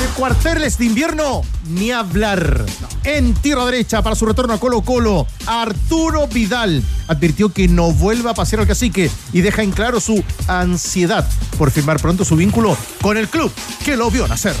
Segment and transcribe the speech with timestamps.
[0.00, 2.64] De cuarteles de invierno, ni hablar.
[3.04, 8.30] En tierra derecha para su retorno a Colo Colo, Arturo Vidal advirtió que no vuelva
[8.30, 12.78] a pasear al cacique y deja en claro su ansiedad por firmar pronto su vínculo
[13.02, 13.52] con el club
[13.84, 14.54] que lo vio nacer.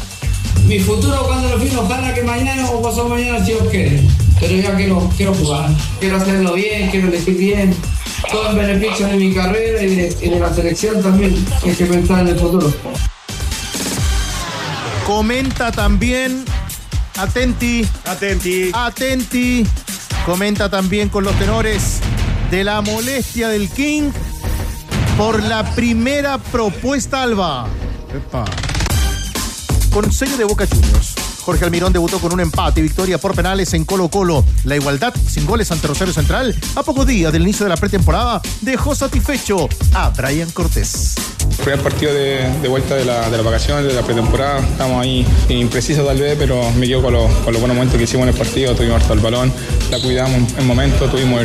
[0.66, 4.02] Mi futuro cuando lo firmo, ojalá que mañana o pasado mañana si Dios quiere.
[4.40, 5.70] Pero ya quiero, quiero jugar,
[6.00, 7.74] quiero hacerlo bien, quiero elegir bien.
[8.30, 11.34] Todo en beneficio de mi carrera y de, y de la selección también.
[11.64, 12.70] Hay que pensar en el futuro.
[15.10, 16.44] Comenta también,
[17.18, 18.70] atenti, Atenti.
[18.72, 19.66] atenti,
[20.24, 21.98] comenta también con los tenores
[22.52, 24.12] de la molestia del King
[25.18, 27.66] por la primera propuesta alba.
[28.14, 28.44] Epa.
[29.90, 31.19] Con sello de Boca Juniors.
[31.50, 34.44] Jorge Almirón debutó con un empate y victoria por penales en Colo Colo.
[34.62, 38.40] La igualdad sin goles ante Rosario Central a pocos días del inicio de la pretemporada
[38.60, 41.16] dejó satisfecho a Brian Cortés.
[41.64, 44.60] Fue el partido de, de vuelta de, la, de las vacaciones, de la pretemporada.
[44.60, 48.04] Estamos ahí imprecisos tal vez, pero me quedo con, los- con los buenos momentos que
[48.04, 48.72] hicimos en el partido.
[48.76, 49.52] Tuvimos harto el balón,
[49.90, 51.42] la cuidamos en, en momentos, tuvimos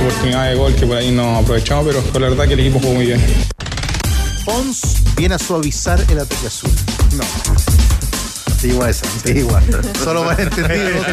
[0.00, 2.80] oportunidad de gol que por ahí no aprovechamos, pero, pero la verdad que el equipo
[2.80, 3.22] jugó muy bien.
[4.46, 6.70] Pons viene a suavizar el ataque azul.
[7.18, 7.22] No.
[8.62, 9.60] Antigua esa, antigua.
[10.04, 11.06] Solo para entendidos.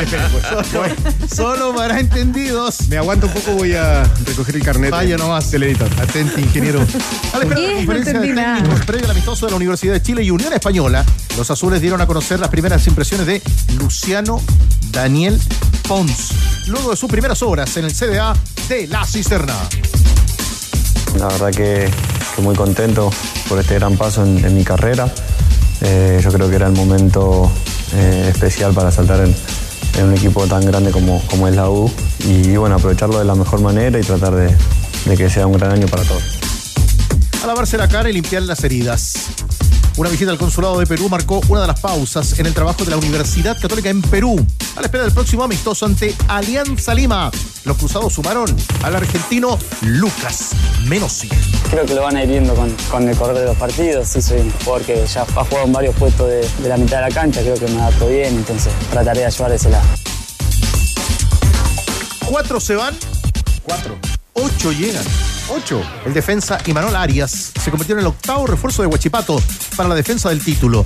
[0.69, 0.95] Solo,
[1.35, 2.87] solo para entendidos.
[2.89, 4.91] Me aguanto un poco, voy a recoger el carnet.
[4.91, 5.49] Vaya nomás.
[5.49, 5.89] Del editor.
[5.99, 6.85] Atenti, ingeniero.
[7.33, 7.69] A la ¿Qué?
[7.69, 11.03] No conferencia de técnicos previa al amistoso de la Universidad de Chile y Unión Española,
[11.37, 13.41] los azules dieron a conocer las primeras impresiones de
[13.79, 14.39] Luciano
[14.91, 15.41] Daniel
[15.87, 18.35] Pons, luego de sus primeras horas en el CDA
[18.67, 19.55] de La Cisterna.
[21.17, 21.89] La verdad que,
[22.35, 23.09] que muy contento
[23.47, 25.11] por este gran paso en, en mi carrera.
[25.81, 27.51] Eh, yo creo que era el momento
[27.93, 29.35] eh, especial para saltar en,
[30.03, 33.59] un equipo tan grande como, como es la U y bueno, aprovecharlo de la mejor
[33.59, 34.55] manera y tratar de,
[35.05, 36.23] de que sea un gran año para todos.
[37.43, 39.13] a lavarse la cara y limpiar las heridas.
[39.97, 42.91] Una visita al consulado de Perú marcó una de las pausas en el trabajo de
[42.91, 44.33] la Universidad Católica en Perú,
[44.77, 47.29] a la espera del próximo amistoso ante Alianza Lima.
[47.65, 50.51] Los cruzados sumaron al argentino Lucas
[50.87, 51.27] Menossi.
[51.69, 54.07] Creo que lo van a ir viendo con, con el correr de los partidos.
[54.07, 56.97] Sí, soy un jugador que ya ha jugado en varios puestos de, de la mitad
[57.03, 59.85] de la cancha, creo que me adapto bien, entonces trataré de ayudar de ese lado.
[62.25, 62.95] Cuatro se van,
[63.63, 63.97] Cuatro.
[64.33, 65.03] ocho llegan.
[65.51, 65.81] Ocho.
[66.05, 69.41] El defensa Imanol Arias se convirtió en el octavo refuerzo de Huachipato
[69.75, 70.83] para la defensa del título.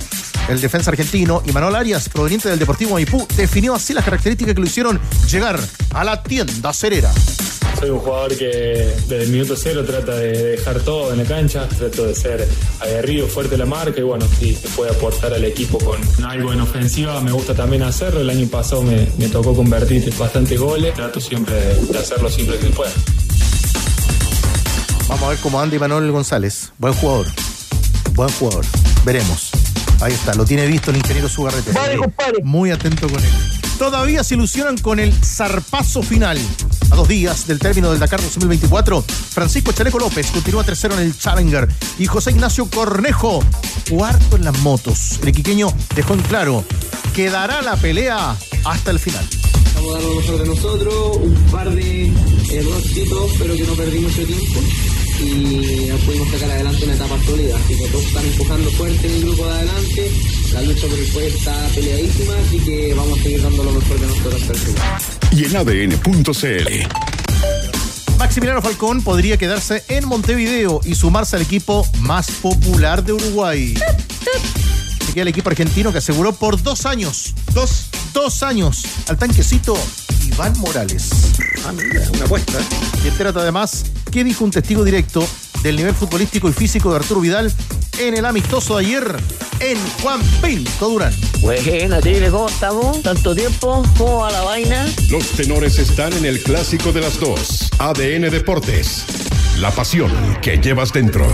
[0.48, 4.66] El defensa argentino Imanol Arias, proveniente del Deportivo Maipú, definió así las características que lo
[4.66, 4.98] hicieron
[5.30, 5.60] llegar
[5.92, 7.10] a la tienda cerera.
[7.84, 11.68] Soy un jugador que desde el minuto cero trata de dejar todo en la cancha,
[11.68, 12.48] trato de ser
[12.80, 16.50] aguerrido, fuerte en la marca y bueno, si se puede aportar al equipo con algo
[16.54, 18.22] en ofensiva, me gusta también hacerlo.
[18.22, 22.56] El año pasado me, me tocó convertir bastantes goles, trato siempre de, de hacerlo siempre
[22.56, 22.92] que se pueda.
[25.06, 26.72] Vamos a ver cómo anda Imanol González.
[26.78, 27.26] Buen jugador.
[28.14, 28.64] Buen jugador.
[29.04, 29.50] Veremos.
[30.00, 31.70] Ahí está, lo tiene visto el ingeniero Sugarrete.
[32.44, 33.30] Muy atento con él.
[33.78, 36.38] Todavía se ilusionan con el zarpazo final.
[36.90, 41.18] A dos días del término del Dakar 2024, Francisco Chaleco López continúa tercero en el
[41.18, 41.68] Challenger
[41.98, 43.42] y José Ignacio Cornejo,
[43.90, 45.18] cuarto en las motos.
[45.22, 46.64] El iquiqueño dejó en claro
[47.14, 49.26] que dará la pelea hasta el final.
[49.74, 52.12] Vamos a dar lo mejor de nosotros, un par de
[52.50, 54.60] errorcitos, pero que no perdí mucho tiempo.
[55.20, 57.56] Y pudimos sacar adelante una etapa sólida.
[57.56, 60.12] Así que todos están empujando fuerte en el grupo de adelante.
[60.52, 64.00] La lucha por el puesto está peleadísima, así que vamos a seguir dando lo mejor
[64.00, 65.13] de nosotros hasta.
[65.34, 66.86] Y en ADN.cl.
[68.18, 73.74] Maximiliano Falcón podría quedarse en Montevideo y sumarse al equipo más popular de Uruguay.
[75.04, 79.76] Se queda el equipo argentino que aseguró por dos años, dos, dos años, al tanquecito
[80.24, 81.10] Iván Morales.
[81.66, 82.60] Ah, mira, una apuesta.
[83.04, 85.26] Y entérate además qué dijo un testigo directo
[85.64, 87.50] del nivel futbolístico y físico de Arturo Vidal
[87.98, 89.16] en el amistoso de ayer
[89.60, 91.14] en Juan Pinto Durán.
[91.40, 93.02] Buena, Tigre, ¿cómo estamos?
[93.02, 93.82] ¿Tanto tiempo?
[93.96, 94.86] ¿Cómo va la vaina?
[95.10, 97.70] Los tenores están en el clásico de las dos.
[97.78, 99.06] ADN Deportes.
[99.58, 100.12] La pasión
[100.42, 101.26] que llevas dentro.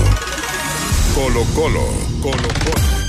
[1.14, 1.88] Colo Colo.
[2.22, 2.99] Colo Colo.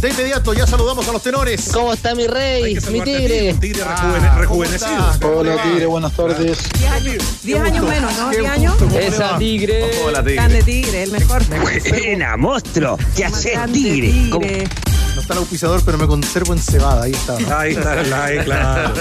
[0.00, 1.70] De inmediato ya saludamos a los tenores.
[1.72, 2.74] ¿Cómo está mi rey?
[2.92, 3.54] Mi ti, tigre.
[3.60, 5.10] tigre Ah, rejuvene- ¿cómo rejuvenecido.
[5.12, 5.18] está?
[5.26, 5.62] ¿Cómo le Hola?
[5.64, 6.58] Tigre, buenas tardes.
[6.78, 8.30] 10 años, 10 años menos, ¿no?
[8.30, 8.72] Qué 10 años.
[8.74, 9.90] gusto, ¿cómo le Esa tigre.
[10.06, 11.42] Hola, Grande tigre, el mejor.
[11.88, 12.96] Buena, monstruo.
[13.16, 14.30] ¿Qué haces, tigre?
[14.30, 14.68] ¿Cómo- tigre.
[15.08, 17.02] Nos gusta el auspiciador, pero me conservo en cebada.
[17.02, 17.60] Ahí está.
[17.60, 18.94] Ahí está, ahí, claro.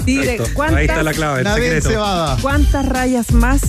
[0.04, 1.88] Tigre, ¿cuántas, Ahí está la clave, el secreto.
[1.90, 2.36] cebada.
[2.42, 3.60] ¿Cuántas rayas más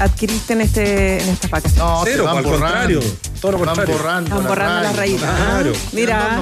[0.00, 1.78] adquiriste en, este, en esta vacación?
[1.86, 3.00] No, se Cero, van al contrario.
[3.40, 3.96] Todo lo Van contrario.
[3.98, 4.30] borrando.
[4.36, 5.30] Están borrando las rayitas.
[5.36, 5.72] Claro.
[5.74, 6.40] Ah, Mira,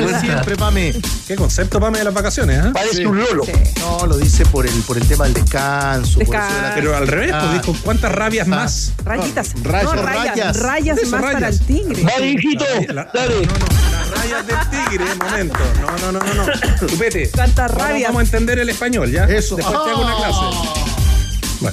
[0.00, 0.20] Mira.
[0.20, 0.94] siempre, Pame.
[1.26, 2.70] Qué concepto, Pame, de las vacaciones, ¿eh?
[2.72, 3.44] Parece un lolo.
[3.44, 3.52] sí.
[3.80, 6.14] No, lo dice por el, por el tema del descanso.
[6.20, 6.74] por eso de la- Descanso.
[6.76, 7.40] Pero al revés, Ah.
[7.50, 8.92] pues dijo, ¿cuántas rabias más?
[9.04, 9.52] rayitas.
[9.62, 10.56] rayas, no, rayas.
[10.60, 10.98] rayas.
[11.08, 11.34] Más rayas.
[11.34, 12.02] para el tigre.
[12.02, 13.46] Vale, hijito, La- dale.
[13.46, 15.58] No, no, las rayas del tigre, momento.
[15.80, 16.52] No, no, no, no, no.
[16.88, 17.30] Chupete.
[17.34, 18.08] Cuántas Vamos- rabias.
[18.08, 19.24] Vamos a entender el español, ¿ya?
[19.24, 19.56] Eso.
[19.56, 20.87] Después te hago una clase.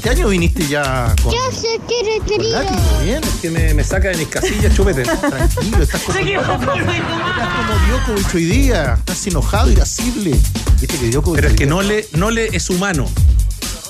[0.02, 2.62] ¿Qué año viniste ya con, Yo sé que eres con querido.
[2.64, 3.00] látigo?
[3.04, 3.22] Bien.
[3.42, 5.04] Que me, me saca de mis casillas, chupete.
[5.04, 8.96] Tranquilo, estás como, estás como Djokovic hoy día.
[8.98, 10.32] Estás enojado, irascible.
[10.82, 13.08] Viste que Djokovic Pero es que no le, no le es humano.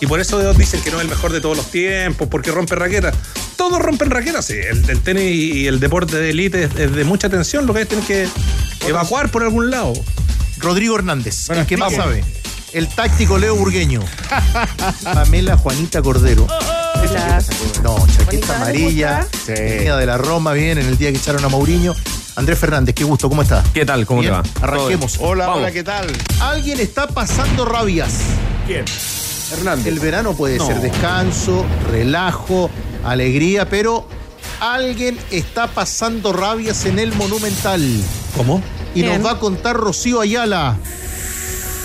[0.01, 2.75] Y por eso dicen que no es el mejor de todos los tiempos, porque rompe
[2.75, 3.15] raquetas.
[3.55, 4.55] Todos rompen raquetas, sí.
[4.55, 7.79] El, el tenis y el deporte de élite es, es de mucha tensión, lo que
[7.79, 9.93] hay que tener que evacuar por algún lado.
[10.57, 12.23] Rodrigo Hernández, Bueno, el que más sabe.
[12.73, 14.01] El táctico Leo Burgueño.
[15.03, 16.45] Pamela Juanita Cordero.
[16.47, 17.41] La-
[17.83, 19.27] No, Juanita, chaqueta ¿le amarilla.
[19.47, 21.95] Venía de la Roma, bien, en el día que echaron a Mourinho.
[22.35, 23.63] Andrés Fernández, qué gusto, ¿cómo está?
[23.73, 24.05] ¿Qué tal?
[24.05, 24.67] ¿Cómo Bien, te va?
[24.67, 25.17] Arranquemos.
[25.21, 25.61] Hola, Vamos.
[25.61, 26.07] hola, ¿qué tal?
[26.41, 28.13] Alguien está pasando rabias.
[28.67, 28.83] ¿Quién?
[29.53, 29.87] Hernández.
[29.87, 30.65] El verano puede No.
[30.67, 32.69] ser descanso, relajo,
[33.05, 34.05] alegría, pero
[34.59, 37.81] alguien está pasando rabias en el Monumental.
[38.35, 38.61] ¿Cómo?
[38.93, 39.21] Y Bien.
[39.21, 40.75] nos va a contar Rocío Ayala.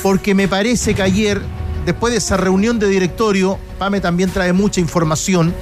[0.03, 1.41] Porque me parece que ayer,
[1.85, 5.55] después de esa reunión de directorio, Pame también trae mucha información.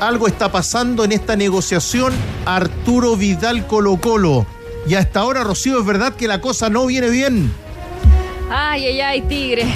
[0.00, 2.12] Algo está pasando en esta negociación
[2.44, 4.46] Arturo Vidal Colo Colo.
[4.86, 7.52] Y hasta ahora, Rocío, es verdad que la cosa no viene bien.
[8.50, 9.66] Ay, ay, ay, Tigre.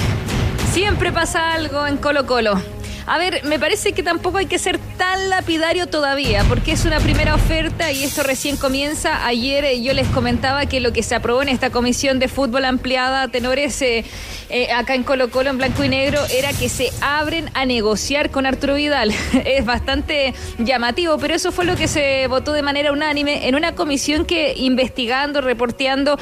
[0.72, 2.60] Siempre pasa algo en Colo Colo.
[3.08, 7.00] A ver, me parece que tampoco hay que ser tan lapidario todavía, porque es una
[7.00, 9.24] primera oferta y esto recién comienza.
[9.26, 12.66] Ayer eh, yo les comentaba que lo que se aprobó en esta comisión de fútbol
[12.66, 14.04] ampliada, tenores, eh,
[14.50, 18.30] eh, acá en Colo Colo, en blanco y negro, era que se abren a negociar
[18.30, 19.14] con Arturo Vidal.
[19.46, 23.74] es bastante llamativo, pero eso fue lo que se votó de manera unánime en una
[23.74, 26.18] comisión que investigando, reporteando,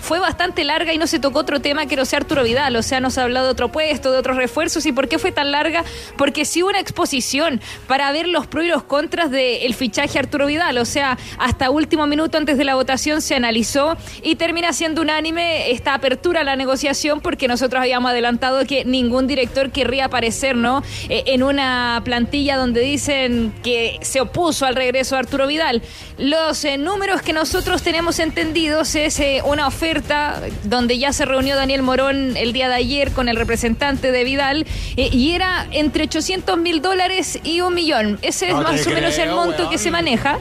[0.00, 2.76] fue bastante larga y no se tocó otro tema que no sea Arturo Vidal.
[2.76, 4.86] O sea, no se ha hablado de otro puesto, de otros refuerzos.
[4.86, 5.84] ¿Y por qué fue tan larga?
[6.16, 10.46] Porque sí hubo una exposición para ver los pros y los contras del fichaje Arturo
[10.46, 10.78] Vidal.
[10.78, 15.70] O sea, hasta último minuto antes de la votación se analizó y termina siendo unánime
[15.70, 20.82] esta apertura a la negociación porque nosotros habíamos adelantado que ningún director querría aparecer, ¿no?
[21.08, 25.82] Eh, en una plantilla donde dicen que se opuso al regreso de Arturo Vidal.
[26.18, 31.56] Los eh, números que nosotros tenemos entendidos es eh, una oferta donde ya se reunió
[31.56, 36.58] Daniel Morón el día de ayer con el representante de Vidal y era entre 800
[36.58, 38.18] mil dólares y un millón.
[38.22, 39.70] Ese es No más o menos el monto weón.
[39.70, 40.38] que se maneja.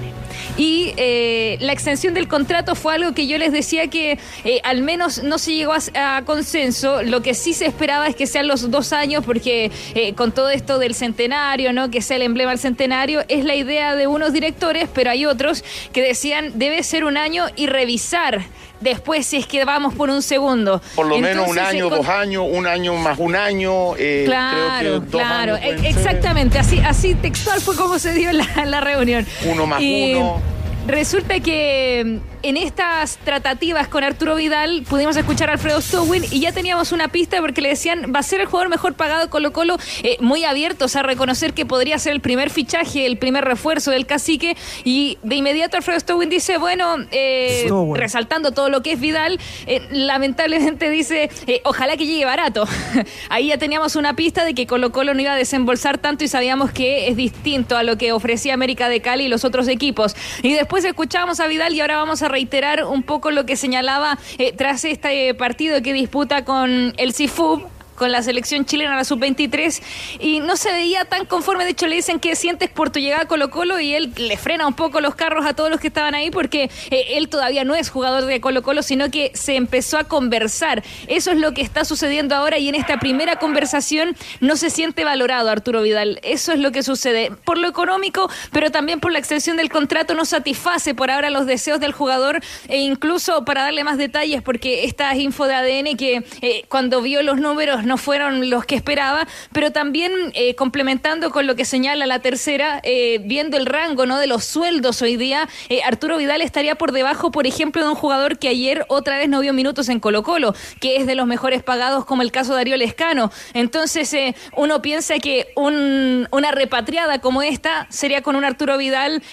[0.56, 4.82] Y eh, la extensión del contrato fue algo que yo les decía que eh, al
[4.82, 7.04] menos no se llegó a, a consenso.
[7.04, 10.50] Lo que sí se esperaba es que sean los dos años, porque eh, con todo
[10.50, 11.92] esto del centenario, ¿no?
[11.92, 15.64] Que sea el emblema del centenario, es la idea de unos directores, pero hay otros
[15.94, 18.44] que decían debe ser un año y revisar
[18.80, 20.82] después si es que vamos por un segundo.
[20.96, 23.96] Por lo menos un año, eh, con- dos años, un año más un año.
[23.98, 28.14] eh, Claro, creo que dos claro, años e- exactamente, así, así textual fue como se
[28.14, 29.26] dio la, la reunión.
[29.46, 30.42] Uno más uno.
[30.88, 36.54] Resulta que en estas tratativas con Arturo Vidal pudimos escuchar a Alfredo Stowin y ya
[36.54, 39.52] teníamos una pista porque le decían va a ser el jugador mejor pagado de Colo
[39.52, 43.92] Colo, eh, muy abiertos a reconocer que podría ser el primer fichaje, el primer refuerzo
[43.92, 49.00] del cacique y de inmediato Alfredo Stowin dice, bueno, eh, resaltando todo lo que es
[49.02, 51.30] Vidal, eh, lamentablemente dice,
[51.66, 52.66] ojalá que llegue barato.
[53.30, 56.30] Ahí ya teníamos una pista de que Colo Colo no iba a desembolsar tanto y
[56.30, 60.16] sabíamos que es distinto a lo que ofrecía América de Cali y los otros equipos.
[60.44, 64.20] Y después escuchábamos a Vidal y ahora vamos a reiterar un poco lo que señalaba
[64.38, 69.82] eh, tras este partido que disputa con el CIFUB con la selección chilena, la sub-23,
[70.20, 71.66] y no se veía tan conforme.
[71.66, 74.68] De hecho, le dicen que sientes por tu llegada a Colo-Colo y él le frena
[74.68, 77.76] un poco los carros a todos los que estaban ahí porque eh, él todavía no
[77.76, 80.84] es jugador de Colo-Colo, sino que se empezó a conversar.
[81.08, 85.04] Eso es lo que está sucediendo ahora y en esta primera conversación no se siente
[85.04, 86.20] valorado Arturo Vidal.
[86.24, 87.32] Eso es lo que sucede.
[87.44, 91.46] Por lo económico, pero también por la extensión del contrato no satisface por ahora los
[91.46, 95.98] deseos del jugador e incluso para darle más detalles, porque esta es info de ADN
[95.98, 101.32] que eh, cuando vio los números no fueron los que esperaba, pero también eh, complementando
[101.32, 104.20] con lo que señala la tercera, eh, viendo el rango ¿no?
[104.20, 107.96] de los sueldos hoy día, eh, Arturo Vidal estaría por debajo, por ejemplo, de un
[107.96, 111.26] jugador que ayer otra vez no vio minutos en Colo Colo, que es de los
[111.26, 113.32] mejores pagados como el caso de Darío Lescano.
[113.54, 114.16] Entonces
[114.56, 119.24] uno piensa que una repatriada como esta sería con un Arturo Vidal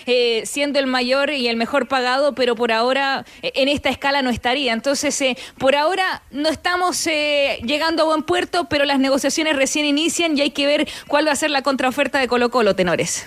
[0.44, 4.72] siendo el mayor y el mejor pagado, pero por ahora en esta escala no estaría.
[4.72, 5.22] Entonces,
[5.58, 10.50] por ahora no estamos llegando a buen puerto, pero las negociaciones recién inician y hay
[10.50, 13.24] que ver cuál va a ser la contraoferta de Colo Colo, tenores.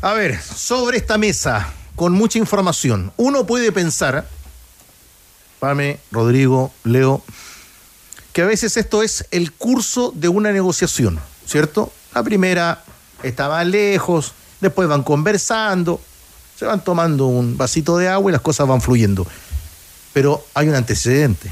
[0.00, 4.26] A ver, sobre esta mesa, con mucha información, uno puede pensar,
[5.60, 7.22] Pame, Rodrigo, Leo,
[8.32, 11.92] que a veces esto es el curso de una negociación, ¿cierto?
[12.14, 12.82] La primera
[13.22, 16.00] estaba lejos, después van conversando,
[16.58, 19.26] se van tomando un vasito de agua y las cosas van fluyendo.
[20.12, 21.50] Pero hay un antecedente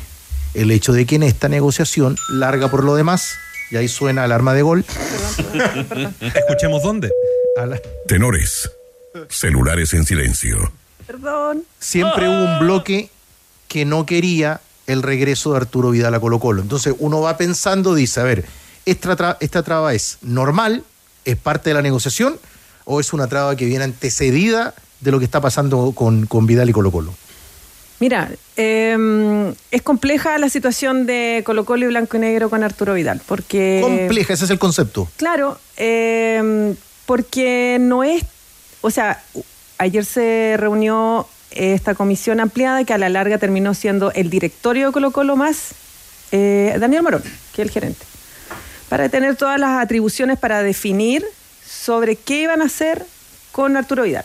[0.54, 3.34] el hecho de que en esta negociación larga por lo demás,
[3.70, 4.84] y ahí suena alarma de gol.
[6.20, 7.10] Escuchemos dónde.
[8.06, 8.70] Tenores.
[9.28, 10.72] Celulares en silencio.
[11.06, 11.64] Perdón.
[11.78, 13.10] Siempre hubo un bloque
[13.68, 16.62] que no quería el regreso de Arturo Vidal a Colo Colo.
[16.62, 18.44] Entonces uno va pensando, dice, a ver,
[18.86, 20.84] ¿esta, esta traba es normal?
[21.24, 22.38] ¿Es parte de la negociación?
[22.84, 26.70] ¿O es una traba que viene antecedida de lo que está pasando con, con Vidal
[26.70, 27.14] y Colo Colo?
[28.00, 32.94] Mira, em, es compleja la situación de Colo Colo y Blanco y Negro con Arturo
[32.94, 33.80] Vidal, porque...
[33.82, 35.06] Compleja, ese es el concepto.
[35.18, 38.24] Claro, em, porque no es...
[38.80, 39.22] O sea,
[39.76, 44.92] ayer se reunió esta comisión ampliada que a la larga terminó siendo el directorio de
[44.94, 45.72] Colo Colo más
[46.32, 47.22] eh, Daniel Morón,
[47.54, 48.06] que es el gerente,
[48.88, 51.22] para tener todas las atribuciones para definir
[51.66, 53.04] sobre qué iban a hacer
[53.52, 54.24] con Arturo Vidal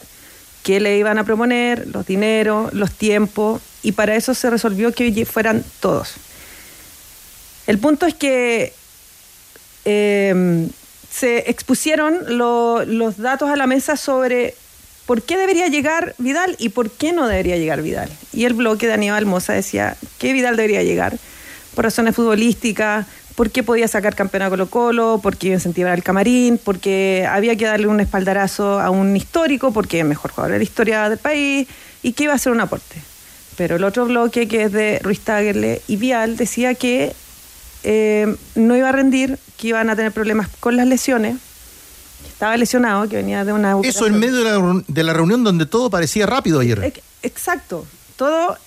[0.66, 5.26] qué le iban a proponer, los dineros, los tiempos, y para eso se resolvió que
[5.28, 6.16] fueran todos.
[7.68, 8.74] El punto es que
[9.86, 10.68] em,
[11.12, 14.56] se expusieron los datos a la mesa sobre
[15.06, 18.10] por qué debería llegar Vidal y por qué no debería llegar Vidal.
[18.34, 21.20] Y el bloque de Aníbal Moza decía que Vidal debería llegar
[21.76, 26.04] por razones futbolísticas, porque podía sacar campeón a Colo Colo, porque iba a incentivar al
[26.04, 30.58] camarín, porque había que darle un espaldarazo a un histórico, porque es mejor jugador de
[30.60, 31.68] la historia del país,
[32.02, 32.96] y que iba a ser un aporte.
[33.58, 37.14] Pero el otro bloque, que es de Ruiz Tagerle y Vial, decía que
[37.84, 41.36] eh, no iba a rendir, que iban a tener problemas con las lesiones,
[42.28, 43.76] estaba lesionado, que venía de una...
[43.84, 46.94] Eso en medio de la, de la reunión donde todo parecía rápido ayer.
[47.22, 47.86] Exacto.
[48.16, 48.58] Todo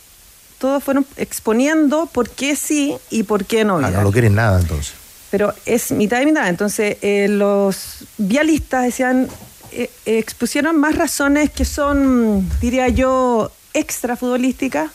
[0.59, 3.79] todos fueron exponiendo por qué sí y por qué no.
[3.79, 4.95] Ah, no lo quieren nada entonces.
[5.31, 6.49] Pero es mitad y mitad.
[6.49, 9.29] Entonces, eh, los vialistas decían,
[9.73, 14.91] eh, expusieron más razones que son, diría yo, extra futbolísticas,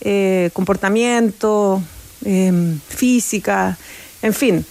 [0.00, 1.82] eh, comportamiento,
[2.24, 3.78] em, física,
[4.22, 4.66] en fin.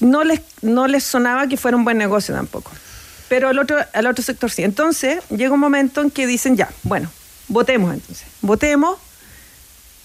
[0.00, 2.70] No les, no les sonaba que fuera un buen negocio tampoco.
[3.28, 4.62] Pero al otro, al otro sector sí.
[4.62, 7.10] Entonces, llega un momento en que dicen, ya, bueno,
[7.48, 8.26] votemos entonces.
[8.40, 8.98] Votemos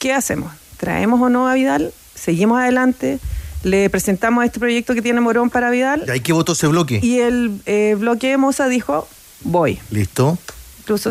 [0.06, 0.54] ¿qué hacemos?
[0.78, 1.92] ¿Traemos o no a Vidal?
[2.14, 3.18] ¿Seguimos adelante?
[3.64, 6.04] ¿Le presentamos este proyecto que tiene Morón para Vidal?
[6.08, 7.00] ¿Y ahí qué votó ese bloque?
[7.02, 9.08] Y el eh, bloque de Moza dijo,
[9.42, 9.80] voy.
[9.90, 10.38] ¿Listo?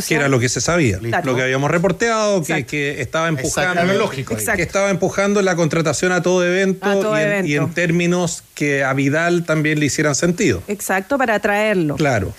[0.07, 4.63] que era lo que se sabía, lo que habíamos reporteado, que, estaba empujando, lógico, que
[4.63, 9.87] estaba empujando la contratación a todo evento, y, En, términos que a Vidal también le
[9.87, 10.63] hicieran sentido.
[10.69, 11.97] Exacto, para atraerlo.
[11.97, 12.33] Claro.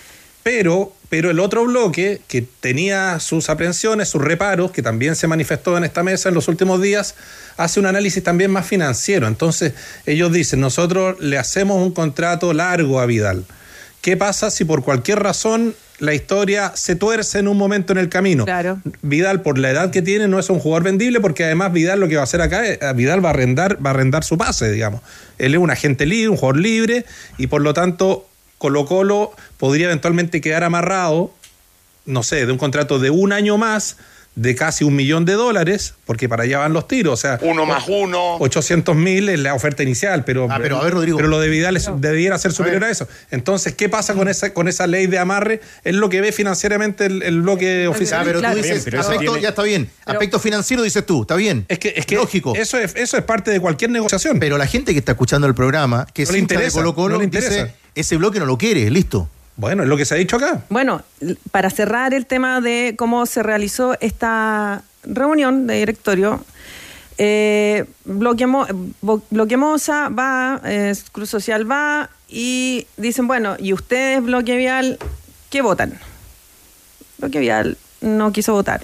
[0.43, 5.77] Pero, pero el otro bloque, que tenía sus aprensiones, sus reparos, que también se manifestó
[5.77, 7.15] en esta mesa en los últimos días,
[7.57, 9.27] hace un análisis también más financiero.
[9.27, 9.73] Entonces,
[10.05, 13.45] ellos dicen, nosotros le hacemos un contrato largo a Vidal.
[14.01, 18.09] ¿Qué pasa si por cualquier razón la historia se tuerce en un momento en el
[18.09, 18.45] camino?
[18.45, 18.79] Claro.
[19.01, 22.07] Vidal, por la edad que tiene, no es un jugador vendible, porque además Vidal lo
[22.07, 24.71] que va a hacer acá es, Vidal va a arrendar, va a arrendar su pase,
[24.71, 25.01] digamos.
[25.37, 27.05] Él es un agente libre, un jugador libre,
[27.37, 31.31] y por lo tanto Colo Colo podría eventualmente quedar amarrado,
[32.05, 33.97] no sé, de un contrato de un año más
[34.35, 37.13] de casi un millón de dólares, porque para allá van los tiros.
[37.13, 38.35] O sea, uno más uno.
[38.35, 41.17] 800 mil es la oferta inicial, pero, ah, pero, a ver, Rodrigo.
[41.17, 43.07] pero lo de Vidal debiera ser superior a, eso.
[43.31, 45.61] Entonces, ¿qué pasa con esa, con esa ley de amarre?
[45.83, 48.21] Es lo que ve financieramente el, bloque oficial.
[48.21, 49.89] Ah, pero tú dices, aspecto, ya está bien.
[50.05, 51.65] aspecto financiero dices tú, está bien.
[51.69, 52.55] Es que, es que Lógico.
[52.55, 54.39] Eso es, eso es parte de cualquier negociación.
[54.39, 57.17] Pero la gente que está escuchando el programa, que no le interesa, Colo -Colo, no
[57.19, 57.69] le interesa.
[57.93, 59.29] ese bloque no lo quiere, listo.
[59.57, 60.63] Bueno, es lo que se ha dicho acá.
[60.69, 61.03] Bueno,
[61.51, 66.43] para cerrar el tema de cómo se realizó esta reunión de directorio,
[67.17, 70.61] eh, bloque, Moza va,
[71.13, 74.99] Cruz Social va y dicen, bueno, ¿y ustedes, Bloque Vial,
[75.49, 75.97] qué votan?
[77.17, 78.81] Bloque Vial no quiso votar.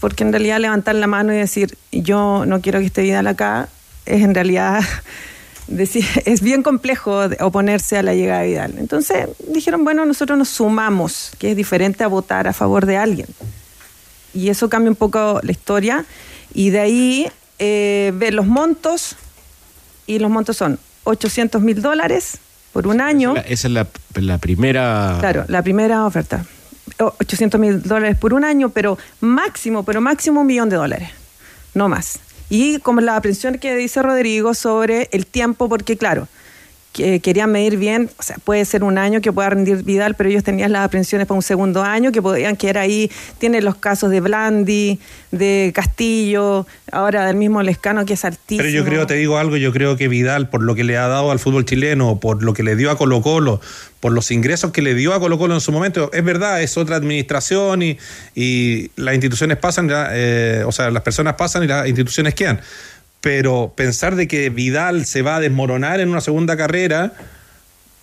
[0.00, 3.68] Porque en realidad levantar la mano y decir, yo no quiero que esté Vidal acá,
[4.06, 4.80] es en realidad
[6.24, 8.74] es bien complejo oponerse a la llegada de Vidal.
[8.78, 13.26] Entonces dijeron, bueno, nosotros nos sumamos, que es diferente a votar a favor de alguien.
[14.34, 16.04] Y eso cambia un poco la historia.
[16.54, 19.16] Y de ahí eh, ver los montos,
[20.06, 22.38] y los montos son 800 mil dólares
[22.72, 23.34] por un año.
[23.46, 25.16] Esa es la, primera...
[25.20, 26.44] Claro, la primera oferta.
[26.98, 31.10] 800 mil dólares por un año, pero máximo, pero máximo un millón de dólares,
[31.74, 32.18] no más.
[32.54, 36.28] Y como la aprensión que dice Rodrigo sobre el tiempo, porque claro,
[36.92, 40.28] que querían medir bien, o sea, puede ser un año que pueda rendir Vidal, pero
[40.28, 44.10] ellos tenían las aprensiones para un segundo año, que podían quedar ahí, tienen los casos
[44.10, 44.98] de Blandi,
[45.30, 48.62] de Castillo, ahora del mismo Lescano que es altísimo.
[48.62, 51.08] Pero yo creo, te digo algo, yo creo que Vidal, por lo que le ha
[51.08, 53.60] dado al fútbol chileno, por lo que le dio a Colo Colo,
[54.00, 56.76] por los ingresos que le dio a Colo Colo en su momento, es verdad, es
[56.76, 57.98] otra administración y,
[58.34, 62.60] y las instituciones pasan, eh, o sea, las personas pasan y las instituciones quedan
[63.22, 67.12] pero pensar de que Vidal se va a desmoronar en una segunda carrera,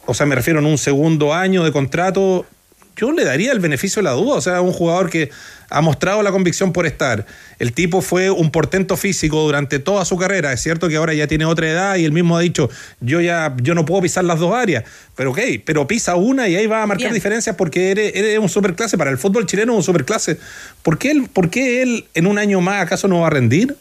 [0.05, 2.47] o sea, me refiero en un segundo año de contrato,
[2.95, 5.29] yo le daría el beneficio de la duda, o sea, un jugador que
[5.69, 7.25] ha mostrado la convicción por estar.
[7.59, 11.27] El tipo fue un portento físico durante toda su carrera, es cierto que ahora ya
[11.27, 12.69] tiene otra edad y él mismo ha dicho,
[13.01, 14.85] yo ya yo no puedo pisar las dos áreas,
[15.17, 18.47] pero ok, pero pisa una y ahí va a marcar diferencias porque eres, eres un
[18.47, 20.37] superclase, para el fútbol chileno es un superclase.
[20.81, 23.75] ¿Por qué, él, ¿Por qué él en un año más acaso no va a rendir?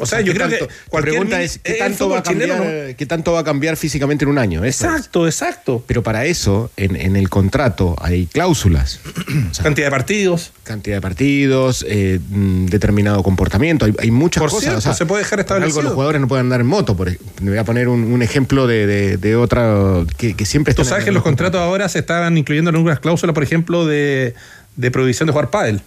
[0.00, 3.32] O sea, yo creo que la pregunta es ¿qué tanto, va a cambiar, ¿qué tanto
[3.32, 4.64] va a cambiar físicamente en un año?
[4.64, 5.84] exacto, exacto.
[5.86, 9.00] Pero para eso, en, el contrato hay cláusulas.
[9.62, 10.52] cantidad de partidos.
[10.64, 14.82] Cantidad de partidos, eh, mm, determinado comportamiento, hay, muchas por cosas.
[14.82, 15.80] Cierto, se puede dejar establecido.
[15.80, 16.96] Algo los jugadores no pueden andar en moto.
[16.96, 17.10] Por,
[17.42, 21.60] me voy a poner un, ejemplo de, otra que, siempre Tú sabes que los contratos
[21.60, 24.34] ahora se estaban incluyendo en algunas cláusulas, por ejemplo, de,
[24.76, 25.82] de prohibición de jugar pádel.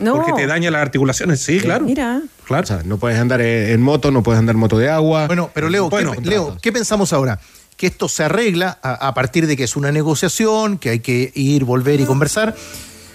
[0.00, 1.84] Porque te daña las articulaciones, sí, claro.
[1.84, 2.22] Mira.
[2.46, 2.64] Claro.
[2.64, 5.26] O sea, no puedes andar en moto, no puedes andar en moto de agua.
[5.26, 7.38] Bueno, pero Leo, ¿qué, Leo, ¿qué pensamos ahora?
[7.76, 11.64] Que esto se arregla a, partir de que es una negociación, que hay que ir,
[11.64, 12.54] volver y conversar.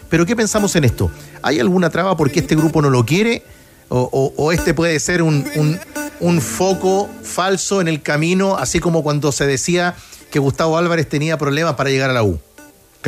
[0.09, 1.11] Pero ¿qué pensamos en esto?
[1.41, 3.43] ¿Hay alguna traba porque este grupo no lo quiere?
[3.89, 5.45] ¿O, este puede ser un,
[6.19, 9.95] un, foco falso en el camino, así como cuando se decía
[10.31, 12.39] que Gustavo Álvarez tenía problemas para llegar a la U?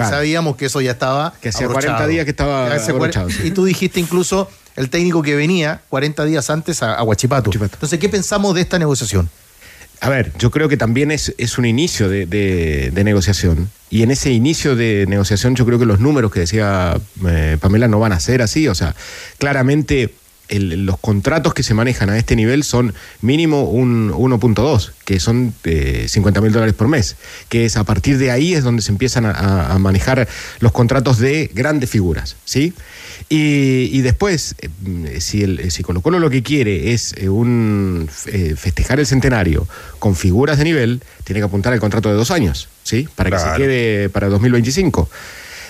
[0.03, 1.33] Sabíamos que eso ya estaba.
[1.41, 3.29] Que hacía 40 días que estaba abrochado.
[3.43, 7.51] Y tú dijiste incluso el técnico que venía 40 días antes a, Huachipato.
[7.51, 9.29] Entonces, ¿qué pensamos de esta negociación?
[9.99, 13.69] A ver, yo creo que también es, es un inicio de, negociación.
[13.89, 17.87] Y en ese inicio de negociación, yo creo que los números que decía eh, Pamela
[17.87, 18.67] no van a ser así.
[18.67, 18.95] O sea,
[19.39, 20.13] claramente
[20.49, 26.41] los contratos que se manejan a este nivel son mínimo un 1.2, que son 50
[26.41, 27.15] mil dólares por mes,
[27.49, 30.27] que es a partir de ahí es donde se empiezan a, manejar
[30.59, 32.73] los contratos de grandes figuras, ¿sí?
[33.29, 38.55] Y, después, eh, si, el, si Colo Colo lo que quiere es eh, un, eh,
[38.57, 39.67] festejar el centenario
[39.99, 43.07] con figuras de nivel, tiene que apuntar al contrato de dos años, ¿sí?
[43.15, 45.09] Para que se quede para 2025.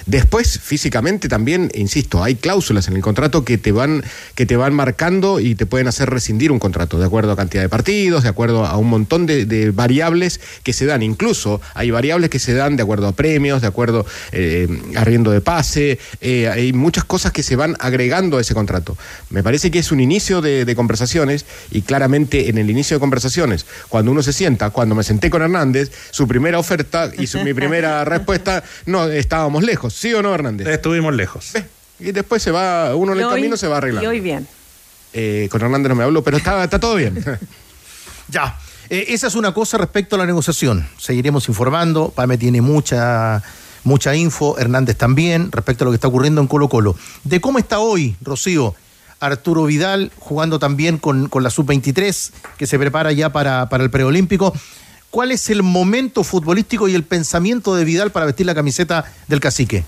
[0.07, 4.73] Después, físicamente también, insisto, hay cláusulas en el contrato que te van, que te van
[4.73, 8.29] marcando y te pueden hacer rescindir un contrato, de acuerdo a cantidad de partidos, de
[8.29, 11.03] acuerdo a un montón de, variables que se dan.
[11.03, 15.31] Incluso hay variables que se dan de acuerdo a premios, de acuerdo eh, a arriendo
[15.31, 18.97] de pase, eh, hay muchas cosas que se van agregando a ese contrato.
[19.29, 23.65] Me parece que es un inicio de, conversaciones y claramente en el inicio de conversaciones,
[23.89, 27.53] cuando uno se sienta, cuando me senté con Hernández, su primera oferta y su, mi
[27.53, 29.96] primera respuesta, no, estábamos lejos.
[29.97, 30.67] ¿Sí o no, Hernández?
[30.67, 31.53] Estuvimos lejos.
[31.99, 34.07] Y después se va, uno en el camino se va arreglando.
[34.07, 34.47] Y hoy bien.
[35.11, 37.25] Eh, con Hernández no me hablo, pero está, está todo bien.
[38.27, 38.59] ya.
[38.91, 40.87] Eh, esa es una cosa respecto a la negociación.
[40.99, 42.13] Seguiremos informando.
[42.15, 43.41] Pame tiene mucha,
[43.83, 44.59] mucha info.
[44.59, 46.95] Hernández también respecto a lo que está ocurriendo en Colo Colo.
[47.23, 48.75] De cómo está hoy, Rocío.
[49.19, 53.89] Arturo Vidal jugando también con, con la sub-23 que se prepara ya para, para el
[53.89, 54.53] preolímpico.
[55.09, 59.39] ¿Cuál es el momento futbolístico y el pensamiento de Vidal para vestir la camiseta del
[59.39, 59.85] cacique?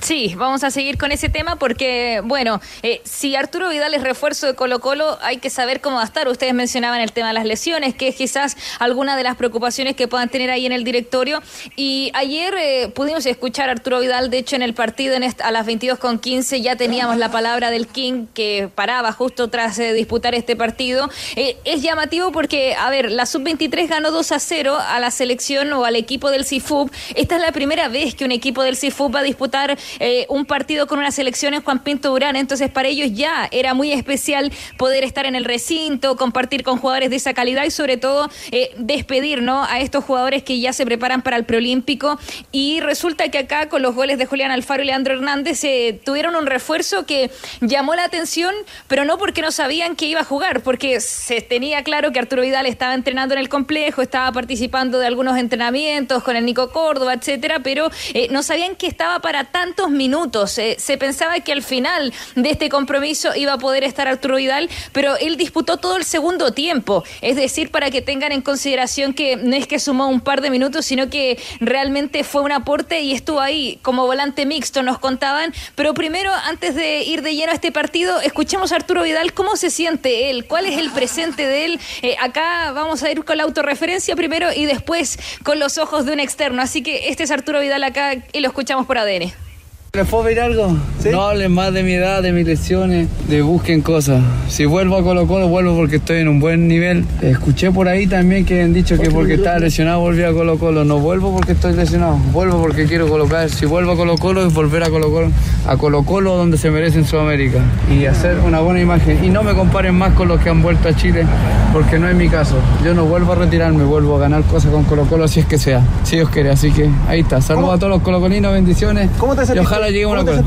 [0.00, 4.46] Sí, vamos a seguir con ese tema porque, bueno, eh, si Arturo Vidal es refuerzo
[4.46, 6.28] de Colo Colo, hay que saber cómo va a estar.
[6.28, 10.06] Ustedes mencionaban el tema de las lesiones, que es quizás alguna de las preocupaciones que
[10.06, 11.42] puedan tener ahí en el directorio.
[11.74, 15.50] Y ayer eh, pudimos escuchar a Arturo Vidal, de hecho en el partido en a
[15.50, 20.54] las 22.15 ya teníamos la palabra del King que paraba justo tras eh, disputar este
[20.54, 21.10] partido.
[21.34, 25.84] es llamativo porque, a ver, la sub-23 ganó 2 a 0 a la selección o
[25.84, 26.90] al equipo del CIFUB.
[27.16, 30.44] Esta es la primera vez que un equipo del CIFUB va a disputar eh, un
[30.44, 34.52] partido con una selección en Juan Pinto Durán, entonces para ellos ya era muy especial
[34.76, 38.70] poder estar en el recinto, compartir con jugadores de esa calidad y sobre todo eh,
[38.76, 39.64] despedir ¿no?
[39.64, 42.18] a estos jugadores que ya se preparan para el preolímpico
[42.52, 46.36] y resulta que acá con los goles de Julián Alfaro y Leandro Hernández se tuvieron
[46.36, 48.54] un refuerzo que llamó la atención,
[48.86, 52.42] pero no porque no sabían que iba a jugar, porque se tenía claro que Arturo
[52.42, 57.14] Vidal estaba entrenando en el complejo, estaba participando de algunos entrenamientos con el Nico Córdoba,
[57.14, 59.44] etcétera, pero eh, no sabían que estaba para
[59.86, 60.58] minutos.
[60.58, 64.68] Eh, se pensaba que al final de este compromiso iba a poder estar Arturo Vidal,
[64.92, 67.04] pero él disputó todo el segundo tiempo.
[67.20, 70.50] Es decir, para que tengan en consideración que no es que sumó un par de
[70.50, 75.54] minutos, sino que realmente fue un aporte y estuvo ahí como volante mixto, nos contaban.
[75.76, 79.56] Pero primero, antes de ir de lleno a este partido, escuchemos a Arturo Vidal cómo
[79.56, 81.80] se siente él, cuál es el presente de él.
[82.02, 86.12] Eh, acá vamos a ir con la autorreferencia primero y después con los ojos de
[86.12, 86.62] un externo.
[86.62, 89.47] Así que este es Arturo Vidal acá y lo escuchamos por ADN.
[89.94, 90.76] ¿Les puedo pedir algo?
[91.10, 94.22] No hablen más de mi edad, de mis lesiones, de busquen cosas.
[94.46, 97.06] Si vuelvo a Colo Colo, vuelvo porque estoy en un buen nivel.
[97.22, 100.84] Escuché por ahí también que han dicho que porque estaba lesionado volví a Colo Colo.
[100.84, 103.48] No vuelvo porque estoy lesionado, vuelvo porque quiero colocar.
[103.48, 105.30] Si vuelvo a Colo Colo es volver a Colo Colo,
[105.66, 109.24] a Colo Colo donde se merece en Sudamérica y hacer una buena imagen.
[109.24, 111.24] Y no me comparen más con los que han vuelto a Chile
[111.72, 112.56] porque no es mi caso.
[112.84, 115.56] Yo no vuelvo a retirarme, vuelvo a ganar cosas con Colo Colo si es que
[115.56, 116.50] sea, si Dios quiere.
[116.50, 117.40] Así que ahí está.
[117.40, 119.08] Saludos a todos los colocolinos, bendiciones.
[119.16, 120.44] ¿Cómo te y ojalá llegue una cosa.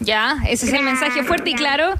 [0.00, 1.94] Ya, ese es el mensaje fuerte y claro.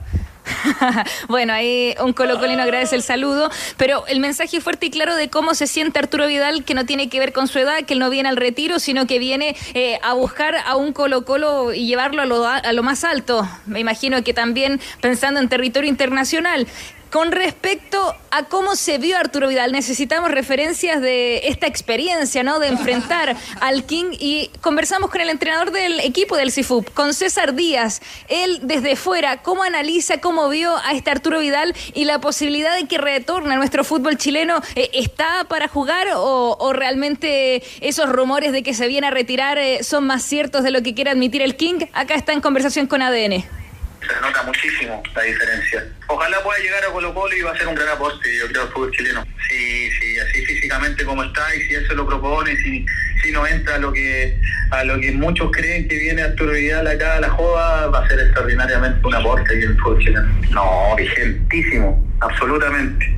[1.28, 5.54] bueno, ahí un colocolino agradece el saludo, pero el mensaje fuerte y claro de cómo
[5.54, 8.10] se siente Arturo Vidal, que no tiene que ver con su edad, que él no
[8.10, 12.22] viene al retiro, sino que viene eh, a buscar a un Colo Colo y llevarlo
[12.22, 13.48] a lo, a lo más alto.
[13.64, 16.66] Me imagino que también pensando en territorio internacional.
[17.14, 22.58] Con respecto a cómo se vio Arturo Vidal, necesitamos referencias de esta experiencia, ¿no?
[22.58, 27.54] De enfrentar al King y conversamos con el entrenador del equipo del CIFUP, con César
[27.54, 28.02] Díaz.
[28.26, 32.88] Él desde fuera, ¿cómo analiza, cómo vio a este Arturo Vidal y la posibilidad de
[32.88, 34.60] que retorne a nuestro fútbol chileno?
[34.74, 39.84] Eh, ¿Está para jugar o, realmente esos rumores de que se viene a retirar eh,
[39.84, 41.86] son más ciertos de lo que quiere admitir el King?
[41.92, 43.63] Acá está en conversación con ADN
[44.04, 45.84] se nota muchísimo la diferencia.
[46.06, 48.62] Ojalá pueda llegar a Colo Colo y va a ser un gran aporte, yo creo,
[48.62, 49.24] al fútbol chileno.
[49.48, 52.84] Sí, sí, así físicamente como está y si él se lo propone, si,
[53.22, 54.38] si no entra a lo que
[54.70, 58.08] a lo que muchos creen que viene Arturo Vidal acá a la joda, va a
[58.08, 60.28] ser extraordinariamente un aporte en el fútbol chileno.
[60.50, 63.14] No, vigentísimo, absolutamente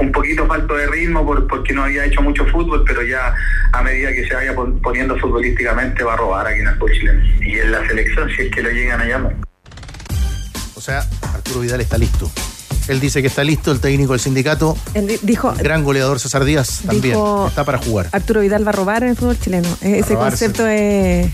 [0.00, 3.34] un poquito falto de ritmo por, porque no había hecho mucho fútbol, pero ya
[3.72, 7.22] a medida que se vaya poniendo futbolísticamente va a robar aquí en el fútbol chileno.
[7.40, 9.49] Y en la selección, si es que lo llegan a llamar.
[10.80, 12.30] O sea, Arturo Vidal está listo.
[12.88, 14.78] Él dice que está listo, el técnico del sindicato.
[15.20, 15.52] dijo.
[15.52, 17.18] El gran goleador César Díaz también.
[17.48, 18.08] está para jugar.
[18.12, 19.68] Arturo Vidal va a robar en el fútbol chileno.
[19.82, 21.30] Ese concepto es.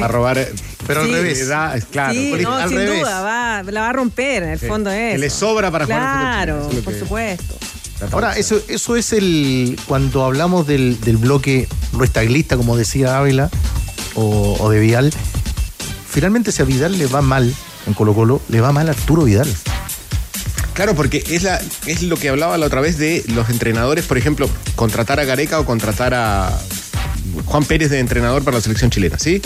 [0.00, 0.54] va a robar, eh,
[0.86, 1.44] pero al revés.
[1.90, 5.14] claro, sí, no, al sin duda, va, la va a romper, en el fondo es.
[5.14, 7.56] Que le sobra para jugar Claro, por supuesto.
[8.12, 9.76] Ahora, eso, eso es el.
[9.88, 11.66] Cuando hablamos del, del bloque
[11.98, 13.50] restaglista, como decía Ávila,
[14.14, 15.12] o, o de Vidal,
[16.08, 17.52] finalmente si a Vidal le va mal,
[17.88, 19.48] en Colo Colo, le va mal a Arturo Vidal.
[20.74, 24.16] Claro, porque es, la, es lo que hablaba la otra vez de los entrenadores, por
[24.16, 26.56] ejemplo, contratar a Gareca o contratar a
[27.46, 29.42] Juan Pérez de entrenador para la selección chilena, ¿sí?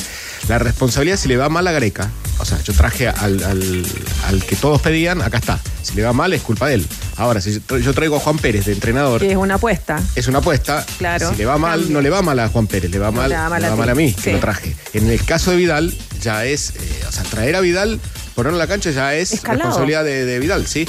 [0.49, 4.57] La responsabilidad si le va mal a Gareca, o sea, yo traje al, al, que
[4.57, 5.59] todos pedían, acá está.
[5.83, 6.87] Si le va mal es culpa de él.
[7.17, 9.21] Ahora, si yo traigo a Juan Pérez de entrenador.
[9.21, 10.01] Que es una apuesta.
[10.15, 10.85] Es una apuesta.
[10.99, 11.31] Claro.
[11.31, 13.37] Si le va mal, no le va mal a Juan Pérez, le va mal, le
[13.37, 14.77] va mal, a, mí, que lo traje.
[14.93, 18.01] En el caso de Vidal, ya es, eh, o sea, traer a Vidal
[18.35, 20.87] ponerlo en la cancha ya es responsabilidad de, Vidal, ¿sí?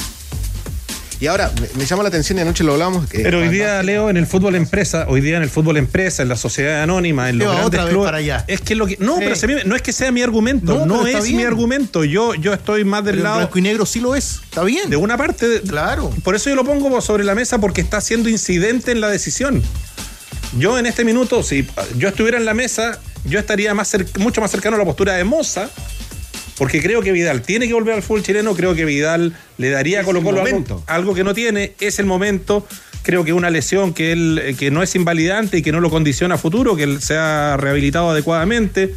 [1.19, 3.05] Y ahora, me, llama la atención y anoche lo hablamos.
[3.09, 6.27] Pero hoy día, Leo, en el fútbol empresa, hoy día en el fútbol empresa, en
[6.27, 8.05] la sociedad anónima, en los grandes clubes.
[8.05, 8.43] Para allá.
[8.47, 8.97] Es que lo que.
[8.99, 9.33] No, pero
[9.65, 10.85] no es que sea mi argumento.
[10.85, 12.03] No, es mi argumento.
[12.03, 13.37] Yo, yo estoy más del lado.
[13.37, 14.41] blanco y negro sí lo es.
[14.43, 14.89] Está bien.
[14.89, 15.61] De una parte.
[15.61, 16.09] Claro.
[16.23, 19.63] Por eso yo lo pongo sobre la mesa porque está siendo incidente en la decisión.
[20.57, 21.65] Yo en este minuto, si
[21.97, 25.23] yo estuviera en la mesa, yo estaría más mucho más cercano a la postura de
[25.23, 25.69] Moza
[26.57, 30.01] porque creo que Vidal tiene que volver al fútbol chileno, creo que Vidal le daría
[30.01, 30.43] a Colo Colo
[30.87, 32.67] algo, que no tiene, es el momento.
[33.01, 35.89] Creo que una lesión que él eh, que no es invalidante y que no lo
[35.89, 38.93] condiciona a futuro, que él sea rehabilitado adecuadamente.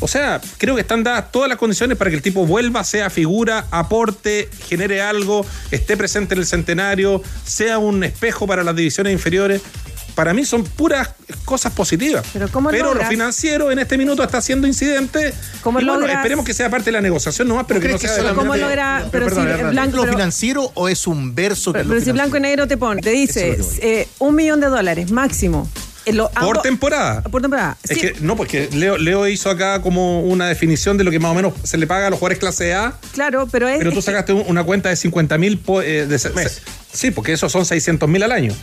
[0.00, 3.10] O sea, creo que están dadas todas las condiciones para que el tipo vuelva, sea
[3.10, 9.12] figura, aporte, genere algo, esté presente en el centenario, sea un espejo para las divisiones
[9.12, 9.60] inferiores
[10.18, 11.10] para mí son puras
[11.44, 12.26] cosas positivas.
[12.32, 15.32] Pero, ¿cómo pero lo financiero en este minuto está siendo incidente.
[15.62, 18.14] ¿Cómo y bueno, esperemos que sea parte de la negociación nomás, pero que no sea
[18.14, 19.06] de ¿Cómo logra?
[19.12, 22.66] Pero, si blanco, ¿Lo financiero o es un verso que Pero, si blanco y negro
[22.66, 25.70] te pone, te dice eh, un millón de dólares máximo
[26.40, 27.22] por temporada.
[27.22, 27.76] Por temporada.
[27.88, 31.32] Es que, no, porque Leo, Leo hizo acá como una definición de lo que más
[31.32, 32.94] o menos se le paga a los jugadores clase A.
[33.12, 33.78] Claro, pero es.
[33.78, 35.60] Pero tú sacaste una cuenta de 50 mil.
[35.82, 36.18] Eh,
[36.92, 38.54] sí, porque esos son 600 mil al año.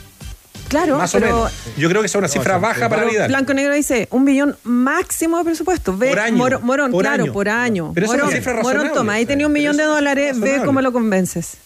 [0.68, 1.52] Claro, más o menos.
[1.78, 3.28] Yo creo que es una cifra baja para Vidal.
[3.28, 5.96] Blanco Negro dice un billón máximo de presupuesto.
[5.98, 6.60] Ve, por año.
[6.62, 7.92] Morón, claro, por año.
[7.94, 8.80] Pero Morón, es una cifra razonable.
[8.80, 11.58] Morón, toma, ahí tenía un millón de dólares, ve cómo lo convences.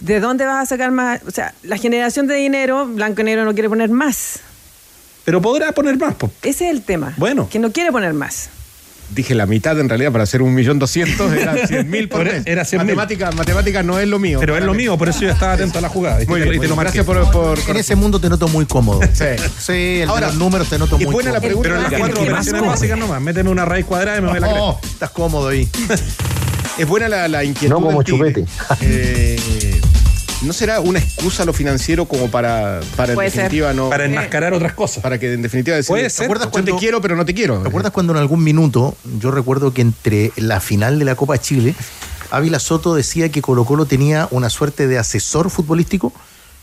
[0.00, 1.20] ¿De dónde vas a sacar más?
[1.26, 4.40] O sea, la generación de dinero, Blanco Negro no quiere poner más.
[5.24, 6.14] Pero podrá poner más.
[6.42, 7.14] Ese es el tema.
[7.16, 7.48] Bueno.
[7.48, 8.50] Que no quiere poner más
[9.14, 12.42] dije la mitad en realidad para hacer un millón doscientos era cien mil por mes.
[12.46, 14.38] Era matemática, matemática no es lo mío.
[14.40, 16.20] Pero es lo mío, por eso yo estaba atento a la jugada.
[16.26, 19.00] Muy bien, y te lo gracias por, por, En ese mundo te noto muy cómodo.
[19.12, 19.24] Sí.
[19.58, 21.34] Sí, el Ahora, de los números te noto muy buena cómodo.
[21.34, 21.68] la pregunta.
[21.68, 23.20] Pero las cuatro operaciones básicas nomás.
[23.20, 25.68] Méteme una raíz cuadrada y me voy a la estás cómodo ahí.
[26.78, 27.74] es buena la, la inquietud.
[27.74, 28.46] No como chupete.
[28.80, 29.80] Eh,
[30.42, 33.88] ¿No será una excusa lo financiero como para, para en definitiva no.
[33.88, 35.02] Para enmascarar otras cosas.
[35.02, 36.26] Para que en definitiva decir, Puede ser.
[36.26, 37.60] ¿te cuando, te quiero, pero no te quiero?
[37.62, 41.38] ¿Te acuerdas cuando en algún minuto, yo recuerdo que entre la final de la Copa
[41.38, 41.76] Chile,
[42.30, 46.12] Ávila Soto decía que Colo Colo tenía una suerte de asesor futbolístico?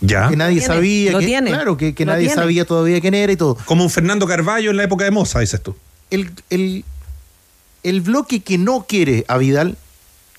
[0.01, 0.27] Ya.
[0.27, 1.13] Que nadie sabía.
[1.13, 1.51] Lo que, tiene.
[1.51, 3.57] Claro, que, que nadie sabía todavía quién era y todo.
[3.65, 5.75] Como un Fernando Carballo en la época de Moza, dices tú.
[6.09, 6.83] El, el,
[7.83, 9.77] el bloque que no quiere a Vidal,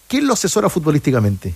[0.08, 1.54] ¿quién lo asesora futbolísticamente?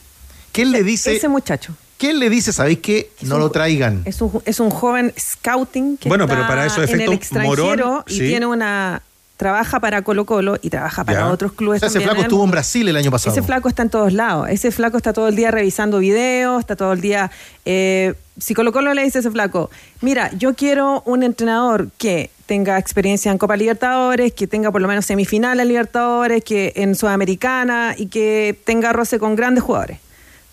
[0.55, 1.17] ¿Quién le dice.
[1.17, 1.75] Ese muchacho.
[1.99, 3.11] ¿Quién le dice, sabéis qué?
[3.23, 4.03] No lo traigan.
[4.05, 8.05] Es un, es un joven scouting que bueno, está pero para eso en el extranjero
[8.07, 9.03] y tiene una
[9.37, 11.83] trabaja para Colo Colo y trabaja para otros clubes.
[11.83, 13.33] ese flaco estuvo en Brasil el año pasado.
[13.35, 14.49] Ese flaco está en todos lados.
[14.49, 17.33] Ese flaco está todo el día revisando videos, está todo el día.
[17.65, 22.31] Eh, si Colo Colo le dice a ese flaco, mira, yo quiero un entrenador que
[22.47, 26.95] tenga experiencia en Copa Libertadores, que tenga por lo menos semifinal en Libertadores, que en
[26.95, 30.04] Sudamericana y que tenga roce con grandes jugadores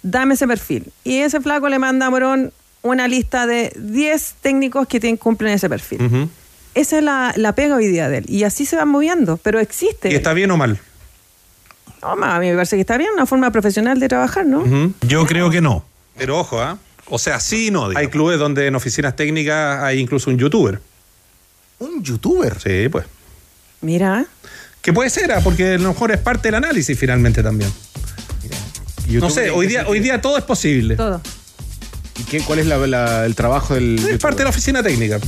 [0.04, 0.92] dame ese perfil.
[1.04, 5.54] Y ese flaco le manda a Morón una lista de 10 técnicos que tienen, cumplen
[5.54, 6.30] ese perfil.
[6.74, 8.26] Esa es la, la, pega hoy día de él.
[8.28, 10.12] Y así se van moviendo, pero existe.
[10.12, 10.80] ¿Y está bien o mal?
[12.02, 14.94] No, a mí me parece que está bien, una forma profesional de trabajar, ¿no?
[15.08, 15.86] Yo creo que no.
[16.18, 16.80] Pero ojo, ¿ah?
[17.08, 17.90] O sea, sí y no.
[17.96, 20.82] Hay clubes donde en oficinas técnicas hay incluso un youtuber.
[21.80, 22.58] ¿Un youtuber?
[22.60, 23.06] Sí, pues.
[23.82, 24.26] Mira.
[24.82, 25.42] Que puede ser, ¿ah?
[25.44, 27.72] porque a lo mejor es parte del análisis finalmente también
[29.20, 30.96] no sé, hoy día, hoy día todo es posible.
[30.96, 31.22] Todo.
[32.20, 34.00] ¿Y qué, cuál es el trabajo del.?
[34.00, 35.20] Es parte de la oficina técnica.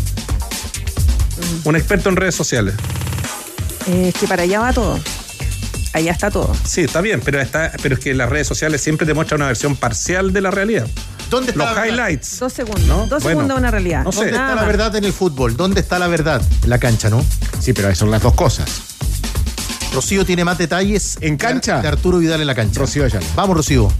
[1.63, 2.75] Un experto en redes sociales.
[3.87, 4.99] es que para allá va todo.
[5.93, 6.55] Allá está todo.
[6.65, 9.47] Sí, está bien, pero, está, pero es que las redes sociales siempre te muestran una
[9.47, 10.87] versión parcial de la realidad.
[11.29, 12.39] ¿Dónde está Los highlights.
[12.39, 13.09] Dos segundos.
[13.09, 14.03] Dos segundos de una realidad.
[14.03, 15.55] No ¿Dónde está la verdad en el fútbol?
[15.55, 16.41] ¿Dónde está la verdad?
[16.63, 17.23] En la cancha, ¿no?
[17.59, 18.92] Sí, pero son las dos cosas.
[19.93, 22.79] Rocío tiene más detalles en cancha de Arturo Vidal en la cancha.
[22.79, 23.25] Rocío Ayala.
[23.35, 23.91] Vamos, Rocío.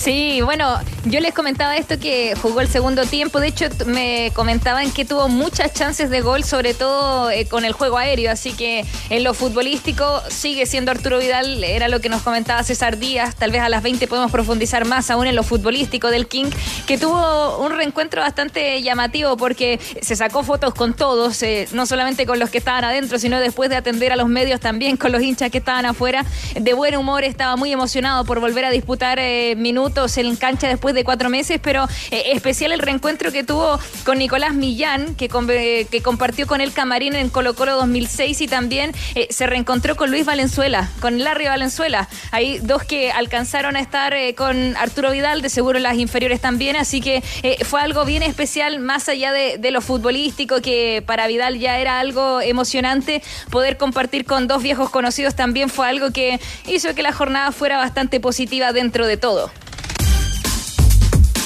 [0.00, 3.38] Sí, bueno, yo les comentaba esto que jugó el segundo tiempo.
[3.38, 7.74] De hecho, me comentaban que tuvo muchas chances de gol, sobre todo eh, con el
[7.74, 8.32] juego aéreo.
[8.32, 11.62] Así que en lo futbolístico sigue siendo Arturo Vidal.
[11.62, 13.36] Era lo que nos comentaba César Díaz.
[13.36, 16.46] Tal vez a las 20 podemos profundizar más aún en lo futbolístico del King,
[16.86, 22.24] que tuvo un reencuentro bastante llamativo porque se sacó fotos con todos, eh, no solamente
[22.24, 25.20] con los que estaban adentro, sino después de atender a los medios también con los
[25.20, 26.24] hinchas que estaban afuera.
[26.58, 30.94] De buen humor, estaba muy emocionado por volver a disputar eh, minutos en cancha después
[30.94, 36.02] de cuatro meses, pero eh, especial el reencuentro que tuvo con Nicolás Millán, que, que
[36.02, 40.24] compartió con él camarín en Colo Colo 2006 y también eh, se reencontró con Luis
[40.24, 42.08] Valenzuela, con Larry Valenzuela.
[42.30, 46.76] Hay dos que alcanzaron a estar eh, con Arturo Vidal, de seguro las inferiores también,
[46.76, 47.22] así que
[47.64, 52.40] fue algo bien especial, más allá de lo futbolístico, que para Vidal ya era algo
[52.40, 57.52] emocionante, poder compartir con dos viejos conocidos también fue algo que hizo que la jornada
[57.52, 59.50] fuera bastante positiva dentro de todo.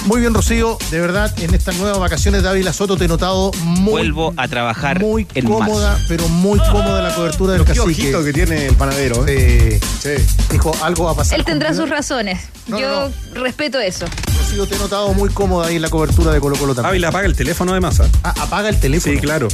[0.05, 0.77] Muy bien, Rocío.
[0.91, 3.93] De verdad, en estas nuevas vacaciones de Ávila Soto te he notado muy.
[3.93, 5.01] Vuelvo a trabajar.
[5.01, 9.25] Muy cómoda, pero muy cómoda la cobertura de los Qué ojito que tiene el panadero.
[9.27, 9.81] ¿eh?
[10.03, 10.11] Sí.
[10.51, 11.39] Dijo, algo va a pasar.
[11.39, 12.39] Él tendrá sus razones.
[12.67, 14.05] Yo respeto eso.
[14.39, 16.91] Rocío, te he notado muy cómoda ahí en la cobertura de Colo Colo también.
[16.91, 18.07] Ávila apaga el teléfono de masa.
[18.23, 19.15] Ah, apaga el teléfono.
[19.15, 19.49] Sí, claro.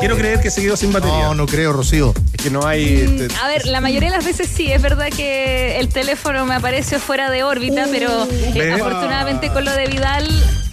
[0.00, 1.24] Quiero creer que se quedó sin batería.
[1.24, 2.14] No, no creo, Rocío.
[2.32, 3.06] Es que no hay.
[3.06, 6.44] Mm, este, a ver, la mayoría de las veces sí, es verdad que el teléfono
[6.44, 10.28] me aparece fuera de órbita, pero eh, afortunadamente con lo de Vidal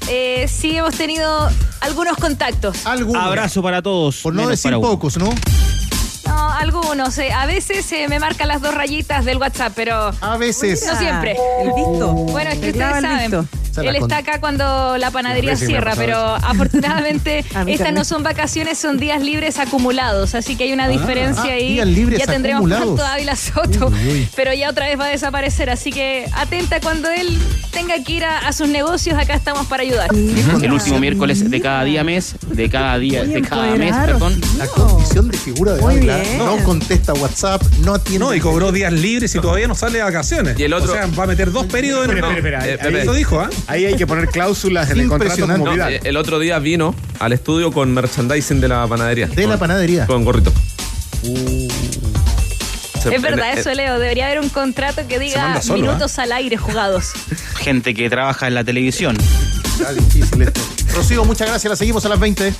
[0.09, 1.49] eh, sí hemos tenido
[1.81, 2.85] algunos contactos.
[2.85, 4.17] Abrazo para todos.
[4.17, 5.33] Por no decir pocos, ¿no?
[6.25, 7.17] No, algunos.
[7.17, 10.11] Eh, a veces me marcan las dos rayitas del WhatsApp, pero.
[10.21, 10.85] A veces.
[10.85, 11.35] No siempre.
[11.61, 12.13] El visto.
[12.13, 13.47] Bueno, es que ustedes saben.
[13.63, 17.93] Esta Él está acá cuando la panadería Sí, sí, me cierra, pero afortunadamente estas también.
[17.95, 21.73] no son vacaciones, son días libres acumulados, así que hay una diferencia ah, ahí.
[21.73, 22.85] días libres ya tendremos acumulados.
[22.85, 24.29] pronto a Ávila Soto, Uy, uy.
[24.35, 27.37] pero ya otra vez va a desaparecer, así que atenta cuando él
[27.71, 30.09] tenga que ir a, a sus negocios, acá estamos para ayudar.
[30.13, 34.39] El último miércoles de cada día mes, de cada día, de cada mes, perdón.
[34.57, 38.19] La condición de figura de Ávila no contesta WhatsApp, no atiende.
[38.25, 40.59] No, y cobró días libres y todavía no sale de vacaciones.
[40.59, 42.65] Y el otro- O sea, va a meter dos periodos en Eh, espera.
[43.01, 43.49] Eso dijo, ¿ah?
[43.69, 45.93] Ahí hay que poner cláusulas en el contrato como Vidal.
[45.93, 49.27] eh, el otro día vino al estudio con merchandising de la panadería.
[49.27, 50.05] De la panadería.
[50.07, 50.51] Con gorrito.
[53.01, 56.31] Se- Es verdad, en- eso Leo, debería haber un contrato que diga solo, minutos al
[56.33, 57.11] aire jugados.
[57.59, 59.15] Gente que trabaja en la televisión.
[59.65, 60.59] Está difícil esto.
[60.93, 61.69] Rocío, muchas gracias.
[61.69, 62.53] La seguimos a las 20.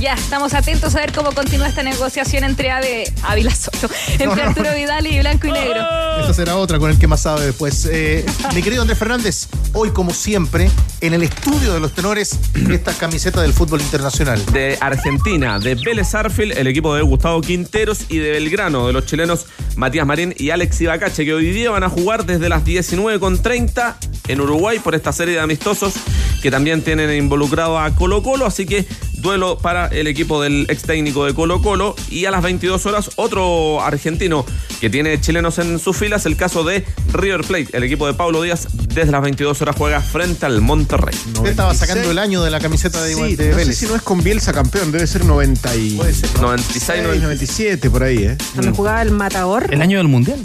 [0.00, 4.36] Ya, estamos atentos a ver cómo continúa esta negociación entre Ave, Ávila Soto, entre No,
[4.36, 4.42] no.
[4.42, 5.80] Arturo Vidal y Blanco y Negro.
[6.20, 7.84] Esta será otra con el que más sabe después.
[7.90, 12.38] Eh, mi querido Andrés Fernández, hoy como siempre, en el estudio de los tenores,
[12.70, 14.44] esta camiseta del fútbol internacional.
[14.52, 19.04] de Argentina, de Vélez Arfield, el equipo de Gustavo Quinteros y de Belgrano, de los
[19.04, 23.96] chilenos Matías Marín y Alex Ibacache, que hoy día van a jugar desde las 19.30
[24.28, 25.94] en Uruguay por esta serie de amistosos
[26.42, 30.82] que también tienen involucrado a Colo Colo, así que duelo para el equipo del ex
[30.82, 34.44] técnico de Colo Colo y a las 22 horas otro argentino
[34.80, 38.42] que tiene chilenos en sus filas, el caso de River Plate, el equipo de Pablo
[38.42, 41.14] Díaz desde las 22 horas juega frente al Monterrey.
[41.34, 43.96] Usted estaba sacando el año de la camiseta de, Sí, de no sé si no
[43.96, 45.90] es con Bielsa campeón, debe ser 90 y...
[45.96, 46.30] Puede ser.
[46.40, 48.38] 96, 96, 97, por ahí, ¿eh?
[48.54, 49.72] Cuando jugaba el Matador.
[49.72, 50.40] El año del mundial.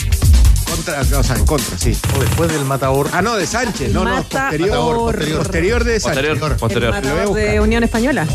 [0.70, 1.96] Contra, o sea, en contra, sí.
[2.16, 3.08] O después del matador.
[3.12, 6.40] Ah, no, de Sánchez, no, no, posterior, posterior, posterior de Sánchez.
[6.60, 6.96] Posterior.
[6.96, 7.60] El Matador de.
[7.60, 8.28] Unión Española.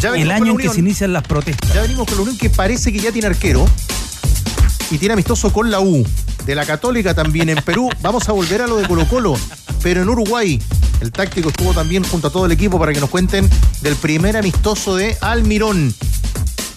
[0.00, 1.74] Ya El año que se inician las protestas.
[1.74, 3.66] Ya venimos con la Unión que parece que ya tiene arquero.
[4.90, 6.06] Y tiene amistoso con la U.
[6.46, 7.90] De la Católica también en Perú.
[8.00, 9.34] Vamos a volver a lo de Colo Colo.
[9.82, 10.60] Pero en Uruguay.
[11.00, 13.48] El táctico estuvo también junto a todo el equipo para que nos cuenten
[13.80, 15.94] del primer amistoso de Almirón.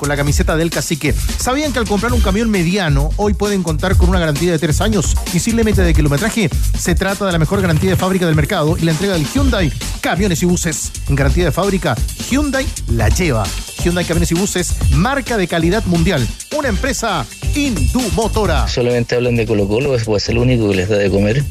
[0.01, 1.13] Con la camiseta del cacique.
[1.13, 4.81] ¿Sabían que al comprar un camión mediano, hoy pueden contar con una garantía de tres
[4.81, 6.49] años y sin límite de kilometraje?
[6.75, 9.71] Se trata de la mejor garantía de fábrica del mercado y la entrega del Hyundai
[10.01, 10.91] Camiones y Buses.
[11.07, 11.95] En garantía de fábrica,
[12.31, 13.43] Hyundai la lleva.
[13.83, 16.27] Hyundai Camiones y Buses, marca de calidad mundial.
[16.57, 18.67] Una empresa Indumotora.
[18.67, 21.43] Solamente hablan de Colo Colo, pues es el único que les da de comer.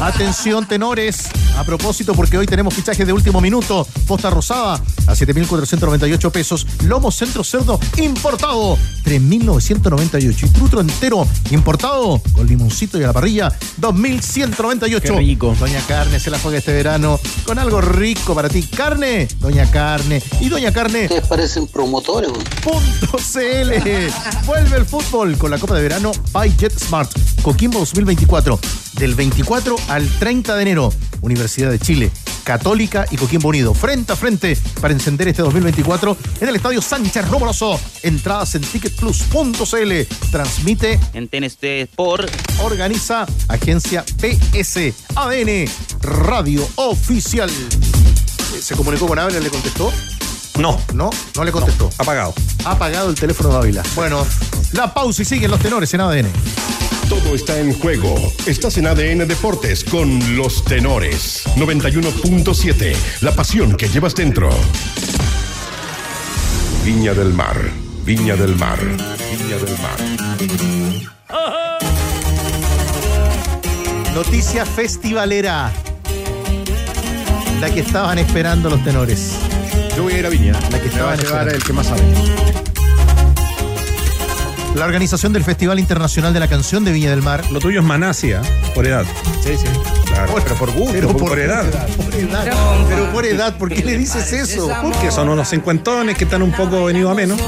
[0.00, 1.28] Atención, tenores.
[1.56, 3.86] A propósito, porque hoy tenemos fichajes de último minuto.
[4.06, 6.66] Posta rosada a 7.498 pesos.
[6.84, 10.46] Lomo centro cerdo importado 3.998.
[10.46, 15.00] Y trutro entero importado con limoncito y a la parrilla 2.198.
[15.00, 15.56] Qué rico.
[15.58, 18.62] Doña Carne se la juega este verano con algo rico para ti.
[18.62, 20.22] Carne, Doña Carne.
[20.40, 21.04] Y Doña Carne.
[21.04, 22.44] Ustedes parecen promotores, güey.
[22.62, 24.10] Punto CL.
[24.46, 27.10] Vuelve el fútbol con la Copa de Verano by JetSmart.
[27.42, 28.58] Coquimbo 2024.
[28.94, 30.92] Del 24 al 30 de enero.
[31.20, 32.10] Universidad de Chile,
[32.44, 33.74] Católica y Coquimbo Unido.
[33.74, 37.80] Frente a frente para encender este 2024 en el Estadio Sánchez Romoloso.
[38.02, 40.30] Entradas en ticketplus.cl.
[40.30, 42.26] Transmite, En TNT por
[42.62, 45.66] organiza Agencia PS ADN
[46.02, 47.50] Radio Oficial.
[48.60, 49.40] ¿Se comunicó con Ávila?
[49.40, 49.92] ¿Le contestó?
[50.58, 51.88] No, No, no le contestó.
[51.98, 52.34] apagado.
[52.64, 53.82] Ha apagado el teléfono de Ávila.
[53.94, 54.26] Bueno,
[54.72, 56.28] la pausa y siguen los tenores en ADN.
[57.08, 58.14] Todo está en juego.
[58.46, 61.44] Estás en ADN Deportes con los tenores.
[61.56, 62.94] 91.7.
[63.22, 64.50] La pasión que llevas dentro.
[66.84, 67.56] Viña del Mar.
[68.04, 68.78] Viña del Mar.
[68.80, 69.96] Viña del Mar.
[74.14, 75.72] Noticia festivalera.
[77.60, 79.32] La que estaban esperando los tenores.
[79.96, 80.52] Yo voy a ir a Viña.
[80.70, 82.67] La que Me va a llevar el que más sabe.
[84.78, 87.44] La organización del Festival Internacional de la Canción de Viña del Mar.
[87.50, 88.40] Lo tuyo es Manasia,
[88.76, 89.04] por edad.
[89.42, 89.66] Sí, sí.
[90.06, 90.36] Claro.
[90.40, 90.92] pero por gusto.
[90.92, 91.64] Pero por edad.
[91.96, 92.44] Por edad.
[92.88, 94.70] Pero por edad, ¿por qué le dices eso?
[94.80, 97.40] Porque son unos cincuentones que están un poco venidos a menos.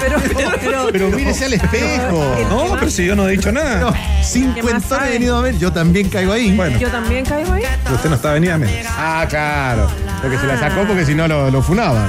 [0.00, 0.16] Pero,
[0.60, 2.24] pero, Pero mírese al espejo.
[2.50, 3.78] No, pero si yo no he dicho nada.
[3.78, 3.92] No,
[4.24, 5.58] cincuentones venido a ver.
[5.58, 6.56] Yo también caigo ahí.
[6.56, 7.62] Bueno, yo también caigo ahí.
[7.84, 8.92] pero usted no está venida a menos.
[8.96, 9.88] Ah, claro.
[10.24, 12.08] Lo que se la sacó porque si no lo, lo funaban.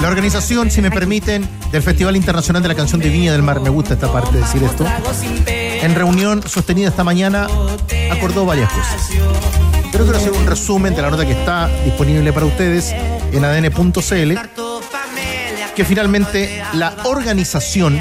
[0.00, 3.60] La organización, si me permiten, del Festival Internacional de la Canción de Viña del Mar,
[3.60, 4.84] me gusta esta parte de decir esto,
[5.46, 7.46] en reunión sostenida esta mañana,
[8.10, 9.10] acordó varias cosas.
[9.92, 12.92] Pero quiero hacer un resumen de la nota que está disponible para ustedes
[13.32, 14.38] en adn.cl,
[15.74, 18.00] que finalmente la organización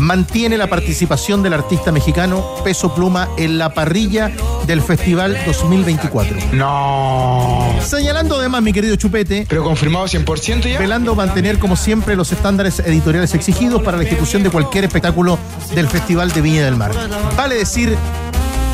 [0.00, 4.30] mantiene la participación del artista mexicano Peso Pluma en la parrilla
[4.66, 6.36] del Festival 2024.
[6.52, 7.72] No.
[7.82, 10.78] Señalando además, mi querido Chupete, Pero confirmado 100% ya.
[10.78, 15.38] velando mantener como siempre los estándares editoriales exigidos para la ejecución de cualquier espectáculo
[15.74, 16.92] del Festival de Viña del Mar.
[17.36, 17.96] Vale decir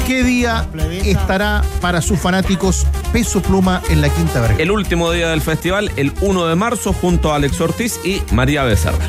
[0.06, 0.68] ¿Qué día
[1.04, 4.62] estará para sus fanáticos Peso Pluma en la Quinta Vergara?
[4.62, 8.62] El último día del festival, el 1 de marzo, junto a Alex Ortiz y María
[8.62, 9.04] Becerra.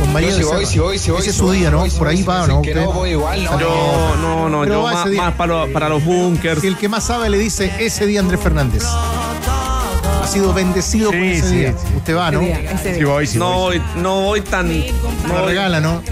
[0.00, 1.78] Con María Yo si voy, si voy, si voy, Ese es su día, ¿no?
[1.78, 2.62] voy, si Por ahí va, si ¿no?
[2.62, 3.60] que no voy igual, no.
[3.60, 5.22] Yo, no, no, Pero yo va más, ese día.
[5.22, 6.60] más para, los- para los bunkers.
[6.60, 8.82] Si el que más sabe le dice ese día Andrés Fernández.
[8.84, 11.72] Ha sido bendecido con ese sí, día.
[11.72, 11.94] sí.
[11.96, 12.40] Usted va, ¿no?
[12.40, 13.82] Ese ese Sí voy, sí No voy.
[13.96, 14.68] no voy tan.
[14.68, 14.84] no
[15.28, 16.02] La voy- regala, ¿no?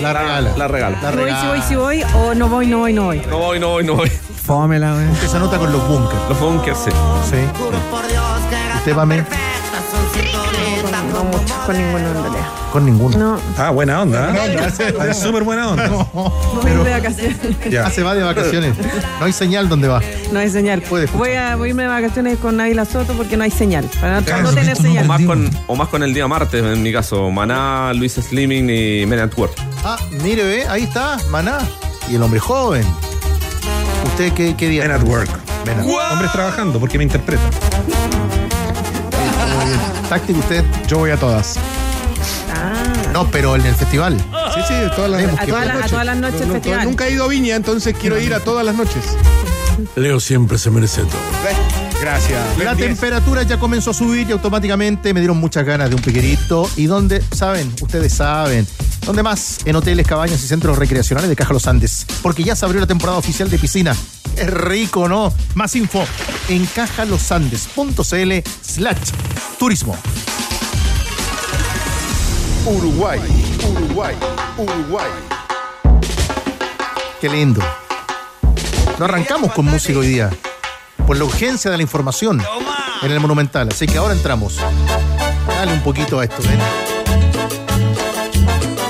[0.00, 0.52] La regala.
[0.56, 0.96] La regalo.
[1.02, 1.48] La Si voy, si regala.
[1.48, 3.22] voy, si voy, o no voy, no voy, no voy.
[3.28, 4.10] No voy, no voy, no voy.
[4.44, 5.08] Fómela, güey.
[5.10, 6.20] Usted se anota con los bunkers.
[6.28, 6.90] Los bunkers, sí.
[7.30, 7.36] Sí.
[8.78, 9.24] Usted va, men,
[10.90, 12.46] No mucho, con ninguno en realidad.
[12.72, 13.18] con ninguno.
[13.18, 14.34] No, Ah, buena onda.
[14.34, 14.56] ¿eh?
[14.98, 15.86] Ah, es súper buena onda.
[15.88, 16.30] no voy
[16.64, 17.36] Pero- de vacaciones.
[17.70, 17.86] Ya.
[17.86, 18.74] Ah, se va de vacaciones.
[19.20, 20.00] No hay señal donde va.
[20.32, 20.82] No hay señal.
[20.82, 21.26] Puede escuchar.
[21.28, 23.84] Voy a voy a irme de vacaciones con Naila Soto porque no hay señal.
[24.00, 25.06] Para no, no tener O señal.
[25.06, 27.30] más, con, o más con el día martes, en mi caso.
[27.30, 29.52] Maná, Luis Slimming y Men at Work.
[29.84, 31.58] Ah, mire, ve, ahí está, Maná.
[32.10, 32.84] Y el hombre joven.
[34.06, 34.82] ¿Usted qué, qué día?
[34.82, 35.28] Men at work.
[35.66, 36.12] Men at work.
[36.12, 37.42] Hombres trabajando, porque me interpreta.
[40.12, 40.62] Táctico usted.
[40.86, 41.56] Yo voy a todas.
[42.54, 42.82] Ah,
[43.14, 44.18] No, pero en el festival.
[44.54, 46.84] Sí, sí, todas las a, todas las, a todas las noches No, no, festival.
[46.84, 49.16] nunca he ido a Viña, entonces quiero ir a todas las noches.
[49.96, 51.20] Leo siempre se merece todo.
[52.00, 52.58] Gracias.
[52.58, 56.68] La temperatura ya comenzó a subir y automáticamente me dieron muchas ganas de un piquerito.
[56.76, 57.22] ¿Y dónde?
[57.32, 57.72] ¿Saben?
[57.80, 58.66] Ustedes saben.
[59.06, 59.58] ¿Dónde más?
[59.64, 62.06] En hoteles, cabañas y centros recreacionales de Caja Los Andes.
[62.22, 63.96] Porque ya se abrió la temporada oficial de piscina.
[64.36, 65.32] Es rico, ¿no?
[65.54, 66.04] Más info
[66.48, 69.10] en cajalosandes.cl slash
[69.58, 69.96] turismo.
[72.66, 73.20] Uruguay,
[73.68, 74.14] Uruguay,
[74.56, 75.10] Uruguay.
[77.20, 77.60] Qué lindo.
[79.02, 80.30] No arrancamos con música hoy día.
[81.08, 82.40] Por la urgencia de la información
[83.02, 83.66] en el Monumental.
[83.72, 84.58] Así que ahora entramos.
[85.48, 86.56] Dale un poquito a esto, ¿ven?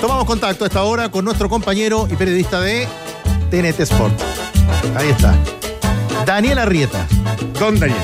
[0.02, 2.86] Tomamos contacto a esta hora con nuestro compañero y periodista de
[3.50, 4.12] TNT Sport.
[4.96, 5.34] Ahí está.
[6.26, 7.06] Daniel Arrieta,
[7.58, 7.96] Don Daniel.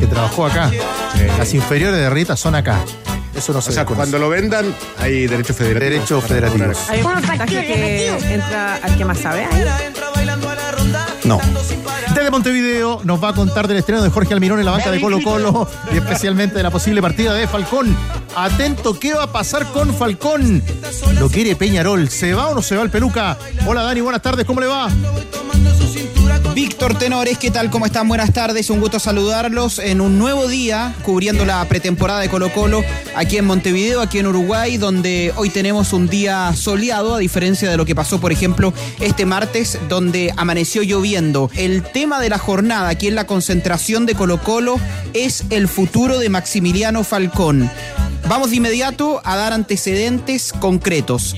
[0.00, 0.70] que trabajó acá.
[1.36, 2.78] Las inferiores de Arrieta son acá.
[3.36, 5.92] Eso no se O sea, cuando lo vendan, hay derechos federativos.
[5.92, 6.88] Derechos federativos.
[6.88, 9.44] Hay un porcentaje que entra al que más sabe.
[9.44, 10.09] ahí.
[11.24, 11.38] No.
[12.14, 15.00] Desde Montevideo nos va a contar del estreno de Jorge Almirón en la banca de
[15.00, 17.96] Colo Colo y especialmente de la posible partida de Falcón.
[18.36, 20.62] Atento, ¿qué va a pasar con Falcón?
[21.18, 22.08] Lo quiere Peñarol.
[22.08, 23.36] ¿Se va o no se va el peluca?
[23.66, 24.88] Hola Dani, buenas tardes, ¿cómo le va?
[26.54, 27.70] Víctor Tenores, ¿qué tal?
[27.70, 28.08] ¿Cómo están?
[28.08, 32.82] Buenas tardes, un gusto saludarlos en un nuevo día cubriendo la pretemporada de Colo Colo
[33.14, 37.76] aquí en Montevideo, aquí en Uruguay, donde hoy tenemos un día soleado, a diferencia de
[37.76, 41.50] lo que pasó, por ejemplo, este martes, donde amaneció lloviendo.
[41.56, 44.80] El tema de la jornada aquí en la concentración de Colo Colo
[45.14, 47.70] es el futuro de Maximiliano Falcón.
[48.28, 51.36] Vamos de inmediato a dar antecedentes concretos.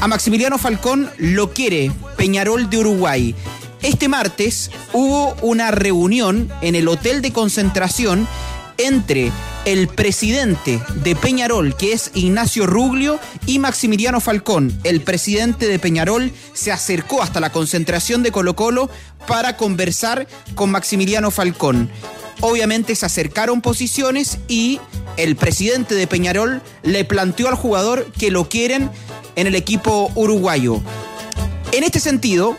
[0.00, 3.34] A Maximiliano Falcón lo quiere Peñarol de Uruguay.
[3.84, 8.26] Este martes hubo una reunión en el hotel de concentración
[8.78, 9.30] entre
[9.66, 14.72] el presidente de Peñarol, que es Ignacio Ruglio, y Maximiliano Falcón.
[14.84, 18.88] El presidente de Peñarol se acercó hasta la concentración de Colo Colo
[19.26, 21.90] para conversar con Maximiliano Falcón.
[22.40, 24.80] Obviamente se acercaron posiciones y
[25.18, 28.90] el presidente de Peñarol le planteó al jugador que lo quieren
[29.36, 30.80] en el equipo uruguayo.
[31.74, 32.56] En este sentido,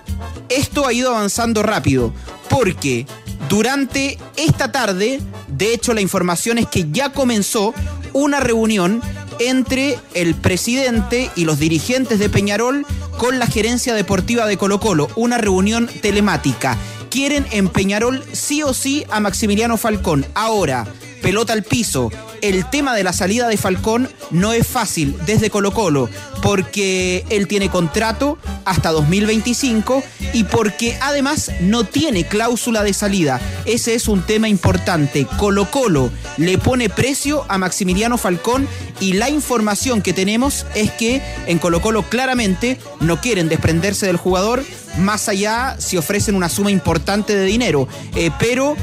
[0.50, 2.14] esto ha ido avanzando rápido,
[2.50, 3.08] porque
[3.48, 7.74] durante esta tarde, de hecho la información es que ya comenzó
[8.12, 9.02] una reunión
[9.40, 12.86] entre el presidente y los dirigentes de Peñarol
[13.18, 16.78] con la gerencia deportiva de Colo Colo, una reunión telemática.
[17.10, 20.26] Quieren en Peñarol sí o sí a Maximiliano Falcón.
[20.34, 20.86] Ahora,
[21.22, 22.12] pelota al piso.
[22.42, 26.10] El tema de la salida de Falcón no es fácil desde Colo Colo,
[26.42, 30.04] porque él tiene contrato hasta 2025
[30.34, 33.40] y porque además no tiene cláusula de salida.
[33.66, 35.26] Ese es un tema importante.
[35.38, 38.68] Colo Colo le pone precio a Maximiliano Falcón
[39.00, 44.18] y la información que tenemos es que en Colo Colo claramente no quieren desprenderse del
[44.18, 44.64] jugador,
[44.98, 47.88] más allá si ofrecen una suma importante de dinero.
[48.16, 48.76] Eh, pero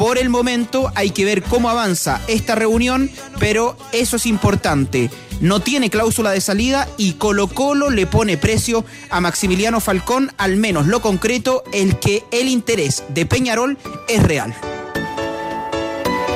[0.00, 5.10] por el momento hay que ver cómo avanza esta reunión, pero eso es importante.
[5.42, 10.56] No tiene cláusula de salida y Colo Colo le pone precio a Maximiliano Falcón, al
[10.56, 13.76] menos lo concreto, el que el interés de Peñarol
[14.08, 14.54] es real.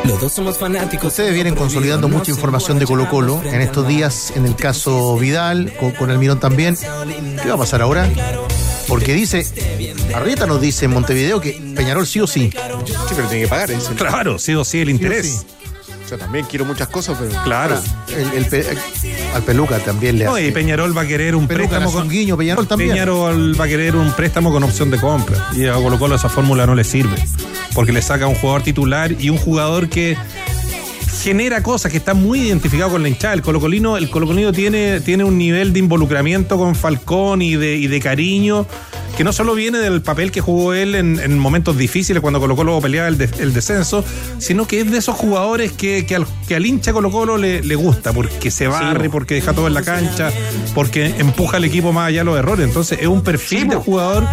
[0.05, 1.07] Los dos somos fanáticos.
[1.07, 5.73] Ustedes vienen consolidando mucha información de Colo Colo en estos días, en el caso Vidal,
[5.81, 6.77] con, con el Mirón también.
[6.77, 8.11] ¿Qué va a pasar ahora?
[8.89, 9.47] Porque dice,
[10.15, 12.51] Arrieta nos dice en Montevideo que Peñarol sí o sí.
[12.51, 13.71] Sí, pero tiene que pagar.
[13.71, 13.79] ¿eh?
[13.97, 15.27] Claro, sí o sí el interés.
[15.27, 15.47] Sí
[16.11, 17.43] Yo también quiero muchas cosas, pero.
[17.45, 17.81] Claro.
[18.09, 18.67] El- el pe-
[19.35, 20.47] Al Peluca también le No, hace.
[20.49, 22.91] y Peñarol va a querer un Peluca préstamo un guiño, Peñarol también.
[22.91, 25.49] Peñarol va a querer un préstamo con opción de compra.
[25.55, 27.17] Y a Colo Colo esa fórmula no le sirve.
[27.75, 30.17] Porque le saca un jugador titular y un jugador que
[31.25, 33.33] genera cosas, que está muy identificado con la hinchada.
[33.33, 37.87] El colocolino, el colocolino tiene, tiene un nivel de involucramiento con Falcón y de, y
[37.87, 38.67] de cariño
[39.17, 42.57] que no solo viene del papel que jugó él en, en momentos difíciles cuando Colo
[42.57, 44.05] Colo peleaba el, de- el descenso,
[44.39, 47.63] sino que es de esos jugadores que, que al, que al hincha Colo Colo le,
[47.63, 50.31] le gusta, porque se barre, porque deja todo en la cancha,
[50.75, 52.67] porque empuja al equipo más allá de los errores.
[52.67, 54.27] Entonces es un perfil de jugador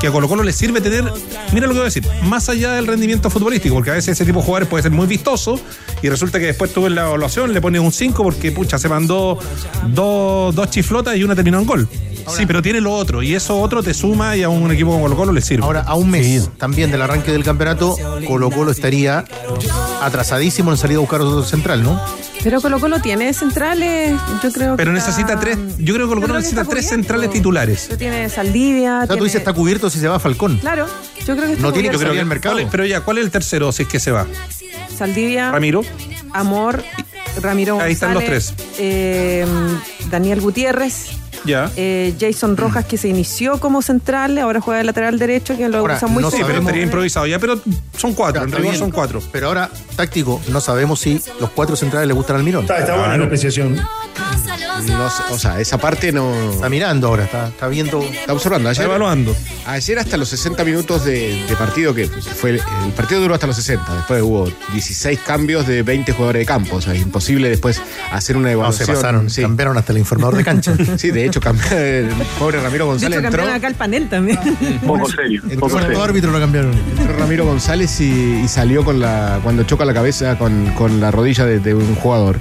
[0.00, 1.04] que a Colo Colo le sirve tener,
[1.52, 4.24] mira lo que voy a decir, más allá del rendimiento futbolístico, porque a veces ese
[4.26, 5.58] tipo de jugadores puede ser muy vistoso
[6.02, 8.88] y resulta que después tú en la evaluación le pones un 5 porque pucha, se
[8.88, 9.38] mandó
[9.88, 11.88] dos, dos chiflotas y una terminó en gol.
[12.28, 15.02] Sí, pero tiene lo otro y eso otro te suma y a un equipo como
[15.04, 15.64] Colo Colo le sirve.
[15.64, 19.24] Ahora, a un mes también del arranque del campeonato, Colo Colo estaría
[20.02, 22.00] atrasadísimo en salir a buscar otro central, ¿no?
[22.42, 24.12] Pero Colo Colo tiene centrales,
[24.42, 26.86] yo creo Pero que necesita está- tres, yo creo que Colo Colo que necesita tres
[26.86, 26.88] cubierto.
[26.90, 27.84] centrales titulares.
[27.88, 29.00] Pero Tiene Saldivia.
[29.02, 30.58] O sea, tú dices está cubierto si se va Falcón.
[30.58, 30.86] Claro,
[31.26, 32.54] yo creo que está No tiene que salir al mercado.
[32.54, 34.26] ¿Cuál es- pero ya, ¿cuál es el tercero si es que se va?
[34.96, 35.82] Saldivia, Ramiro.
[36.32, 36.82] Amor,
[37.40, 39.46] Ramiro Ahí están los González, eh,
[40.10, 41.06] Daniel Gutiérrez,
[41.44, 41.70] Ya.
[41.76, 45.78] eh, Jason Rojas que se inició como central, ahora juega de lateral derecho, que lo
[45.78, 47.60] Ahora, usa muy no Sí, pero estaría improvisado ya, pero
[47.96, 48.76] son cuatro, en Está bien.
[48.76, 49.20] son cuatro.
[49.32, 52.62] Pero ahora, táctico, no sabemos si los cuatro centrales le gustan al Mirón.
[52.62, 53.76] Está, está buena la apreciación.
[54.86, 56.52] No o sea, esa parte no.
[56.52, 58.00] Está mirando ahora, está, está viendo.
[58.02, 58.68] Está observando.
[58.68, 59.34] Ayer, evaluando.
[59.66, 62.56] Ayer hasta los 60 minutos de, de partido, que fue el,
[62.86, 63.94] el partido duró hasta los 60.
[63.96, 66.76] Después hubo 16 cambios de 20 jugadores de campo.
[66.76, 67.80] O sea, es imposible después
[68.12, 68.86] hacer una No, evaluación.
[68.86, 69.42] se pasaron, Sí.
[69.42, 70.74] cambiaron hasta el informador de cancha.
[70.96, 72.08] Sí, de hecho, cambió el
[72.38, 73.42] pobre Ramiro De González hecho, entró.
[73.42, 74.38] cambiaron acá el panel también.
[74.86, 75.42] Poco serio.
[75.44, 76.02] Entró Poco serio.
[76.02, 76.72] Árbitros lo cambiaron.
[76.98, 79.40] Entró Ramiro González y, y salió con la.
[79.42, 82.38] cuando choca la cabeza con, con la rodilla de, de un jugador.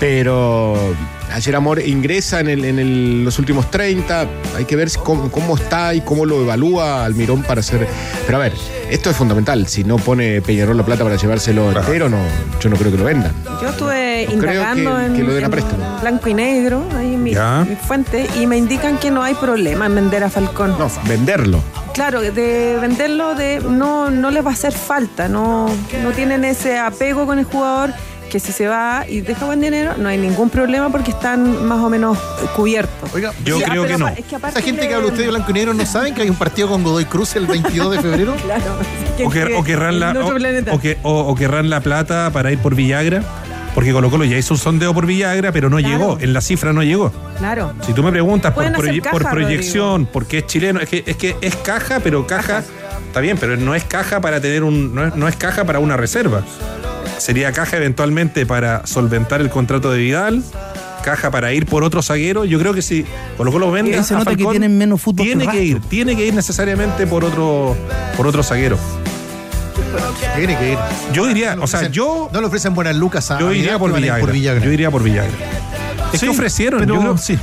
[0.00, 0.94] Pero
[1.32, 4.26] ayer Amor ingresa en, el- en el- los últimos 30.
[4.56, 7.86] Hay que ver si- cómo, cómo está y cómo lo evalúa Almirón para hacer.
[8.26, 8.52] Pero a ver,
[8.90, 9.66] esto es fundamental.
[9.66, 12.18] Si no pone Peñarol la plata para llevárselo entero, no,
[12.60, 13.32] yo no creo que lo vendan.
[13.60, 16.84] Yo estuve No creo indagando que- en, que lo den a en blanco y negro,
[16.96, 17.30] ahí en mi,
[17.68, 20.76] mi fuente, y me indican que no hay problema en vender a Falcón.
[20.78, 21.62] No, venderlo.
[21.94, 25.68] Claro, de venderlo de no, no les va a hacer falta, no,
[26.02, 27.92] no tienen ese apego con el jugador
[28.28, 31.78] que si se va y deja buen dinero, no hay ningún problema porque están más
[31.78, 32.18] o menos
[32.54, 33.12] cubiertos.
[33.14, 34.08] Oiga, Yo Sí, ah, creo pero que no.
[34.08, 36.14] es que aparte Esa gente le- que habla usted de blanco y negro no saben
[36.14, 38.34] que hay un partido con Godoy Cruz el 22 de febrero.
[38.44, 38.64] Claro.
[39.24, 40.96] O, que, o querrán la, o- o que,
[41.36, 43.22] querrán plata para ir por Villagra.
[43.74, 45.98] Porque Colo Colo ya hizo un sondeo por Villagra, pero no Claro.
[45.98, 46.18] llegó.
[46.20, 47.12] En la cifra no llegó.
[47.38, 47.72] Claro.
[47.86, 51.16] Si tú me preguntas por, proye- caja, por proyección, porque es chileno, es que, es
[51.16, 52.64] que es caja, pero caja,
[53.06, 55.78] está bien, pero no es caja para tener un, no es, no es caja para
[55.78, 56.42] una reserva.
[57.18, 60.42] Sería caja eventualmente para solventar el contrato de Vidal,
[61.02, 62.44] caja para ir por otro zaguero.
[62.44, 63.04] Yo creo que si
[63.36, 66.26] Colo Colo vende a nota que Falcón, tienen menos fútbol tiene que ir, tiene que
[66.26, 67.76] ir necesariamente por otro,
[68.16, 68.78] por otro zaguero.
[70.36, 70.78] Tiene que ir.
[71.12, 74.20] Yo diría, o sea, yo, No le ofrecen buenas lucas a yo iría por Villagra.
[74.20, 74.64] por Villagra.
[74.64, 75.32] Yo iría por Villagra.
[76.12, 77.38] Es Sí, que ofrecieron, pero- yo creo, sí.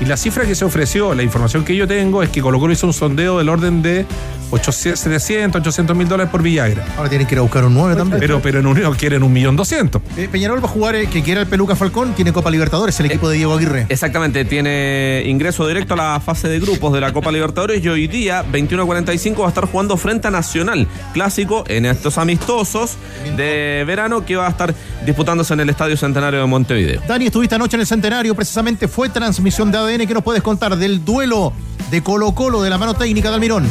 [0.00, 2.72] Y la cifra que se ofreció, la información que yo tengo, es que Colo Colo
[2.72, 4.06] hizo un sondeo del orden de
[4.50, 6.86] 800, 700, 800 mil dólares por Villagra.
[6.96, 8.20] Ahora tienen que ir a buscar un 9 también.
[8.20, 10.02] Pero, pero en Unión quieren un millón doscientos.
[10.16, 13.06] Eh, Peñarol va a jugar, eh, que quiera el Peluca Falcón, tiene Copa Libertadores, el
[13.06, 13.86] equipo de Diego Aguirre.
[13.88, 18.06] Exactamente, tiene ingreso directo a la fase de grupos de la Copa Libertadores y hoy
[18.06, 22.96] día, 21.45, va a estar jugando frente a Nacional, clásico en estos amistosos
[23.36, 24.74] de verano que va a estar
[25.04, 27.02] disputándose en el Estadio Centenario de Montevideo.
[27.06, 30.06] Dani, estuviste anoche en el Centenario, precisamente fue transmisión de ADN.
[30.06, 31.52] ¿Qué nos puedes contar del duelo
[31.90, 33.66] de Colo Colo de la mano técnica de Almirón?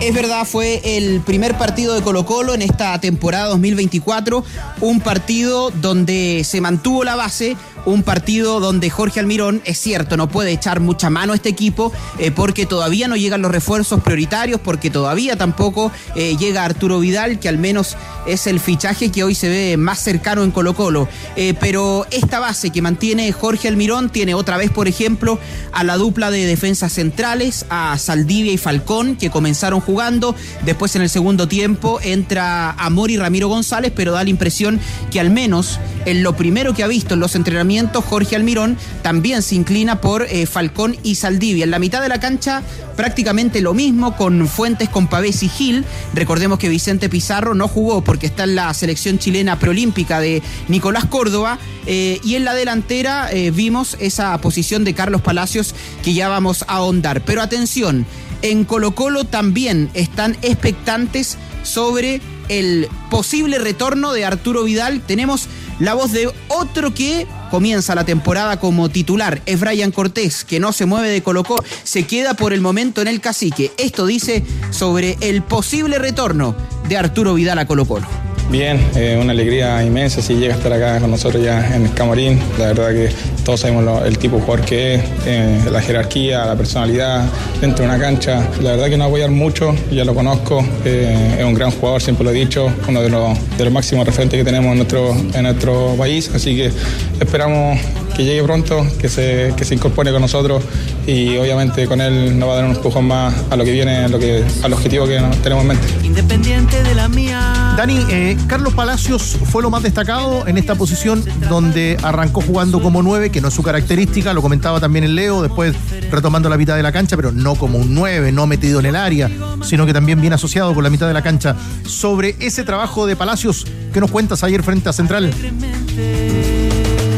[0.00, 4.44] Es verdad, fue el primer partido de Colo Colo en esta temporada 2024,
[4.80, 7.56] un partido donde se mantuvo la base,
[7.86, 11.92] un partido donde Jorge Almirón, es cierto, no puede echar mucha mano a este equipo
[12.18, 17.38] eh, porque todavía no llegan los refuerzos prioritarios, porque todavía tampoco eh, llega Arturo Vidal,
[17.38, 21.08] que al menos es el fichaje que hoy se ve más cercano en Colo Colo.
[21.36, 25.38] Eh, pero esta base que mantiene Jorge Almirón tiene otra vez, por ejemplo,
[25.72, 30.34] a la dupla de defensas centrales, a Saldivia y Falcón, que comenzaron jugando.
[30.64, 34.80] Después en el segundo tiempo entra Amor y Ramiro González, pero da la impresión
[35.12, 39.42] que al menos en lo primero que ha visto en los entrenamientos, Jorge Almirón también
[39.42, 41.64] se inclina por eh, Falcón y Saldivia.
[41.64, 42.62] En la mitad de la cancha
[42.96, 45.84] prácticamente lo mismo con Fuentes, con Pavés y Gil.
[46.14, 51.04] Recordemos que Vicente Pizarro no jugó porque está en la selección chilena preolímpica de Nicolás
[51.04, 51.58] Córdoba.
[51.86, 56.62] eh, y en la delantera eh, vimos esa posición de Carlos Palacios que ya vamos
[56.66, 57.22] a ahondar.
[57.24, 58.06] Pero atención,
[58.42, 65.00] en Colo Colo también están expectantes sobre el posible retorno de Arturo Vidal.
[65.00, 65.48] Tenemos
[65.78, 70.72] la voz de otro que comienza la temporada como titular es Brian Cortés, que no
[70.72, 73.72] se mueve de Colocó, se queda por el momento en el cacique.
[73.78, 76.54] Esto dice sobre el posible retorno
[76.88, 78.06] de Arturo Vidal a Colo Colo.
[78.50, 81.94] Bien, eh, una alegría inmensa si llega a estar acá con nosotros ya en el
[81.94, 82.40] camarín.
[82.58, 83.10] La verdad que
[83.46, 87.24] todos sabemos el tipo de jugador que es, eh, la jerarquía, la personalidad
[87.60, 88.44] dentro de una cancha.
[88.60, 92.24] La verdad que no apoyar mucho, ya lo conozco, eh, es un gran jugador, siempre
[92.24, 95.42] lo he dicho, uno de los, de los máximos referentes que tenemos en nuestro, en
[95.44, 96.72] nuestro país, así que
[97.20, 97.78] esperamos
[98.16, 100.62] que llegue pronto, que se, que se incorpore con nosotros
[101.06, 103.98] y obviamente con él nos va a dar un empujón más a lo que viene,
[103.98, 105.86] a lo que, al objetivo que tenemos en mente.
[106.02, 107.74] Independiente de la mía.
[107.76, 113.02] Dani, eh, Carlos Palacios fue lo más destacado en esta posición donde arrancó jugando como
[113.02, 115.74] nueve, que no es su característica, lo comentaba también el Leo, después
[116.10, 118.96] retomando la mitad de la cancha, pero no como un nueve, no metido en el
[118.96, 119.30] área,
[119.62, 121.54] sino que también bien asociado con la mitad de la cancha.
[121.86, 125.34] Sobre ese trabajo de Palacios, ¿qué nos cuentas ayer frente a Central?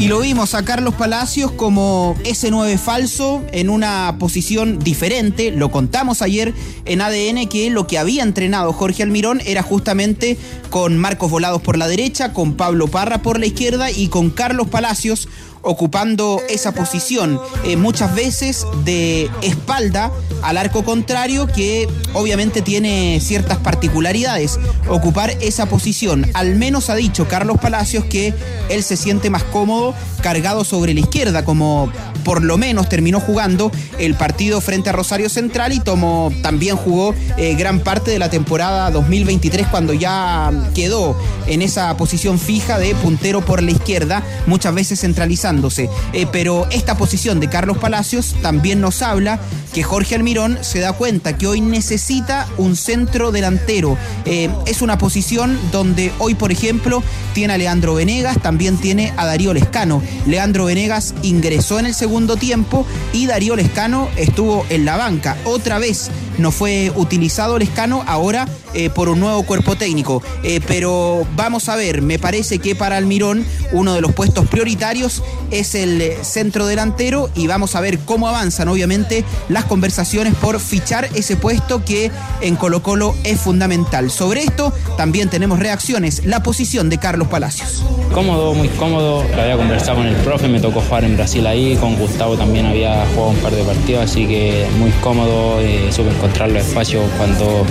[0.09, 5.51] Y lo vimos a Carlos Palacios como ese 9 falso en una posición diferente.
[5.51, 6.55] Lo contamos ayer
[6.87, 10.39] en ADN que lo que había entrenado Jorge Almirón era justamente
[10.71, 14.69] con Marcos Volados por la derecha, con Pablo Parra por la izquierda y con Carlos
[14.69, 15.29] Palacios
[15.69, 20.11] ocupando esa posición eh, muchas veces de espalda
[20.43, 24.59] al arco contrario que obviamente tiene ciertas particularidades.
[24.89, 28.33] Ocupar esa posición al menos ha dicho Carlos Palacios que
[28.71, 31.93] él se siente más cómodo cargado sobre la izquierda como
[32.29, 37.15] por lo menos terminó jugando el partido frente a Rosario Central y tomó, también jugó
[37.39, 42.95] eh, gran parte de la temporada 2023 cuando ya quedó en esa posición fija de
[42.97, 45.89] puntero por la izquierda, muchas veces centralizándose.
[46.13, 49.41] Eh, pero esta posición de Carlos Palacios también nos habla
[49.73, 53.97] que Jorge Almirón se da cuenta que hoy necesita un centro delantero.
[54.27, 57.03] Eh, es una posición donde hoy, por ejemplo,
[57.33, 60.03] tiene a Leandro Venegas, también tiene a Darío Lescano.
[60.27, 65.37] Leandro Venegas ingresó en el segundo tiempo y Darío Lescano estuvo en la banca.
[65.45, 70.23] Otra vez no fue utilizado Lescano, ahora eh, por un nuevo cuerpo técnico.
[70.43, 75.23] Eh, pero vamos a ver, me parece que para Almirón uno de los puestos prioritarios
[75.51, 80.61] es el eh, centro delantero y vamos a ver cómo avanzan, obviamente, las conversaciones por
[80.61, 82.11] fichar ese puesto que
[82.41, 84.11] en Colo Colo es fundamental.
[84.11, 86.25] Sobre esto también tenemos reacciones.
[86.25, 87.85] La posición de Carlos Palacios.
[88.13, 89.25] Cómodo, muy cómodo.
[89.35, 91.77] Lo había conversado con el profe, me tocó jugar en Brasil ahí.
[91.77, 95.61] Con Gustavo también había jugado un par de partidos, así que muy cómodo.
[95.61, 97.65] Eh, supe encontrar los espacios cuando,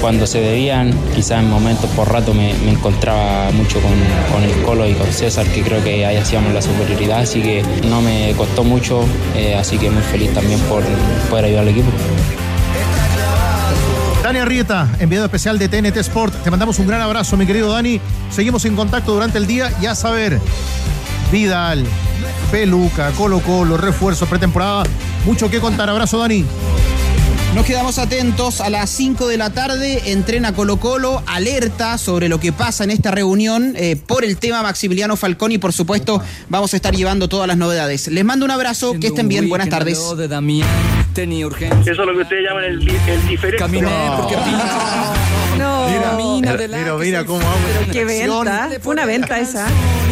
[0.00, 0.92] cuando se debían.
[1.14, 3.92] Quizás en momentos por rato me, encontraba mucho con,
[4.32, 7.62] con el Colo y con César, que creo que ahí hacíamos la superioridad, así que
[7.88, 9.04] no me costó mucho.
[9.36, 10.82] eh, así que muy feliz también por
[11.30, 11.90] poder ayudar al equipo.
[14.22, 16.42] Dani Arrieta, enviado especial de TNT Sport.
[16.42, 18.00] Te mandamos un gran abrazo, mi querido Dani.
[18.30, 19.70] Seguimos en contacto durante el día.
[19.82, 20.40] Ya saber,
[21.30, 21.84] Vidal,
[22.50, 24.84] Peluca, Colo Colo, refuerzo, pretemporada.
[25.24, 25.88] Mucho que contar.
[25.90, 26.44] Abrazo, Dani.
[27.54, 32.40] Nos quedamos atentos a las 5 de la tarde, entrena Colo Colo, alerta sobre lo
[32.40, 36.72] que pasa en esta reunión eh, por el tema Maximiliano Falcón y por supuesto vamos
[36.72, 38.08] a estar llevando todas las novedades.
[38.08, 39.98] Les mando un abrazo, que estén bien, buenas tardes.
[41.82, 43.56] Eso es lo que ustedes llaman el, di- el diferente.
[43.58, 44.34] Caminé porque
[46.40, 46.98] No.
[46.98, 48.70] Mira, cómo hago Pero qué venta.
[48.80, 49.66] Fue una venta esa.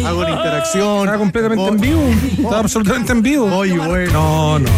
[0.05, 0.99] Hago la interacción.
[0.99, 2.03] Estaba completamente en vivo.
[2.37, 3.45] Estaba absolutamente en vivo.
[3.55, 4.13] Oye, bueno.
[4.13, 4.69] No, no.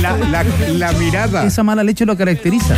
[0.00, 1.44] La, la- la mirada.
[1.44, 2.76] Esa mala leche lo caracteriza.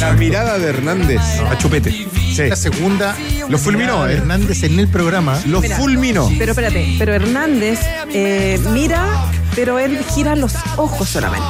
[0.00, 1.20] La mirada de Hernández.
[1.50, 1.90] A chupete.
[1.90, 2.48] Sí.
[2.48, 3.16] La segunda.
[3.48, 4.14] Lo fulminó, ¿eh?
[4.14, 5.38] Hernández en el programa.
[5.46, 6.30] Lo fulminó.
[6.38, 7.80] Pero espérate, pero Hernández
[8.12, 9.06] eh, mira,
[9.54, 11.46] pero él gira los ojos solamente.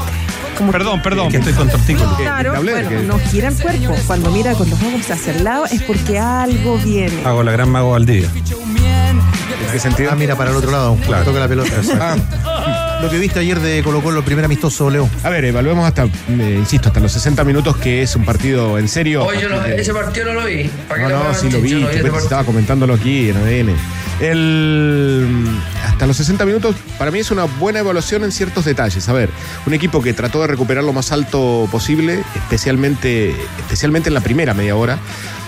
[0.61, 2.17] Como Perdón, perdón, que estoy con tortícolis.
[2.19, 3.95] Claro, bueno, no gira el cuerpo.
[4.07, 7.25] Cuando mira con los ojos hacia el lado es porque algo viene.
[7.25, 8.29] Hago la gran mago al día.
[8.35, 10.11] ¿En qué sentido?
[10.13, 10.97] Ah, mira, para el otro lado.
[11.07, 11.25] Claro.
[11.25, 11.71] Toca la pelota.
[12.53, 15.09] Ah, Lo que viste ayer de Colo Colo, el primer amistoso, Leo.
[15.25, 18.89] a ver, evaluemos hasta, eh, insisto, hasta los 60 minutos que es un partido en
[18.89, 19.25] serio.
[19.25, 20.71] Oye, yo no- ese partido no lo vi.
[20.87, 23.75] ¿Para No, no, sí lo vi, Yo no estaba comentándolo aquí en ADN.
[24.21, 25.47] El,
[25.87, 29.09] hasta los 60 minutos, para mí es una buena evaluación en ciertos detalles.
[29.09, 29.31] A ver,
[29.67, 34.53] un equipo que trató de recuperar lo más alto posible, especialmente, especialmente en la primera
[34.53, 34.99] media hora,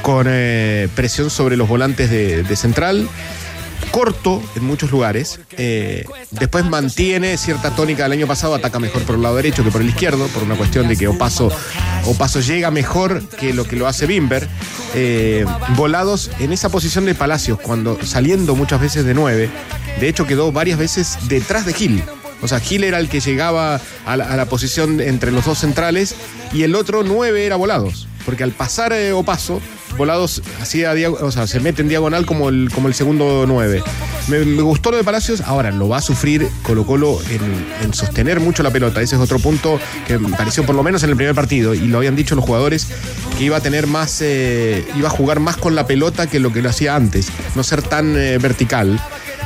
[0.00, 3.08] con eh, presión sobre los volantes de, de central.
[3.92, 5.38] Corto en muchos lugares.
[5.52, 9.70] eh, después mantiene cierta tónica del año pasado, ataca mejor por el lado derecho que
[9.70, 11.50] por el izquierdo, por una cuestión de que Opaso,
[12.06, 14.48] Opaso llega mejor que lo que lo hace Bimber.
[14.94, 15.44] Eh,
[15.76, 19.50] volados en esa posición de Palacios, cuando saliendo muchas veces de nueve,
[20.00, 22.02] de hecho quedó varias veces detrás de Gil.
[22.42, 26.16] O sea, Gil era el que llegaba a la, posición entre los dos centrales
[26.52, 28.08] y el otro nueve era Volados.
[28.24, 29.60] Porque al pasar eh, Opaso,
[29.96, 33.82] Volados hacía o sea, se mete en diagonal como el, como el segundo nueve.
[34.28, 37.94] me, me gustó lo de Palacios, ahora lo va a sufrir Colo Colo en, en
[37.94, 39.00] sostener mucho la pelota.
[39.00, 41.86] Ese es otro punto que me pareció por lo menos en el primer partido, y
[41.86, 42.88] lo habían dicho los jugadores,
[43.36, 46.52] que iba a tener más, eh, iba a jugar más con la pelota que lo
[46.52, 49.00] que lo hacía antes, no ser tan eh, vertical.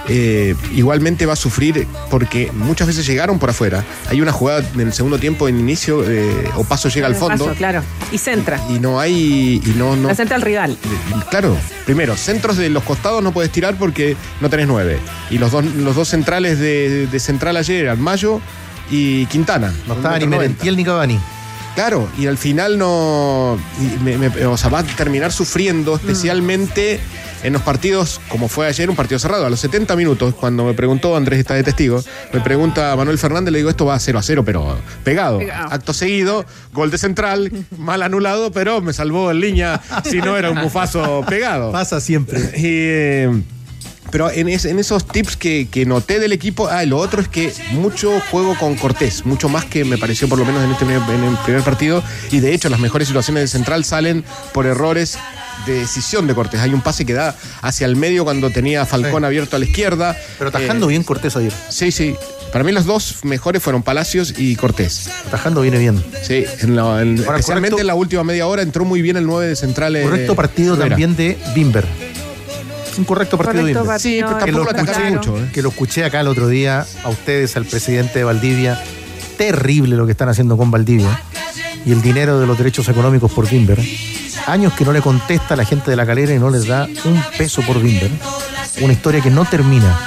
[0.09, 3.85] Eh, igualmente va a sufrir porque muchas veces llegaron por afuera.
[4.09, 7.47] Hay una jugada en el segundo tiempo en inicio, eh, o paso llega al fondo.
[7.47, 7.83] Paso, claro.
[8.13, 8.61] Y centra.
[8.71, 9.61] Y no hay.
[9.65, 10.77] Y no, no, La centra al rival.
[11.31, 14.99] Claro, primero, centros de los costados no puedes tirar porque no tenés nueve.
[15.31, 18.41] Y los dos, los dos centrales de, de central ayer eran Mayo
[18.91, 19.73] y Quintana.
[19.87, 21.19] No estaba ni Merentiel ni Cavani.
[21.77, 23.57] Claro, y al final no.
[24.03, 26.99] me- me- o sea, va a terminar sufriendo, especialmente
[27.45, 29.47] en los partidos, como fue ayer, un partido cerrado.
[29.47, 32.03] A los 70 minutos, cuando me preguntó, Andrés está de testigo,
[32.33, 35.39] me pregunta Manuel Fernández, le digo, esto va a 0 a 0, pero pegado.
[35.39, 35.69] Pegado.
[35.71, 40.51] Acto seguido, gol de central, mal anulado, pero me salvó en línea, si no era
[40.51, 41.71] un bufazo pegado.
[41.73, 42.41] Pasa siempre.
[42.57, 43.43] Y, eh,
[44.11, 47.21] pero en, es- en esos tips que, que noté del equipo, ah, y lo otro
[47.21, 50.71] es que mucho juego con Cortés, mucho más que me pareció por lo menos en
[50.73, 52.03] este primer, en el primer partido.
[52.31, 55.19] Y de hecho, las mejores situaciones de central salen por errores
[55.67, 56.61] de decisión de Cortés.
[56.61, 60.17] Hay un pase que da hacia el medio cuando tenía Falcón abierto a la izquierda.
[60.39, 61.53] Pero atajando Eh, bien Cortés ayer.
[61.71, 62.15] Sí, sí.
[62.53, 65.09] Para mí los dos mejores fueron Palacios y Cortés.
[65.27, 66.03] Atajando viene bien.
[66.23, 69.27] Sí, en la- en- especialmente correcto- en la última media hora entró muy bien el
[69.27, 69.97] 9 de central.
[69.97, 70.91] eh, Correcto partido Rivera.
[70.91, 71.85] también de Bimber.
[72.99, 75.37] Un correcto partido Correcto de Sí, pero Que lo, escuché, mucho.
[75.39, 75.51] ¿eh?
[75.53, 78.83] que lo escuché acá el otro día a ustedes, al presidente de Valdivia.
[79.37, 81.21] Terrible lo que están haciendo con Valdivia.
[81.85, 83.79] Y el dinero de los derechos económicos por Bimber.
[84.47, 86.87] Años que no le contesta a la gente de la calera y no les da
[87.05, 88.11] un peso por Bimber.
[88.81, 89.99] Una historia que no termina.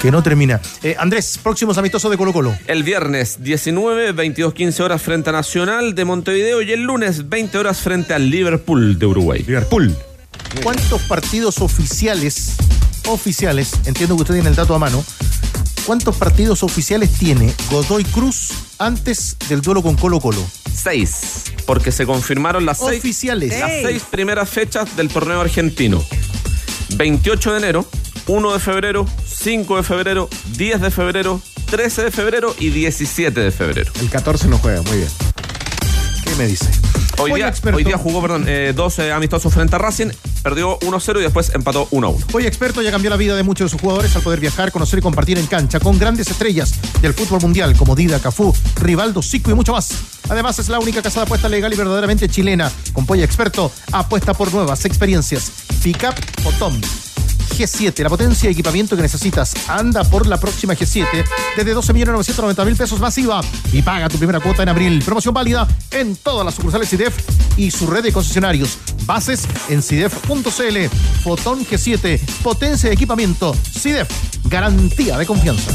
[0.00, 0.60] Que no termina.
[0.82, 2.56] Eh, Andrés, próximos amistosos de Colo Colo.
[2.68, 7.58] El viernes 19, 22, 15 horas frente a Nacional de Montevideo y el lunes 20
[7.58, 9.42] horas frente al Liverpool de Uruguay.
[9.44, 9.96] Liverpool.
[10.62, 12.56] ¿Cuántos partidos oficiales,
[13.06, 15.04] oficiales, entiendo que usted tiene el dato a mano,
[15.86, 20.44] cuántos partidos oficiales tiene Godoy Cruz antes del duelo con Colo Colo?
[20.74, 23.58] Seis, porque se confirmaron las seis, Oficiales.
[23.58, 26.04] las seis primeras fechas del torneo argentino.
[26.96, 27.86] 28 de enero,
[28.26, 33.50] 1 de febrero, 5 de febrero, 10 de febrero, 13 de febrero y 17 de
[33.50, 33.92] febrero.
[34.00, 35.08] El 14 no juega, muy bien.
[36.24, 36.66] ¿Qué me dice?
[37.20, 37.76] Hoy día, experto.
[37.76, 40.08] hoy día jugó, perdón, eh, dos eh, amistosos frente a Racing,
[40.42, 42.16] perdió 1-0 y después empató 1-1.
[42.32, 45.00] Hoy experto ya cambió la vida de muchos de sus jugadores al poder viajar, conocer
[45.00, 49.50] y compartir en cancha con grandes estrellas del fútbol mundial como Dida, Cafú, Rivaldo, Zico
[49.50, 49.90] y mucho más.
[50.28, 52.70] Además es la única casa de apuesta legal y verdaderamente chilena.
[52.92, 55.50] Con Polla Experto apuesta por nuevas experiencias.
[55.82, 56.14] Pickup
[56.44, 56.80] o Tom.
[57.58, 59.68] G7, la potencia y equipamiento que necesitas.
[59.68, 61.24] Anda por la próxima G7
[61.56, 63.40] desde 12.990.000 pesos masiva
[63.72, 65.02] y paga tu primera cuota en abril.
[65.04, 67.14] Promoción válida en todas las sucursales CIDEF
[67.56, 68.78] y su red de concesionarios.
[69.06, 70.86] Bases en CIDEF.cl.
[71.24, 73.54] Fotón G7, potencia y equipamiento.
[73.54, 74.08] CIDEF,
[74.44, 75.72] garantía de confianza.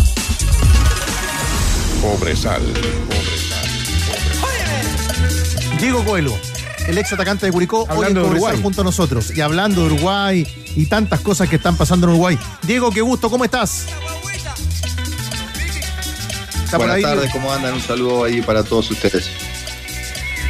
[2.01, 2.61] Cobresal.
[5.79, 6.33] Diego Coelho,
[6.87, 8.59] el ex atacante de Curicó, hoy Hablando en de Uruguay.
[8.61, 9.35] junto a nosotros.
[9.35, 12.37] Y hablando de Uruguay y tantas cosas que están pasando en Uruguay.
[12.63, 13.85] Diego, qué gusto, ¿cómo estás?
[16.65, 17.03] ¿Está por Buenas ahí?
[17.03, 17.73] tardes, ¿cómo andan?
[17.75, 19.29] Un saludo ahí para todos ustedes.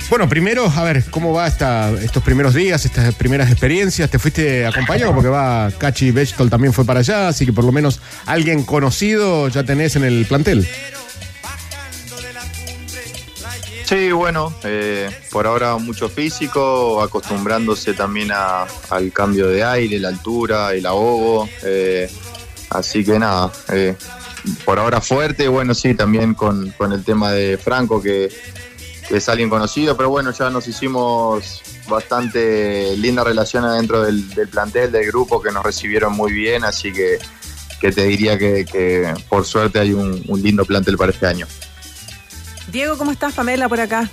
[0.10, 4.10] Bueno, primero, a ver, ¿cómo va esta, estos primeros días, estas primeras experiencias?
[4.10, 5.14] ¿Te fuiste acompañado?
[5.14, 9.48] Porque va Cachi Bechtel también fue para allá, así que por lo menos alguien conocido
[9.48, 10.68] ya tenés en el plantel.
[13.86, 20.08] Sí, bueno, eh, por ahora mucho físico, acostumbrándose también a- al cambio de aire, la
[20.10, 21.50] altura, el ahogo.
[21.64, 22.10] eh,
[22.70, 23.96] así que nada, eh,
[24.66, 28.30] por ahora fuerte, bueno, sí, también con, con el tema de Franco, que,
[29.10, 35.06] es alguien conocido, pero bueno, ya nos hicimos bastante linda relación adentro del, plantel, del
[35.08, 37.20] grupo, que nos recibieron muy bien, así que,
[37.82, 41.46] que te diría que, que por suerte hay un lindo plantel para este año.
[42.72, 43.34] Diego, ¿cómo estás?
[43.34, 44.10] Pamela por acá.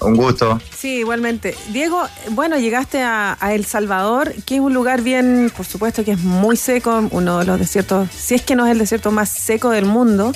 [0.00, 0.60] Un gusto.
[0.76, 1.54] Sí, igualmente.
[1.68, 6.12] Diego, bueno, llegaste a, a El Salvador, que es un lugar bien, por supuesto que
[6.12, 9.28] es muy seco, uno de los desiertos, si es que no es el desierto más
[9.28, 10.32] seco del mundo.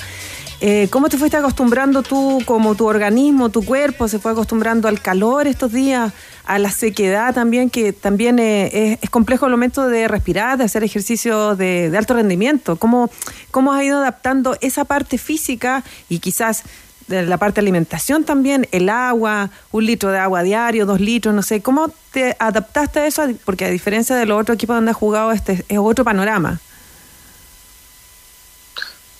[0.59, 5.01] Eh, ¿Cómo te fuiste acostumbrando tú, como tu organismo, tu cuerpo, se fue acostumbrando al
[5.01, 6.13] calor estos días,
[6.47, 10.63] a la sequedad también, que también eh, es, es complejo el momento de respirar, de
[10.63, 12.77] hacer ejercicios de, alto rendimiento?
[12.77, 13.11] ¿Cómo,
[13.51, 16.63] ¿Cómo has ido adaptando esa parte física y quizás
[17.07, 21.33] de la parte de alimentación también, el agua, un litro de agua diario, dos litros,
[21.35, 23.23] no sé, ¿cómo te adaptaste a eso?
[23.45, 26.59] Porque a diferencia de los otros equipos donde has jugado, este es otro panorama.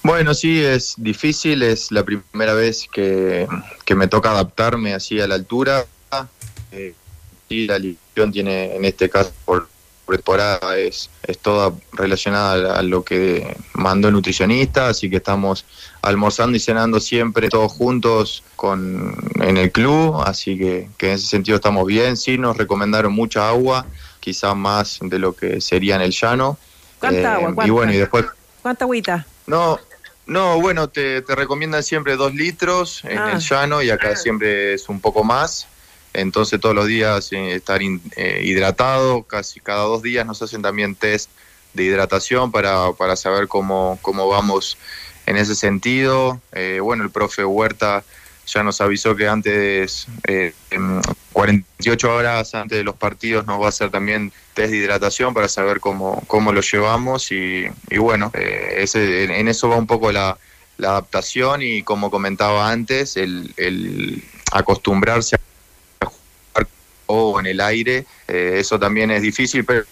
[0.03, 3.47] Bueno, sí, es difícil, es la primera vez que,
[3.83, 5.85] que me toca adaptarme así a la altura.
[6.71, 6.93] Eh,
[7.49, 9.67] sí, la lesión tiene en este caso por
[10.07, 15.65] temporada es, es toda relacionada a, lo que mandó el nutricionista, así que estamos
[16.01, 21.27] almorzando y cenando siempre todos juntos con, en el club, así que, que en ese
[21.27, 22.15] sentido estamos bien.
[22.15, 23.85] Sí, nos recomendaron mucha agua,
[24.21, 26.57] quizás más de lo que sería en el llano.
[26.99, 27.67] ¿Cuánta Eh, agua?
[27.67, 28.25] Y bueno, y después
[28.61, 29.25] ¿Cuánta agüita?
[29.45, 29.77] no,
[30.25, 33.31] no, bueno, te, te recomiendan siempre dos litros en Ah.
[33.33, 35.67] el llano y acá siempre es un poco más.
[36.17, 40.95] Entonces todos los días eh, estar eh, hidratado, casi cada dos días nos hacen también
[40.95, 41.29] test
[41.73, 44.77] de hidratación para, para saber cómo, cómo vamos
[45.27, 46.41] en ese sentido.
[46.53, 48.03] Eh, bueno, el profe Huerta
[48.47, 51.01] ya nos avisó que antes, eh, em,
[51.33, 55.47] 48 horas antes de los partidos, nos va a hacer también test de hidratación para
[55.47, 60.11] saber cómo, cómo lo llevamos y, y bueno, eh, ese, en, eso va un poco
[60.11, 60.37] la,
[60.77, 65.39] la adaptación y como comentaba antes, el, el acostumbrarse a
[67.07, 69.83] o en el aire, eh, eso también es difícil, pero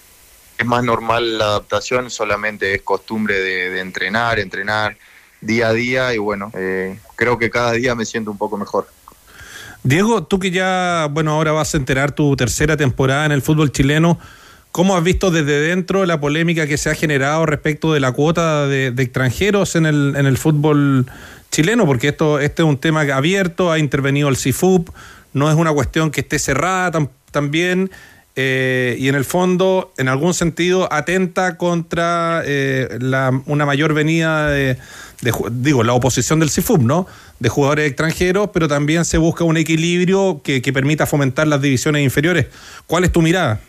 [0.57, 4.97] es más normal la adaptación, solamente es costumbre de, entrenar, entrenar
[5.41, 8.87] día a día y bueno, eh, creo que cada día me siento un poco mejor.
[9.83, 13.71] Diego, tú que ya, bueno, ahora vas a enterar tu tercera temporada en el fútbol
[13.71, 14.17] chileno,
[14.71, 18.67] ¿cómo has visto desde dentro la polémica que se ha generado respecto de la cuota
[18.67, 21.05] de, de extranjeros en el, en el fútbol
[21.51, 21.85] chileno?
[21.85, 24.89] Porque esto este es un tema abierto, ha intervenido el CIFUP,
[25.35, 27.91] no es una cuestión que esté cerrada tam- también.
[28.37, 34.49] eh, y en el fondo, en algún sentido, atenta contra eh, la- una mayor venida
[34.49, 34.77] de,
[35.51, 37.07] digo, la oposición del CIFUP, ¿no?
[37.39, 42.47] De jugadores extranjeros, pero también se busca un equilibrio que, permita fomentar las divisiones inferiores.
[42.87, 43.61] ¿Cuál es tu mirada?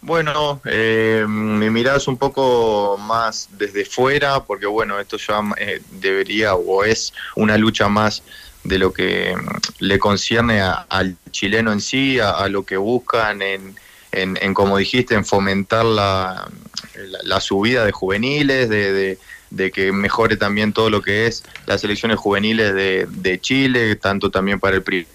[0.00, 5.40] Bueno, eh, mi mirada es un poco más desde fuera, porque bueno, esto ya
[6.00, 8.22] debería o es una lucha más
[8.68, 9.48] de lo que mm,
[9.80, 13.74] le concierne a- al chileno en sí, a, lo que buscan en,
[14.12, 16.48] en, en, como dijiste, en fomentar la,
[16.96, 19.18] la, la subida de juveniles, de,
[19.50, 24.30] de, que mejore también todo lo que es las selecciones juveniles de, de Chile, tanto
[24.30, 25.06] también para el primer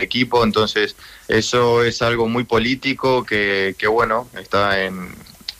[0.00, 0.94] equipo, entonces
[1.28, 5.14] eso es algo muy político que, que bueno, está en,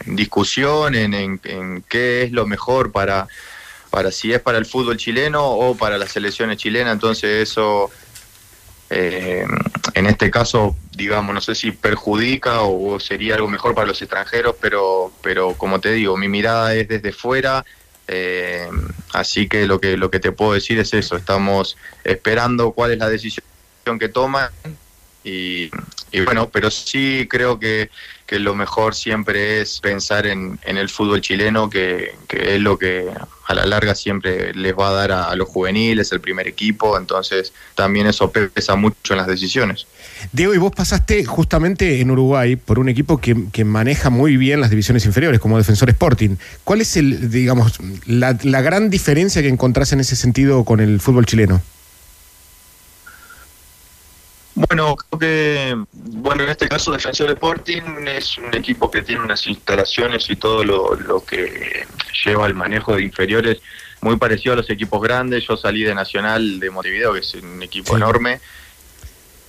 [0.07, 3.27] discusión, en, en qué es lo mejor para,
[3.95, 7.93] para si es para el fútbol chileno o para las selecciones chilenas, entonces eso
[8.91, 9.45] eh,
[9.95, 14.57] en este caso, digamos, no sé si perjudica o, sería algo mejor para los extranjeros,
[14.61, 17.65] pero, pero como te digo, mi mirada es desde fuera,
[18.09, 18.69] eh,
[19.13, 22.99] así que lo que lo que te puedo decir es eso, estamos esperando cuál es
[22.99, 23.45] la decisión
[24.01, 24.51] que toman
[25.23, 25.71] y,
[26.15, 27.91] y bueno, pero sí creo que,
[28.25, 32.79] que lo mejor siempre es pensar en, en el fútbol chileno, que, que, es lo
[32.79, 33.09] que
[33.47, 37.53] a la larga siempre les va a dar a, los juveniles, el primer equipo, entonces
[37.75, 39.89] también eso pesa mucho en las decisiones.
[40.31, 44.61] Diego, y vos pasaste justamente en Uruguay por un equipo que, que maneja muy bien
[44.61, 46.37] las divisiones inferiores, como Defensor Sporting.
[46.63, 51.01] ¿Cuál es el, digamos, la, la gran diferencia que encontrás en ese sentido con el
[51.01, 51.61] fútbol chileno?
[54.55, 59.47] Bueno, creo que, bueno, en este caso Defensor Sporting es un equipo que tiene unas
[59.49, 61.87] instalaciones y todo lo, lo que
[62.25, 63.59] lleva el manejo de inferiores
[64.01, 65.45] muy parecido a los equipos grandes.
[65.49, 67.97] Yo salí de Nacional de Montevideo, que es un equipo sí.
[67.97, 68.41] enorme,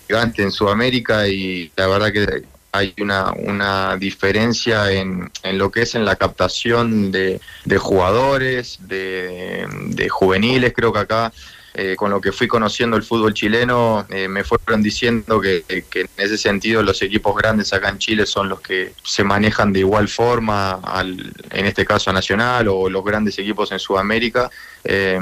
[0.08, 5.84] gigante en Sudamérica y la verdad que hay una, una diferencia en, en lo que
[5.84, 11.32] es en la captación de, de jugadores, de, de juveniles, creo que acá
[11.78, 16.08] eh, con lo que fui conociendo el fútbol chileno, eh, me fueron diciendo que, en
[16.16, 20.08] ese sentido los equipos grandes acá en Chile son los que se manejan de igual
[20.08, 24.50] forma, al, en este caso a Nacional o los grandes equipos en Sudamérica.
[24.86, 25.20] Eh,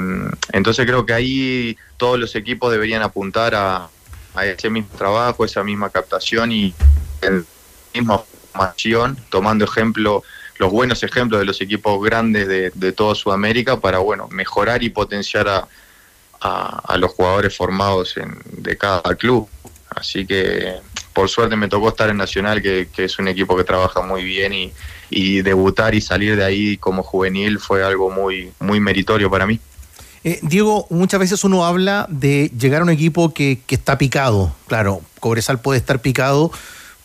[0.52, 3.88] entonces creo que ahí todos los equipos deberían apuntar a,
[4.44, 6.72] ese mismo trabajo, esa misma captación y
[7.20, 7.44] en
[7.92, 10.22] misma formación, tomando ejemplo
[10.58, 14.90] los buenos ejemplos de los equipos grandes de, de toda Sudamérica para bueno mejorar y
[14.90, 15.66] potenciar a,
[16.44, 19.48] a, los jugadores formados en, de cada club.
[19.88, 20.74] Así que
[21.12, 24.52] por suerte me tocó estar en Nacional, que, es un equipo que trabaja muy bien
[25.10, 29.60] y, debutar y salir de ahí como juvenil fue algo muy, muy meritorio para mí.
[30.24, 34.54] Eh, Diego, muchas veces uno habla de llegar a un equipo que, que, está picado.
[34.66, 36.50] Claro, Cobresal puede estar picado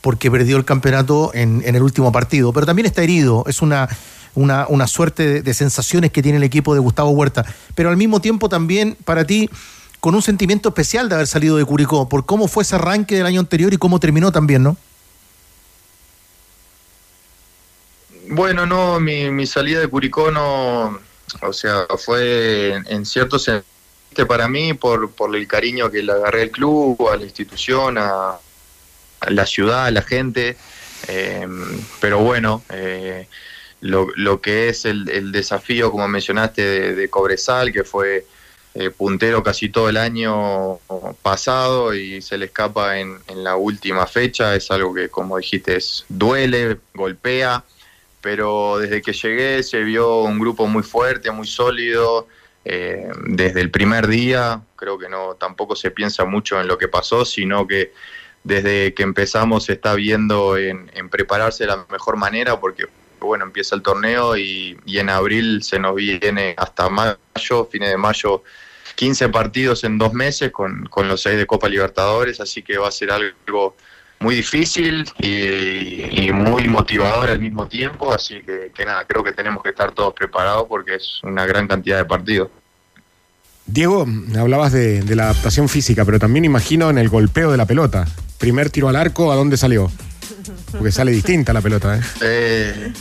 [0.02, 3.44] porque perdió el campeonato en, en el último partido, pero también está herido.
[3.48, 3.90] Es una,
[4.36, 8.22] una, una suerte de, sensaciones que tiene el equipo de Gustavo Huerta, pero al mismo
[8.22, 9.50] tiempo también para ti
[10.00, 13.26] con un sentimiento especial de haber salido de Curicó, por cómo fue ese arranque del
[13.26, 14.78] año anterior y cómo terminó también, ¿no?
[18.30, 21.00] Bueno, no, mi, mi salida de Curicó no,
[21.42, 23.66] o sea, fue en, cierto sentido
[24.28, 28.38] para mí por, por el cariño que le agarré al club, a la institución, a,
[29.20, 30.58] a la ciudad, a la gente.
[31.08, 31.48] Eh,
[32.00, 33.28] pero bueno, eh,
[33.82, 38.26] lo, que es el, el, desafío, como mencionaste, de, de Cobresal, que fue
[38.76, 40.78] eh, puntero casi todo el año
[41.24, 45.76] pasado y se le escapa en, en, la última fecha, es algo que, como dijiste,
[45.76, 47.64] es, duele, golpea,
[48.22, 52.28] pero desde que llegué se vio un grupo muy fuerte, muy sólido.
[52.66, 56.88] Eh, desde el primer día, creo que no tampoco se piensa mucho en lo que
[56.88, 57.92] pasó, sino que
[58.44, 62.86] desde que empezamos se está viendo en, en prepararse de la mejor manera, porque
[63.20, 67.98] bueno, empieza el torneo y, y, en abril se nos viene hasta mayo, fines de
[67.98, 68.44] mayo,
[68.96, 72.90] 15 partidos en dos meses con, con los seis de Copa Libertadores, así que va
[72.90, 73.76] a ser algo
[74.20, 79.32] muy difícil y, y, muy motivador al mismo tiempo, así que, que, nada, creo que
[79.32, 82.50] tenemos que estar todos preparados porque es una gran cantidad de partidos.
[83.66, 84.06] Diego,
[84.38, 88.06] hablabas de, de la adaptación física, pero también imagino en el golpeo de la pelota.
[88.38, 89.92] Primer tiro al arco, ¿a dónde salió?
[90.72, 92.02] Porque sale distinta la pelota, ¿eh?
[92.22, 92.94] eh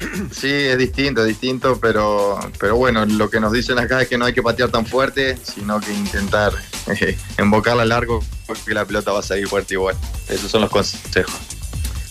[0.32, 4.18] Sí, es distinto, es distinto, pero, pero bueno, lo que nos dicen acá es que
[4.18, 6.52] no hay que patear tan fuerte, sino que intentar
[6.88, 9.96] eh, embocarla largo porque la pelota va a salir fuerte igual.
[10.28, 11.34] Esos son los consejos.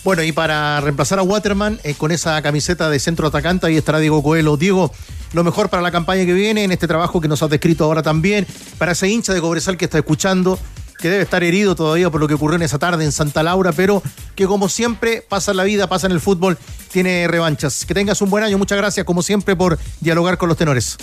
[0.02, 3.98] Bueno, y para reemplazar a Waterman eh, con esa camiseta de centro atacante, ahí estará
[3.98, 4.56] Diego Coelho.
[4.56, 4.90] Diego,
[5.34, 8.02] lo mejor para la campaña que viene, en este trabajo que nos has descrito ahora
[8.02, 8.46] también,
[8.78, 10.58] para ese hincha de Cobresal que está escuchando,
[11.00, 13.72] que debe estar herido todavía por lo que ocurrió en esa tarde en Santa Laura,
[13.72, 14.02] pero
[14.34, 16.58] que como siempre pasa la vida, pasa en el fútbol,
[16.92, 17.84] tiene revanchas.
[17.86, 20.96] Que tengas un buen año, muchas gracias como siempre por dialogar con los tenores.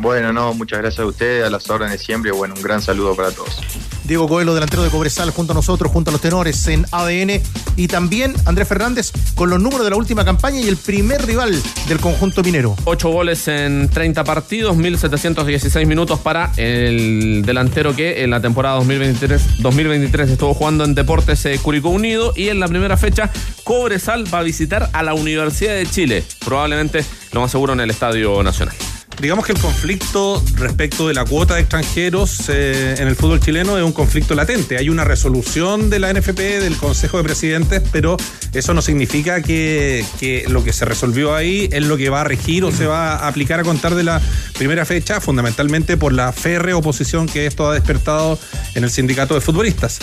[0.00, 3.30] Bueno, no, muchas gracias a ustedes, a las órdenes siempre, bueno, un gran saludo para
[3.32, 3.60] todos.
[4.04, 7.42] Diego Coelho, delantero de Cobresal, junto a nosotros, junto a los tenores en ADN.
[7.76, 11.62] Y también Andrés Fernández con los números de la última campaña y el primer rival
[11.86, 12.74] del conjunto minero.
[12.86, 19.60] Ocho goles en 30 partidos, 1.716 minutos para el delantero que en la temporada 2023,
[19.62, 22.32] 2023 estuvo jugando en Deportes Curicó Unido.
[22.34, 23.30] Y en la primera fecha,
[23.64, 26.24] Cobresal va a visitar a la Universidad de Chile.
[26.44, 28.74] Probablemente lo más seguro en el Estadio Nacional
[29.20, 33.76] digamos que el conflicto respecto de la cuota de extranjeros eh, en el fútbol chileno
[33.76, 34.78] es un conflicto latente.
[34.78, 38.16] Hay una resolución de la NFP, del Consejo de Presidentes, pero
[38.52, 40.04] eso no significa que,
[40.48, 43.28] lo que se resolvió ahí es lo que va a regir o se va a
[43.28, 44.20] aplicar a contar de la
[44.56, 48.38] primera fecha, fundamentalmente por la férrea oposición que esto ha despertado
[48.74, 49.98] en el sindicato de futbolistas.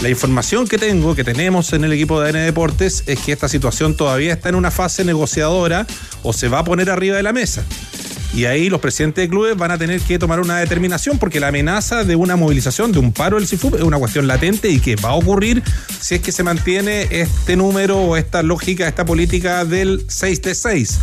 [0.00, 3.48] La información que tengo, que tenemos en el equipo de AN Deportes, es que esta
[3.48, 5.86] situación todavía está en una fase negociadora
[6.24, 7.64] o se va a poner arriba de la mesa.
[8.34, 11.48] Y ahí los presidentes de clubes van a tener que tomar una determinación porque la
[11.48, 14.96] amenaza de una movilización, de un paro del CIFUP es una cuestión latente y que
[14.96, 15.62] va a ocurrir
[16.00, 20.54] si es que se mantiene este número o esta lógica, esta política del 6 de
[20.54, 20.98] 6.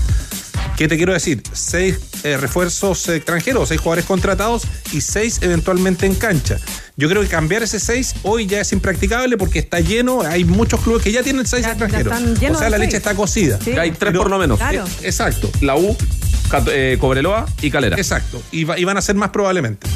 [0.80, 1.44] ¿Qué te quiero decir?
[1.52, 4.64] Seis eh, refuerzos extranjeros, seis jugadores contratados
[4.94, 6.58] y seis eventualmente en cancha.
[6.96, 10.80] Yo creo que cambiar ese seis hoy ya es impracticable porque está lleno, hay muchos
[10.80, 12.40] clubes que ya tienen seis ya, extranjeros.
[12.40, 13.60] Ya o sea, la leche está cocida.
[13.62, 13.72] Sí.
[13.72, 14.58] Hay tres Pero, por lo menos.
[14.58, 14.86] Claro.
[14.86, 15.52] Eh, exacto.
[15.60, 15.98] La U,
[16.72, 17.98] eh, Cobreloa y Calera.
[17.98, 18.42] Exacto.
[18.52, 19.88] Y, y van a ser más probablemente.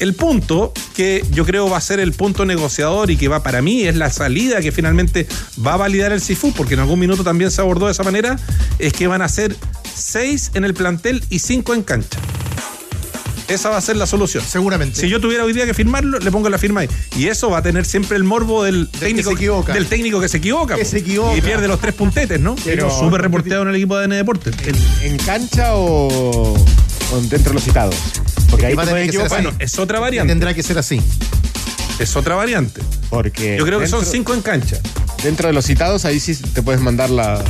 [0.00, 3.62] El punto que yo creo va a ser el punto negociador y que va para
[3.62, 5.26] mí es la salida que finalmente
[5.64, 8.36] va a validar el CIFU, porque en algún minuto también se abordó de esa manera,
[8.78, 9.56] es que van a ser
[9.94, 12.18] seis en el plantel y cinco en cancha.
[13.46, 14.42] Esa va a ser la solución.
[14.46, 15.00] Seguramente.
[15.00, 16.88] Si yo tuviera hoy día que firmarlo, le pongo la firma ahí.
[17.16, 19.72] Y eso va a tener siempre el morbo del técnico que se equivoca.
[19.74, 20.76] Del técnico que se equivoca.
[20.76, 21.36] Que se equivoca.
[21.36, 22.56] Y pierde los tres puntetes, ¿no?
[22.64, 24.54] Pero súper reporteado en el equipo de N Deportes.
[24.66, 27.94] ¿En, ¿En, cancha o, o, dentro de los citados?
[28.50, 29.34] Porque ahí va a tener que ser así.
[29.34, 30.30] Bueno, es otra variante.
[30.30, 31.00] Tendrá que ser así.
[31.98, 32.80] Es otra variante.
[33.10, 33.56] Porque.
[33.58, 34.78] Yo creo que son cinco en cancha.
[35.22, 37.42] Dentro de los citados, ahí sí te puedes mandar la,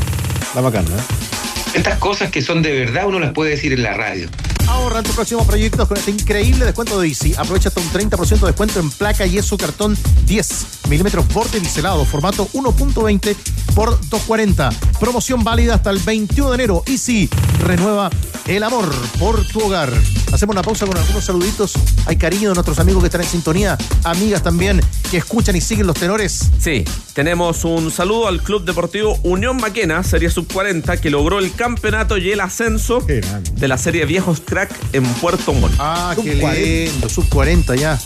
[0.54, 0.88] la macana.
[0.90, 1.74] ¿eh?
[1.74, 4.28] Estas cosas que son de verdad uno las puede decir en la radio.
[4.68, 7.34] Ahorra en tus próximos proyectos con este increíble descuento de Easy.
[7.36, 9.96] Aprovecha hasta un 30% de descuento en placa y su cartón
[10.26, 13.36] 10 milímetros borde biselado, formato 1.20
[13.74, 14.70] por 240.
[15.00, 16.82] Promoción válida hasta el 21 de enero.
[16.86, 17.28] Easy
[17.60, 18.10] renueva
[18.46, 19.92] el amor por tu hogar.
[20.32, 21.74] Hacemos una pausa con algunos saluditos.
[22.06, 25.86] Hay cariño de nuestros amigos que están en sintonía, amigas también que escuchan y siguen
[25.86, 26.50] los tenores.
[26.58, 31.52] Sí, tenemos un saludo al Club Deportivo Unión Maquena, Serie Sub 40, que logró el
[31.54, 35.74] campeonato y el ascenso de la Serie Viejos Crack en Puerto Montt.
[35.80, 36.60] Ah, sub qué 40.
[36.60, 37.98] lindo, Sub 40 ya.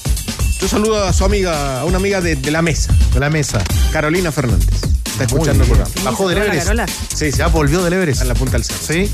[0.59, 2.91] Yo saludo a su amiga, a una amiga de, de la mesa.
[3.13, 3.63] De la mesa.
[3.93, 4.67] Carolina Fernández.
[5.05, 5.91] Está escuchando el programa.
[6.05, 6.71] Bajó del Everest.
[7.15, 8.23] Sí, ya volvió del Everest.
[8.23, 8.81] A la punta del cerro.
[8.83, 9.11] Sí.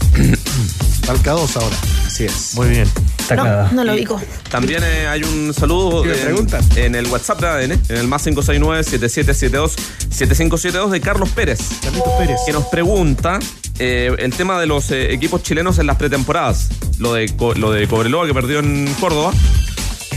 [1.06, 1.76] Talca 2 ahora.
[2.06, 2.54] Así es.
[2.54, 2.88] Muy bien.
[3.34, 4.20] No, no lo digo.
[4.48, 10.90] También eh, hay un saludo en, en, el WhatsApp de ADN, en el más 569-7772-7572
[10.90, 11.58] de Carlos Pérez.
[11.82, 12.38] Carlitos Pérez.
[12.46, 13.40] Que nos pregunta
[13.78, 16.68] eh, el tema de los eh, equipos chilenos en las pretemporadas.
[16.98, 19.32] Lo de, lo de Cobreloa que perdió en Córdoba.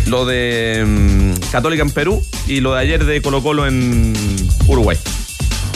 [0.05, 4.13] Lo de um, Católica en Perú y lo de ayer de Colo Colo en
[4.67, 4.97] Uruguay.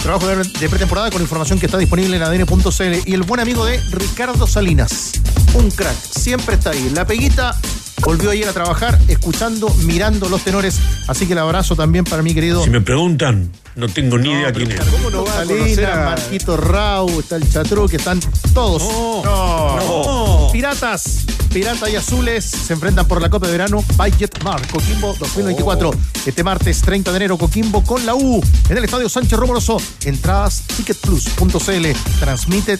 [0.03, 3.09] Trabajo de, de pretemporada con información que está disponible en ADN.cl.
[3.09, 5.13] Y el buen amigo de Ricardo Salinas.
[5.53, 5.95] Un crack.
[5.95, 6.91] Siempre está ahí.
[6.93, 7.55] La peguita
[8.01, 10.79] volvió ayer a trabajar, escuchando, mirando los tenores.
[11.07, 12.63] Así que el abrazo también para mi querido.
[12.63, 14.81] Si me preguntan, no tengo ni idea quién es.
[14.81, 18.19] ¿Cómo no va a conocer a Marquito Rau, está el Chatru, que están
[18.53, 18.83] todos.
[18.83, 20.49] No, no.
[20.51, 24.13] Piratas, Pirata y Azules se enfrentan por la Copa de Verano by
[24.43, 25.91] Mar, Coquimbo 2024.
[26.25, 29.77] Este martes 30 de enero, Coquimbo con la U en el Estadio Sánchez Romoroso.
[30.05, 31.87] Entradas ticketplus.cl.
[32.19, 32.77] Transmite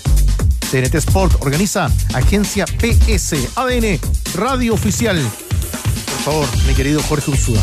[0.72, 1.42] TNT Sport.
[1.42, 3.36] Organiza Agencia PS.
[3.56, 4.00] ADN,
[4.36, 5.22] Radio Oficial.
[6.06, 7.62] Por favor, mi querido Jorge Ursúa.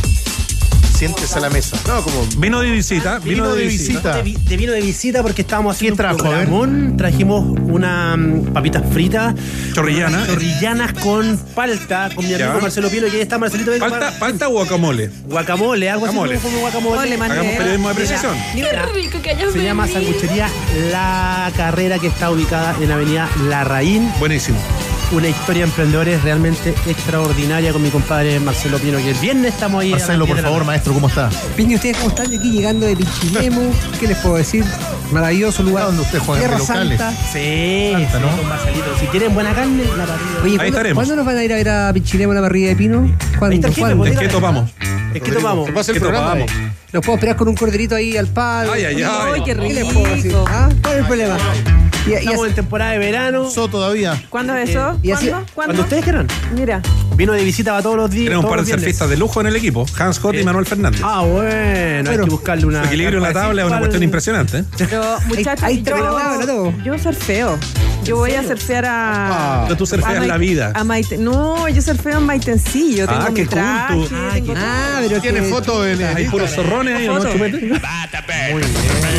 [0.98, 1.76] Siéntese a la mesa.
[1.86, 3.20] No, como Vino de visita.
[3.20, 4.16] Vino de visita.
[4.16, 6.96] De, vi- de vino de visita porque estábamos haciendo trajo, un.
[6.96, 8.18] Trajimos unas
[8.52, 9.32] papitas fritas.
[9.74, 10.26] Chorrillana.
[10.26, 12.46] Chorrillanas con palta, con mi Ya.
[12.46, 13.70] amigo Marcelo Pielo, que ahí está Marcelito.
[13.70, 15.08] venga, ¿Palta, para- palta o guacamole?
[15.28, 16.34] Guacamole, algo Guacamole.
[16.34, 16.98] así como guacamole.
[17.00, 17.14] Ole.
[17.14, 18.36] Hagamos periodismo de precisión.
[18.56, 19.86] Mira, Qué rico que hayas Se llama.
[19.86, 20.48] Sanguchería
[20.90, 24.10] La Carrera, que está ubicada en Avenida Larraín.
[24.18, 24.58] Buenísimo.
[25.10, 29.80] Una historia de emprendedores realmente extraordinaria con mi compadre Marcelo Pino, que el viernes estamos
[29.82, 29.92] ahí.
[29.92, 31.30] Marcelo, 10 por favor, maestro, ¿cómo está?
[31.56, 32.26] Piña, ¿ustedes cómo están?
[32.26, 33.70] Aquí llegando de Pichilemu.
[33.98, 34.66] ¿Qué les puedo decir?
[35.10, 35.86] Maravilloso lugar.
[35.86, 36.98] Donde usted juega Tierra locales.
[36.98, 37.22] Santa.
[37.32, 38.36] Sí, Santa, ¿no?
[38.36, 38.84] con Marcelito.
[39.00, 40.42] Si quieren buena carne, la parrilla.
[40.42, 40.94] Oye, Ahí ¿cuándo, estaremos.
[40.96, 43.06] ¿cuándo nos van a ir a ver a Pichilemu, la parrilla de Pino?
[43.06, 43.56] Está ¿Cuándo?
[43.66, 44.04] el jefe, ¿Cuándo?
[44.04, 44.70] Es que topamos.
[45.14, 45.66] Es que tomamos.
[45.66, 46.26] Se pasa el ¿Qué programa.
[46.34, 46.50] topamos?
[46.52, 46.72] eh.
[46.92, 48.72] Nos puedo esperar con un corderito ahí al palo.
[48.74, 49.32] Ay, ay, ay.
[49.34, 50.24] Ay, qué ¿Qué les puedo decir?
[50.32, 50.44] rico.
[50.48, 50.68] ¿Ah?
[50.82, 51.36] ¿Cuál es el problema?
[52.08, 53.50] Y, y Estamos en temporada de verano.
[53.50, 54.20] So todavía.
[54.30, 54.98] ¿Cuándo es eso?
[55.02, 55.46] y así- ¿Cuándo?
[55.54, 55.82] Cuando ¿Cuándo?
[55.82, 56.26] ustedes quieran.
[56.54, 56.82] Mira.
[57.16, 58.24] Vino de visita para todos los días.
[58.26, 58.84] Tenemos un todos par de los viernes.
[58.84, 59.86] surfistas de lujo en el equipo.
[59.98, 61.00] Hans Hot y Manuel Fernández.
[61.04, 62.80] Ah, bueno, hay que buscarle una.
[62.82, 64.58] Su equilibrio en la tabla es una cuestión impresionante.
[64.58, 64.64] ¿eh?
[64.78, 67.58] Pero, muchachos, ahí yo, yo surfeo.
[68.08, 69.62] Yo voy a surfear a.
[69.64, 70.72] Pero tú surfeas a la vida.
[70.74, 73.06] A Maite- no, yo surfeo en Maitencillo.
[73.06, 73.94] Tengo Ah, mi qué traje.
[73.94, 74.08] tú.
[74.08, 77.68] tengo Ah, pero Tiene que- foto en Hay puros zorrones ahí, ¿o no, chupete?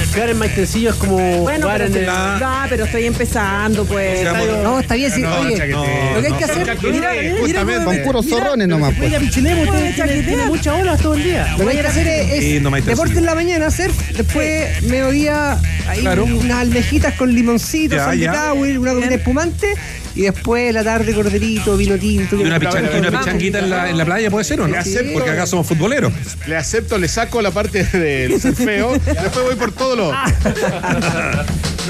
[0.06, 2.06] Surfear en Maitencillo es como Bueno, jugar pero, en el.
[2.40, 4.24] no, pero estoy empezando, pues.
[4.64, 5.12] No, está bien.
[5.12, 6.78] sí, No, oye, lo que hay que hacer.
[6.92, 8.94] Mira, con puros zorrones nomás.
[9.00, 11.56] Oye, a Pichilemu, usted tiene, tiene muchas olas todo el día.
[11.58, 13.20] Lo que hay que hacer es, Sí, deporte sí.
[13.20, 19.68] en la mañana, surf, después mediodía ahí unas almejitas con limoncito, Ya, una comida espumante
[20.16, 22.36] y después la tarde corderito, vino tinto.
[22.36, 24.76] Y una, pichan- una pichanguita en la, en la playa puede ser, ¿o no?
[25.14, 26.12] Porque acá somos futboleros.
[26.48, 28.94] Le acepto, le saco la parte del surfeo.
[28.94, 30.14] después voy por todo lo.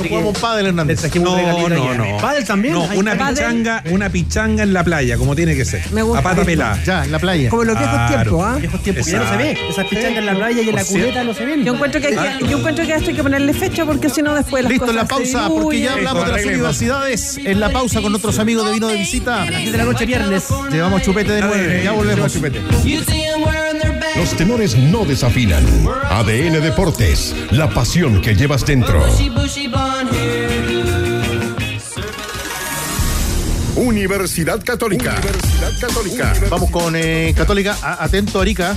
[0.03, 1.15] No jugamos pádel, Hernández.
[1.15, 2.17] No, no, no.
[2.17, 2.73] ¿Padel también?
[2.73, 3.35] No, una pádel.
[3.35, 5.81] pichanga, una pichanga en la playa, como tiene que ser.
[5.91, 6.19] Me gusta.
[6.19, 6.81] A pata pelada.
[6.83, 7.49] Ya, en la playa.
[7.49, 8.21] Como los viejos Claro.
[8.23, 8.55] tiempos, ¿ah?
[8.59, 9.57] Viejos tiempos, que ya no se ve.
[9.69, 11.63] Esas pichangas en la playa y en la cuneta no se ven.
[11.65, 14.09] Yo encuentro que hay que, yo encuentro que a esto hay que ponerle fecha porque
[14.09, 17.37] si no después las Listo, en la se pausa, porque ya hablamos de las universidades.
[17.43, 19.43] En la pausa con nuestros amigos de Vino de Visita.
[19.43, 20.43] A las 10 de la noche, viernes.
[20.71, 21.81] Llevamos chupete de nueve.
[21.83, 22.33] Ya volvemos.
[24.19, 25.65] Los tenores no desafinan.
[26.09, 29.01] ADN Deportes, la pasión que llevas dentro.
[33.75, 35.15] Universidad Católica.
[35.21, 36.33] Universidad Católica.
[36.49, 37.77] Vamos con eh, Católica.
[37.81, 38.75] A- atento, Arica.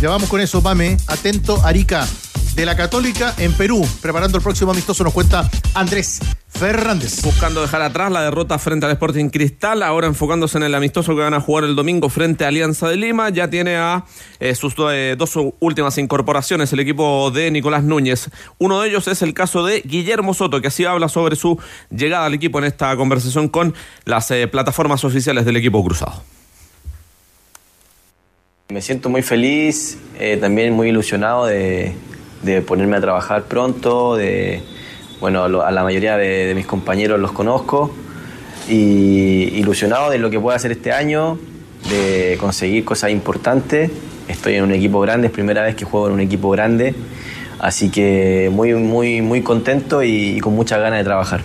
[0.00, 0.96] Ya vamos con eso, Pame.
[1.06, 2.06] Atento, Arica.
[2.54, 3.86] De la Católica en Perú.
[4.00, 6.20] Preparando el próximo amistoso, nos cuenta Andrés
[6.58, 7.22] Fernández.
[7.22, 11.20] Buscando dejar atrás la derrota frente al Sporting Cristal, ahora enfocándose en el amistoso que
[11.20, 13.28] van a jugar el domingo frente a Alianza de Lima.
[13.28, 14.04] Ya tiene a
[14.40, 18.30] eh, sus do- eh, dos últimas incorporaciones el equipo de Nicolás Núñez.
[18.58, 21.58] Uno de ellos es el caso de Guillermo Soto, que así habla sobre su
[21.90, 26.22] llegada al equipo en esta conversación con las eh, plataformas oficiales del equipo cruzado.
[28.70, 31.94] Me siento muy feliz, eh, también muy ilusionado de,
[32.42, 34.62] de ponerme a trabajar pronto, de,
[35.20, 37.94] bueno, a la mayoría de, de mis compañeros los conozco
[38.68, 41.38] y ilusionado de lo que pueda hacer este año,
[41.88, 43.90] de conseguir cosas importantes.
[44.28, 46.94] Estoy en un equipo grande, es primera vez que juego en un equipo grande,
[47.60, 51.42] así que muy, muy, muy contento y, y con muchas ganas de trabajar.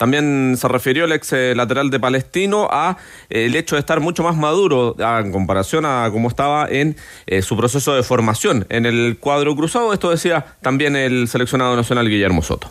[0.00, 2.96] También se refirió el ex eh, lateral de Palestino a
[3.28, 6.96] eh, el hecho de estar mucho más maduro en comparación a cómo estaba en
[7.26, 9.92] eh, su proceso de formación en el cuadro cruzado.
[9.92, 12.70] Esto decía también el seleccionado nacional Guillermo Soto.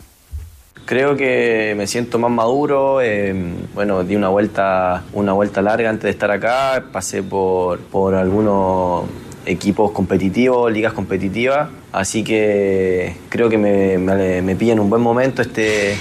[0.86, 3.00] Creo que me siento más maduro.
[3.00, 3.32] eh,
[3.74, 6.82] bueno, di una vuelta, una vuelta larga antes de estar acá.
[6.90, 9.04] Pasé por, por algunos
[9.46, 11.68] equipos competitivos, ligas competitivas.
[11.92, 15.94] Así que creo que me, me, me en un buen momento este,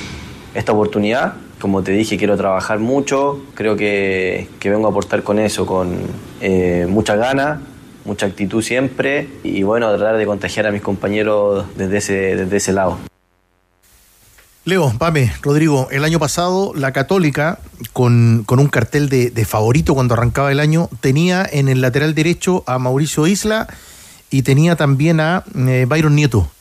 [0.54, 1.34] esta oportunidad.
[1.60, 3.42] Como te dije, quiero trabajar mucho.
[3.54, 5.98] Creo que, que vengo a aportar con eso, con
[6.42, 7.60] eh, mucha ganas,
[8.06, 9.28] mucha actitud siempre.
[9.44, 12.98] Y bueno, tratar de contagiar a mis compañeros desde ese, desde ese lado.
[14.66, 17.60] Leo, Pame, Rodrigo, el año pasado la Católica,
[17.92, 22.14] con, con un cartel de, de favorito cuando arrancaba el año, tenía en el lateral
[22.14, 23.68] derecho a Mauricio Isla
[24.30, 26.52] y tenía también a eh, Byron Nieto.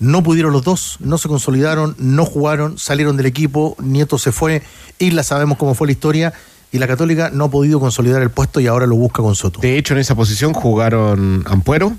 [0.00, 4.62] No pudieron los dos, no se consolidaron, no jugaron, salieron del equipo, Nieto se fue,
[4.98, 6.32] Isla sabemos cómo fue la historia,
[6.70, 9.60] y la Católica no ha podido consolidar el puesto y ahora lo busca con Soto.
[9.60, 11.96] De hecho, en esa posición jugaron Ampuero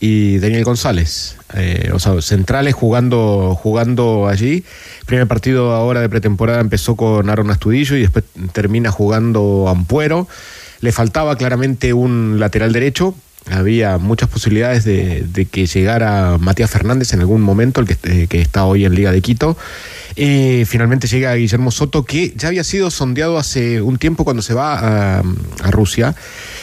[0.00, 4.64] y Daniel González, eh, o sea, centrales jugando, jugando allí.
[5.06, 10.28] Primer partido ahora de pretemporada empezó con Aaron Astudillo y después termina jugando Ampuero.
[10.80, 13.14] Le faltaba claramente un lateral derecho,
[13.50, 18.40] había muchas posibilidades de, que llegara Matías Fernández en algún momento, el que, eh, que
[18.40, 19.56] está hoy en Liga de Quito.
[20.16, 24.54] Eh, finalmente llega Guillermo Soto, que ya había sido sondeado hace un tiempo cuando se
[24.54, 25.22] va a,
[25.70, 26.14] Rusia.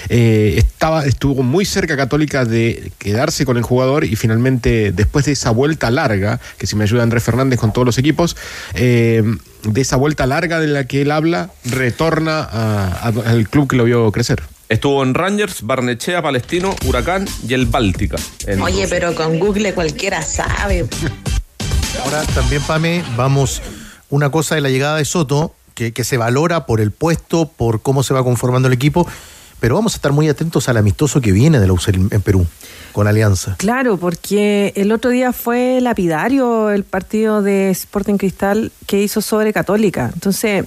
[0.09, 5.33] Eh, estaba, estuvo muy cerca Católica de quedarse con el jugador y finalmente, después de
[5.33, 8.35] esa vuelta larga, que si me ayuda Andrés Fernández con todos los equipos,
[8.73, 9.37] de
[9.75, 14.43] esa vuelta larga de la que él habla, retorna al club que lo vio crecer.
[14.69, 18.17] Estuvo en Rangers, Barnechea, Palestino, Huracán y el Báltica.
[18.61, 20.87] Oye, pero con Google cualquiera sabe.
[22.03, 23.61] Ahora también, Pame, vamos,
[24.09, 27.81] una cosa de la llegada de Soto, que, que se valora por el puesto, por
[27.81, 29.07] cómo se va conformando el equipo,
[29.59, 32.45] pero vamos a estar muy atentos al amistoso que viene de la UCL en Perú,
[32.91, 33.55] con Alianza.
[33.59, 39.53] Claro, porque el otro día fue lapidario el partido de Sporting Cristal que hizo sobre
[39.53, 40.11] Católica.
[40.13, 40.65] Entonces,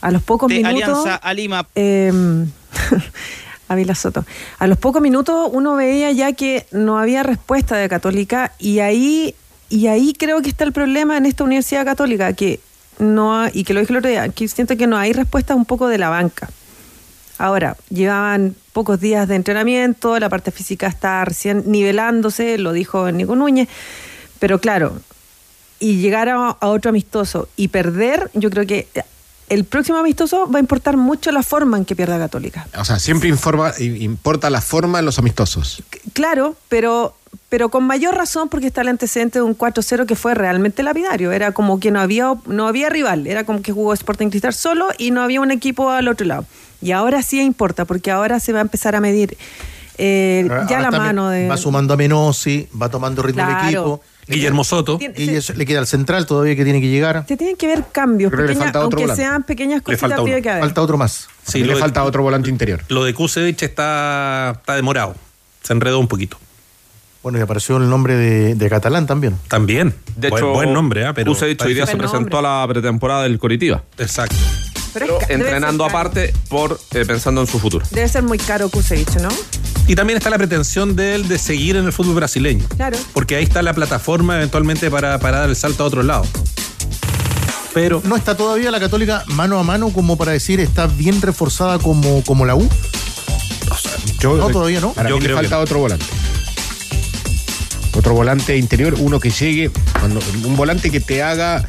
[0.00, 0.82] a los pocos minutos.
[0.82, 1.66] Alianza a Lima.
[1.74, 2.12] Eh,
[3.68, 4.24] Ávila Soto.
[4.58, 9.34] A los pocos minutos uno veía ya que no había respuesta de Católica y ahí
[9.68, 12.60] y ahí creo que está el problema en esta Universidad Católica que
[12.98, 15.66] no y que lo dije el otro día, que siento que no hay respuesta un
[15.66, 16.48] poco de la banca.
[17.36, 23.36] Ahora, llevaban pocos días de entrenamiento, la parte física está recién nivelándose, lo dijo Nico
[23.36, 23.68] Núñez,
[24.40, 24.98] pero claro,
[25.78, 28.88] y llegar a otro amistoso y perder, yo creo que
[29.48, 32.66] el próximo amistoso va a importar mucho la forma en que pierda Católica.
[32.78, 35.82] O sea, siempre informa, importa la forma en los amistosos.
[36.12, 37.14] Claro, pero,
[37.48, 41.32] pero con mayor razón porque está el antecedente de un 4-0 que fue realmente lapidario.
[41.32, 44.88] Era como que no había, no había rival, era como que jugó Sporting Cristal solo
[44.98, 46.44] y no había un equipo al otro lado.
[46.80, 49.36] Y ahora sí importa, porque ahora se va a empezar a medir
[49.96, 51.48] eh, ya la mano de...
[51.48, 54.98] Va sumando a Menosi, va tomando ritmo el equipo Guillermo Soto.
[55.00, 57.24] Y eso le queda al central todavía que tiene que llegar.
[57.26, 58.32] Se tienen que ver cambios,
[58.74, 60.60] aunque sean pequeñas cositas, falta, que haber.
[60.60, 61.28] falta otro más.
[61.46, 62.82] Sí, le falta otro volante interior.
[62.88, 65.14] Lo de Kusevich está, está demorado.
[65.62, 66.38] Se enredó un poquito.
[67.22, 69.36] Bueno, y apareció el nombre de, Catalán también.
[69.48, 69.94] También.
[70.16, 71.12] De buen, hecho, buen nombre, ¿eh?
[71.14, 73.82] pero Kusevich hoy día se presentó a la pretemporada del Coritiba.
[73.98, 74.36] Exacto.
[74.94, 77.84] Pero, entrenando aparte por eh, pensando en su futuro.
[77.90, 79.28] Debe ser muy caro Kusevich, ¿no?
[79.88, 82.64] Y también está la pretensión de él de seguir en el fútbol brasileño.
[82.76, 82.98] Claro.
[83.14, 86.26] Porque ahí está la plataforma eventualmente para, para dar el salto a otro lado.
[87.72, 88.02] Pero.
[88.04, 92.22] ¿No está todavía la Católica mano a mano como para decir está bien reforzada como,
[92.24, 92.68] como la U?
[94.22, 94.92] no, todavía no.
[94.92, 96.04] Para yo creo falta otro volante.
[97.96, 99.70] Otro volante interior, uno que llegue,
[100.44, 101.64] un volante que te haga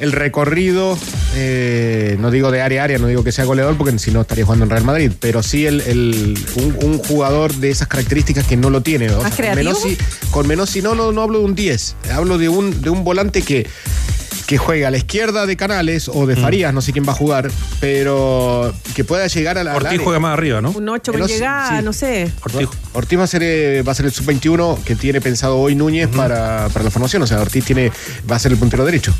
[0.00, 0.98] el recorrido,
[1.34, 4.20] eh, no digo de área a área, no digo que sea goleador porque si no
[4.22, 8.70] estaría jugando en Real Madrid, pero sí el, un, jugador de esas características que no
[8.70, 9.08] lo tiene.
[10.30, 13.42] Con Menossi no, no, no hablo de un 10, hablo de un, de un volante
[13.42, 13.66] que
[14.52, 16.38] que juega a la izquierda de Canales o de mm.
[16.38, 17.50] Farías, no sé quién va a jugar,
[17.80, 19.74] pero que pueda llegar a la.
[19.74, 20.72] Ortiz juega más arriba, ¿no?
[20.72, 22.30] Un 8 con llegada, no sé.
[22.42, 25.74] Ortiz, Ortiz va, a ser, eh, va a ser el sub-21 que tiene pensado hoy
[25.74, 27.22] Núñez para, para, la formación.
[27.22, 27.90] O sea, Ortiz tiene,
[28.30, 29.14] va a ser el puntero derecho.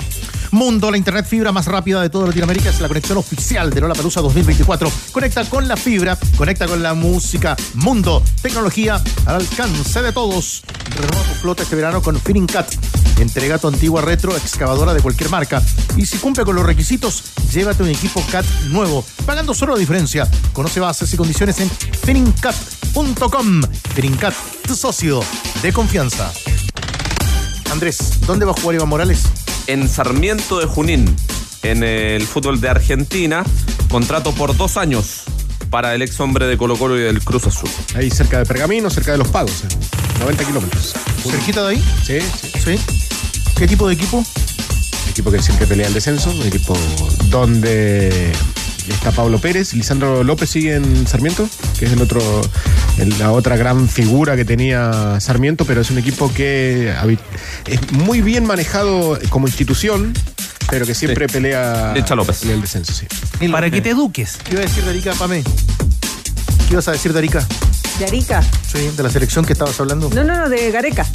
[0.53, 3.95] Mundo, la internet fibra más rápida de toda Latinoamérica, es la conexión oficial de Lola
[3.95, 4.93] Palusa 2024.
[5.11, 7.57] Conecta con la fibra, conecta con la música.
[7.73, 10.63] Mundo, tecnología al alcance de todos.
[10.91, 12.71] Renueva tu flota este verano con Finning Cat.
[13.19, 15.63] Entrega tu antigua retro excavadora de cualquier marca.
[15.97, 20.29] Y si cumple con los requisitos, llévate un equipo CAT nuevo, pagando solo la diferencia.
[20.53, 23.63] Conoce bases y condiciones en finningcat.com.
[23.95, 24.35] Finningcat,
[24.67, 25.25] tu socio
[25.63, 26.31] de confianza.
[27.71, 29.23] Andrés, ¿dónde va a jugar Iván Morales?
[29.67, 31.17] En Sarmiento de Junín,
[31.63, 33.45] en el fútbol de Argentina.
[33.91, 35.25] Contrato por dos años
[35.71, 37.71] para el ex hombre de Colo Colo y del Cruz Azul.
[37.95, 39.65] Ahí cerca de Pergamino, cerca de Los Pagos,
[40.21, 40.95] 90 kilómetros.
[41.23, 41.85] ¿Cerquita de ahí?
[42.05, 42.19] Sí,
[42.65, 42.79] sí.
[43.57, 44.25] ¿Qué tipo de equipo?
[45.11, 46.77] Equipo que siempre pelea el descenso, un equipo
[47.31, 48.33] donde
[48.91, 51.49] está Pablo Pérez, Lisandro López sigue en Sarmiento,
[51.79, 52.21] que es el otro,
[53.19, 56.95] la otra gran figura que tenía Sarmiento, pero es un equipo que
[57.67, 60.15] es muy bien manejado como institución,
[60.71, 62.45] pero que siempre pelea López.
[62.45, 63.07] el descenso, sí.
[63.49, 64.39] Para que te eduques.
[64.45, 65.43] ¿Qué iba a decir Darica, Pame?
[65.43, 67.47] ¿Qué ibas a decir Darica?
[67.99, 68.43] ¿De Arica?
[68.71, 70.11] Sí, de la selección que estabas hablando.
[70.11, 71.07] No, no, no, de Gareca.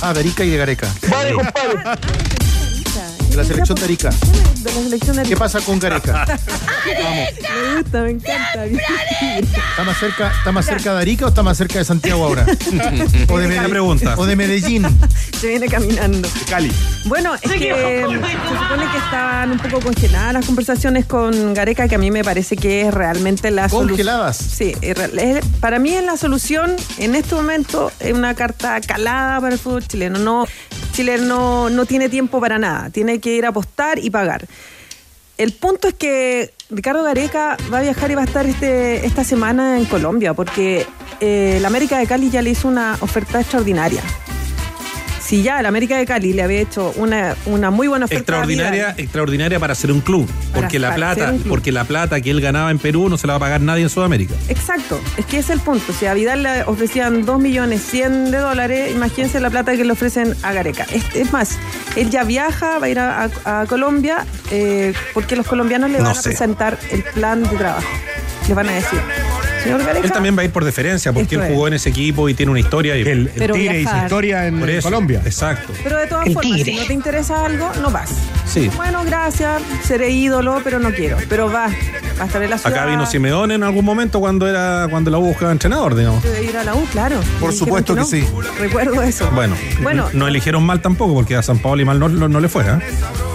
[0.00, 0.88] Ah, de Arica y de Gareca.
[1.10, 1.98] Vale, compadre.
[3.36, 4.10] la selección de Arica.
[4.10, 6.24] De la selección de ¿Qué pasa con Gareca?
[6.86, 8.64] Me gusta, me encanta.
[8.64, 12.46] ¿Está más cerca, está más cerca de Arica o está más cerca de Santiago ahora?
[13.28, 14.14] o de Buena pregunta.
[14.16, 14.86] O de Medellín.
[15.40, 16.28] Se viene caminando.
[16.28, 16.72] De Cali.
[17.04, 21.96] Bueno, es que se supone que estaban un poco congeladas las conversaciones con Gareca, que
[21.96, 23.88] a mí me parece que es realmente la solución.
[23.88, 24.36] ¿Congeladas?
[24.36, 24.74] Sí,
[25.60, 29.86] para mí es la solución en este momento, es una carta calada para el fútbol
[29.86, 30.18] chileno.
[30.18, 30.46] No,
[30.92, 34.46] Chile no, no tiene tiempo para nada, tiene que ir a apostar y pagar.
[35.38, 39.22] El punto es que Ricardo Gareca va a viajar y va a estar este, esta
[39.22, 40.86] semana en Colombia, porque
[41.20, 44.02] eh, la América de Cali ya le hizo una oferta extraordinaria.
[45.26, 48.20] Si ya la América de Cali le había hecho una, una muy buena oferta.
[48.20, 50.28] Extraordinaria, extraordinaria para ser un club.
[50.54, 53.36] Porque la plata, porque la plata que él ganaba en Perú no se la va
[53.38, 54.34] a pagar nadie en Sudamérica.
[54.48, 55.92] Exacto, es que ese es el punto.
[55.92, 59.92] Si a Vidal le ofrecían 2 millones 100 de dólares, imagínense la plata que le
[59.92, 60.86] ofrecen a Gareca.
[60.92, 61.58] Es, es más,
[61.96, 65.98] él ya viaja, va a ir a, a- a Colombia, eh, porque los colombianos le
[65.98, 67.88] No van a presentar el plan de trabajo.
[68.46, 69.00] Le van a decir,
[69.66, 70.06] señor Gareca.
[70.06, 71.54] Él también va a ir por deferencia porque Esto él es.
[71.54, 72.96] jugó en ese equipo y tiene una historia.
[72.96, 74.88] Y El, Pero Tigre hizo historia en Por eso.
[74.88, 75.20] Colombia.
[75.24, 75.72] Exacto.
[75.82, 76.72] Pero de todas El formas, tigre.
[76.72, 78.10] si no te interesa algo, no vas.
[78.46, 78.70] Sí.
[78.76, 81.16] Bueno, gracias, seré ídolo, pero no quiero.
[81.28, 81.66] Pero va,
[82.18, 82.76] va a estar en la ciudad.
[82.78, 86.22] Acá vino Simeone en algún momento cuando era cuando la U buscaba entrenador, digamos.
[86.22, 87.20] De ir a la U, claro.
[87.40, 88.06] Por supuesto que no.
[88.58, 89.30] Recuerdo eso.
[89.32, 90.08] Bueno, Bueno.
[90.12, 92.62] no eligieron mal tampoco porque a San Paolo y mal no, no- no le fue.
[92.64, 92.78] ¿eh?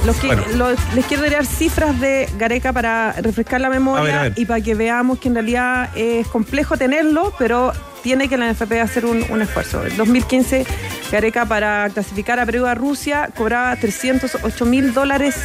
[0.06, 0.44] Los que, Bueno.
[0.56, 4.34] lo- les quiero dar cifras de Gareca para refrescar la memoria A ver, a ver.
[4.36, 7.73] y para que veamos que en realidad es complejo tenerlo, pero
[8.03, 9.85] tiene que la NFP hacer un, un esfuerzo.
[9.85, 10.65] En 2015,
[11.11, 15.35] Gareca para clasificar a Perú a Rusia cobraba 308 mil dólares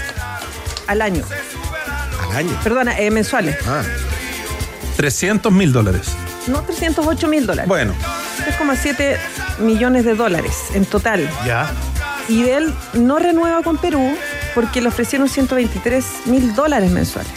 [0.86, 1.24] al año.
[2.30, 2.60] Al año.
[2.62, 3.56] Perdona, eh, mensuales.
[3.66, 3.82] Ah.
[4.96, 6.08] 300 mil dólares.
[6.46, 7.68] No, 308 mil dólares.
[7.68, 7.92] Bueno,
[8.46, 9.16] 3,7
[9.58, 11.28] millones de dólares en total.
[11.44, 11.70] Ya.
[12.28, 14.16] Y él no renueva con Perú
[14.54, 17.32] porque le ofrecieron 123 mil dólares mensuales.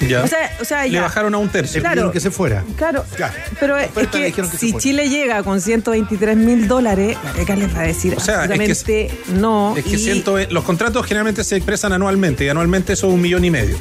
[0.00, 0.22] Ya.
[0.22, 1.02] O sea, o sea, le ya.
[1.02, 1.76] bajaron a un tercio.
[1.78, 1.94] Le Claro.
[1.94, 2.64] pidieron que se fuera.
[2.76, 3.32] Claro, Ya.
[3.60, 4.72] pero es oferta que si.
[4.74, 8.54] Chile llega con 123 mil dólares, Gareca les va a decir O sea, es que-
[8.54, 9.74] absolutamente no.
[9.76, 13.20] Es que y- siento, los contratos generalmente se expresan anualmente y anualmente eso es un
[13.20, 13.76] millón y medio.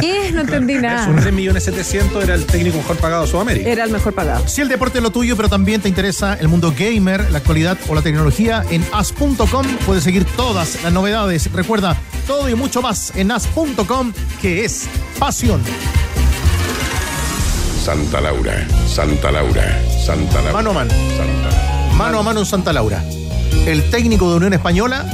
[0.00, 0.32] ¿Qué?
[0.32, 1.06] No entendí nada.
[1.08, 3.70] Un 3 millones 700 era el técnico mejor pagado de Sudamérica.
[3.70, 4.46] Era el mejor pagado.
[4.48, 7.78] Si el deporte es lo tuyo, pero también te interesa el mundo gamer, la actualidad
[7.86, 11.52] o la tecnología, en as.com puedes seguir todas las novedades.
[11.52, 11.96] Recuerda,
[12.26, 14.88] todo y mucho más en as.com, que es
[15.18, 15.62] pasión.
[17.82, 20.52] Santa Laura, Santa Laura, Santa Laura.
[20.52, 20.90] Mano a mano.
[20.90, 23.02] Santa Mano a mano en Santa Laura.
[23.66, 25.06] El técnico de Unión Española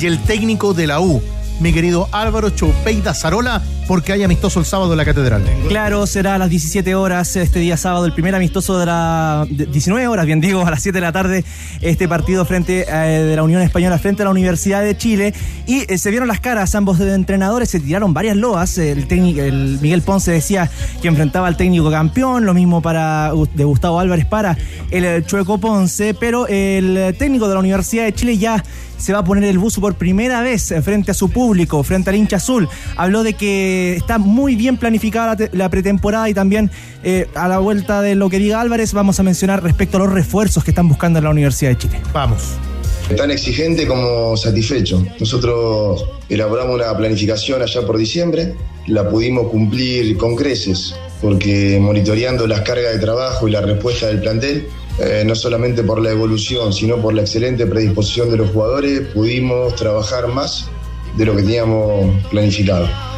[0.00, 1.22] y el técnico de la U.
[1.60, 5.44] Mi querido Álvaro Chopeida Zarola, porque hay amistoso el sábado en la Catedral.
[5.68, 9.66] Claro, será a las 17 horas este día sábado, el primer amistoso de la de
[9.66, 11.44] 19 horas, bien digo, a las 7 de la tarde,
[11.80, 15.34] este partido frente eh, de la Unión Española frente a la Universidad de Chile.
[15.66, 18.78] Y eh, se vieron las caras ambos de entrenadores, se tiraron varias loas.
[18.78, 24.00] El el Miguel Ponce decía que enfrentaba al técnico campeón, lo mismo para de Gustavo
[24.00, 24.56] Álvarez para
[24.90, 28.62] el, eh, Chueco Ponce, pero el técnico de la Universidad de Chile ya
[29.02, 32.10] se va a poner el buzo por primera vez eh, frente a su público, frente
[32.10, 32.68] al hincha azul.
[32.96, 36.70] Habló de que está muy bien planificada la pretemporada y también
[37.02, 40.12] eh, a la vuelta de lo que diga Álvarez vamos a mencionar respecto a los
[40.12, 42.00] refuerzos que están buscando en la Universidad de Chile.
[42.12, 42.56] Vamos.
[43.16, 45.04] Tan exigente como satisfecho.
[45.20, 48.54] Nosotros elaboramos una planificación allá por diciembre,
[48.86, 54.20] la pudimos cumplir con creces, porque monitoreando las cargas de trabajo y la respuesta del
[54.20, 54.66] plantel,
[54.98, 59.74] eh, no solamente por la evolución, sino por la excelente predisposición de los jugadores, pudimos
[59.76, 60.68] trabajar más
[61.16, 63.11] de lo que teníamos planificado.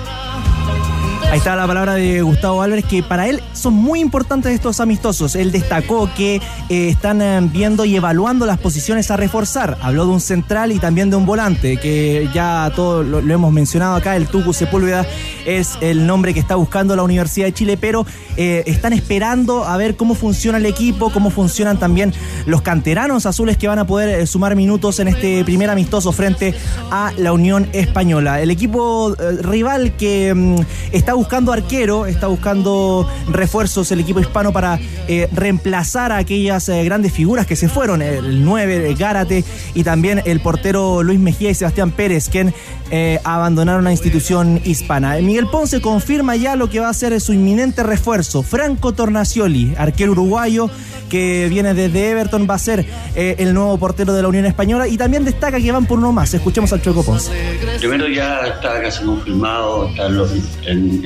[1.31, 5.35] Ahí está la palabra de Gustavo Álvarez, que para él son muy importantes estos amistosos.
[5.35, 6.37] Él destacó que
[6.69, 9.77] eh, están eh, viendo y evaluando las posiciones a reforzar.
[9.83, 13.97] Habló de un central y también de un volante, que ya todo lo, hemos mencionado
[13.97, 14.15] acá.
[14.15, 15.05] El Tucu Sepúlveda
[15.45, 18.07] es el nombre que está buscando la Universidad de Chile, pero
[18.37, 22.13] eh, están esperando a ver cómo funciona el equipo, cómo funcionan también
[22.47, 26.55] los canteranos azules que van a poder sumar minutos en este primer amistoso frente
[26.93, 28.41] a la Unión Española.
[28.41, 30.57] El equipo rival que mm,
[30.93, 34.79] está buscando arquero, está buscando refuerzos el equipo hispano para
[35.09, 39.45] eh, reemplazar a aquellas eh, grandes figuras que se fueron, el 9, el Gárate
[39.75, 42.55] y también el portero Luis Mejía y Sebastián Pérez, quien
[42.91, 45.17] eh, abandonaron la institución hispana.
[45.17, 50.13] Miguel Ponce confirma ya lo que va a ser su inminente refuerzo, Franco Tornacioli, arquero
[50.13, 50.71] uruguayo
[51.09, 52.85] que viene desde Everton, va a ser
[53.15, 56.33] el nuevo portero de la Unión Española y también destaca que van por uno más.
[56.35, 57.31] Escuchemos al Choco Ponce.
[57.79, 60.33] Primero ya está casi confirmado, los-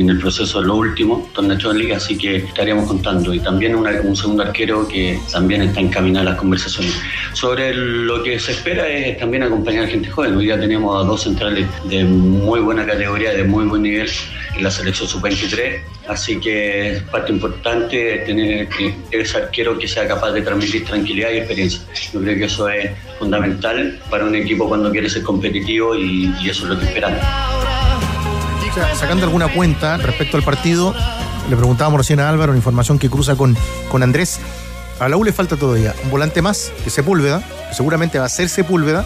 [0.02, 3.32] en el proceso lo último, Don Nacho Liga, así que estaríamos contando.
[3.34, 6.94] Y también una- un segundo arquero que también está encaminado a las conversaciones.
[7.32, 10.36] Sobre lo que se espera es también acompañar gente joven.
[10.36, 14.08] Hoy día tenemos a dos centrales de muy buena categoría, de muy buen nivel
[14.56, 18.68] en la selección sub-23, así que es parte importante tener
[19.10, 21.80] ese arquero que sea capaz de transmitir tranquilidad y experiencia.
[22.12, 26.48] Yo creo que eso es fundamental para un equipo cuando quiere ser competitivo y, y
[26.50, 27.20] eso es lo que esperamos.
[28.78, 30.94] Sea, sacando alguna cuenta respecto al partido,
[31.50, 33.56] le preguntábamos recién a Álvaro, una información que cruza con,
[33.90, 34.38] con Andrés.
[35.00, 38.28] A la U le falta todavía un volante más, que Sepúlveda, que seguramente va a
[38.28, 39.04] ser Sepúlveda.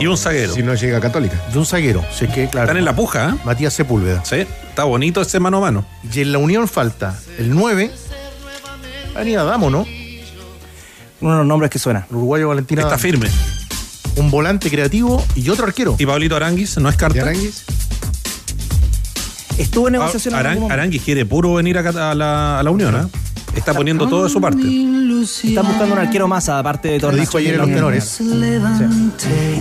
[0.00, 0.52] Y un zaguero.
[0.52, 1.40] Si no llega Católica.
[1.52, 2.64] De un zaguero, si es que, claro.
[2.66, 3.34] Están en la puja, ¿eh?
[3.44, 4.24] Matías Sepúlveda.
[4.24, 5.84] Sí, está bonito ese mano a mano.
[6.12, 7.92] Y en la Unión falta el 9,
[9.14, 9.86] Dani Adamo, ¿no?
[11.20, 12.04] Uno de los nombres que suena.
[12.10, 13.00] El uruguayo Valentín Está Adamo.
[13.02, 13.28] firme.
[14.16, 15.94] Un volante creativo y otro arquero.
[15.98, 17.22] ¿Y Pablito Aranguis no es carta?
[17.22, 17.64] Aranguis?
[19.58, 20.72] Estuvo en negociación momento.
[20.72, 23.06] Aranguis quiere puro venir acá a la, a la Unión, ¿eh?
[23.54, 24.62] Está poniendo todo de su parte.
[25.24, 28.20] Están buscando un arquero más, aparte de Lo Tornacho dijo ayer en los tenores.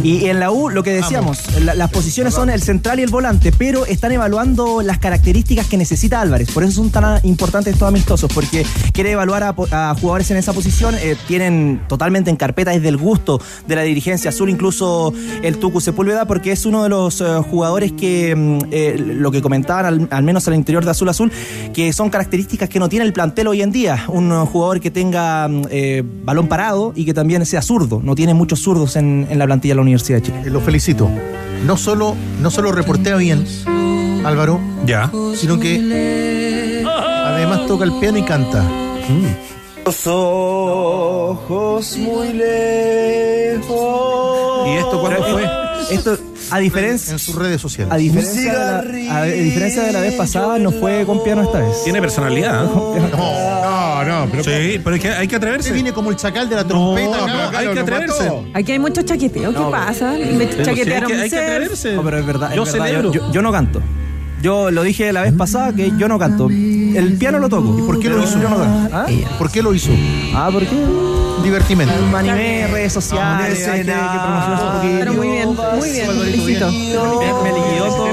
[0.03, 3.09] Y en la U, lo que decíamos, la- las posiciones son el central y el
[3.09, 6.51] volante, pero están evaluando las características que necesita Álvarez.
[6.51, 10.95] Por eso son tan importantes estos amistosos, porque quiere evaluar a, jugadores en esa posición.
[10.95, 15.79] eh, tienen totalmente en carpeta desde el gusto de la dirigencia azul, incluso el Tucu
[15.81, 20.07] Sepúlveda, porque es uno de los eh, jugadores que, mm, eh, lo que comentaban al,
[20.11, 21.31] al menos al interior de Azul Azul,
[21.73, 24.05] que son características que no tiene el plantel hoy en día.
[24.07, 28.01] Un jugador que tenga eh, balón parado y que también sea zurdo.
[28.03, 30.41] No tiene muchos zurdos en, en la plantilla de la Universidad de Chile.
[30.45, 31.09] Eh, Lo felicito.
[31.65, 33.45] No solo, no solo reportea bien,
[34.25, 35.09] Álvaro, Ya.
[35.35, 36.83] sino que
[37.25, 38.63] además toca el piano y canta.
[39.85, 43.67] Los ojos muy lejos.
[44.67, 45.43] ¿Y esto cuándo fue?
[45.91, 46.17] Esto,
[46.53, 47.91] a diferencia, En sus redes sociales.
[47.93, 51.59] a diferencia, de la, a diferencia de la vez pasada, no fue con piano esta
[51.59, 51.83] vez.
[51.83, 52.63] Tiene personalidad.
[52.63, 54.43] No, no, pero.
[54.43, 55.71] Sí, pero es que hay que atreverse.
[55.71, 57.17] viene como el chacal de la trompeta.
[57.17, 57.47] No, acá.
[57.51, 58.23] pero hay que atreverse.
[58.23, 58.45] mató.
[58.53, 59.51] Aquí hay mucho chaqueteo.
[59.53, 60.11] ¿Qué pasa?
[60.11, 60.29] Me sí,
[60.69, 61.93] hay que, hay que atreverse.
[61.95, 62.49] No, pero es verdad.
[62.51, 63.11] es Yo verdad, celebro.
[63.11, 63.81] Yo, yo no canto.
[64.41, 66.49] Yo lo dije la vez pasada que yo no canto.
[66.95, 67.77] El piano lo toco.
[67.77, 68.39] ¿Y por qué lo hizo?
[68.41, 68.95] Yo no canto.
[68.95, 69.05] ¿Ah?
[69.37, 69.91] ¿Por qué lo hizo?
[70.35, 70.75] Ah, ¿por qué?
[71.43, 71.93] Divertimento.
[72.11, 74.95] Me animé, redes sociales, hay que, que promocionarse un poquito.
[74.99, 76.07] Pero muy bien, muy bien.
[76.07, 76.67] Felicito.
[76.71, 78.03] Me, me liquidó todo.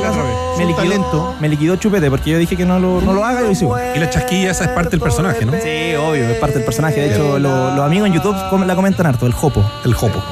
[0.59, 1.35] Me liquidó, talento.
[1.41, 3.67] me liquidó Chupete porque yo dije que no lo, no lo haga y lo hice.
[3.97, 5.53] Y la chasquilla esa es parte del personaje, ¿no?
[5.53, 7.01] Sí, obvio, es parte del personaje.
[7.01, 8.37] De hecho, lo- los amigos en YouTube
[8.67, 9.65] la comentan harto, el Jopo.
[9.85, 10.23] El jopo.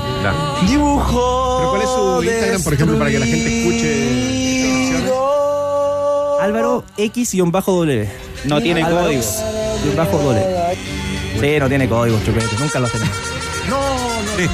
[0.67, 1.57] Dibujo.
[1.59, 4.99] Pero ¿cuál es su Instagram, por ejemplo, para que la gente escuche?
[6.41, 8.09] Álvaro X-W.
[8.45, 9.23] No tiene Álvaro código.
[9.97, 10.43] Bajo doble.
[11.41, 12.47] Sí, no tiene código, Chupete.
[12.59, 13.11] Nunca lo tenido.
[13.69, 14.37] No, no.
[14.37, 14.49] Sí.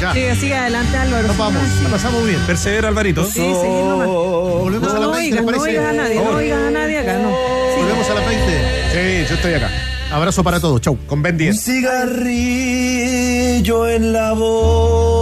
[0.00, 0.12] Ya.
[0.12, 1.28] Sigue, sigue adelante, Álvaro.
[1.28, 1.62] Nos vamos.
[1.82, 2.40] La pasamos bien.
[2.46, 3.24] Persevera, Alvarito.
[3.24, 4.08] Sí, seguir nomás.
[4.08, 6.70] Volvemos a No, la no 20, ¿les oigas, no oigas a nadie, no oigas a
[6.70, 7.30] nadie acá, no.
[7.30, 8.44] Volvemos a la 20.
[8.92, 9.70] Sí, yo estoy acá.
[10.10, 10.80] Abrazo para todos.
[10.80, 10.98] Chau.
[11.06, 11.60] Con Ben Un 10.
[11.64, 12.68] cigarrillo
[13.88, 15.21] en la boca.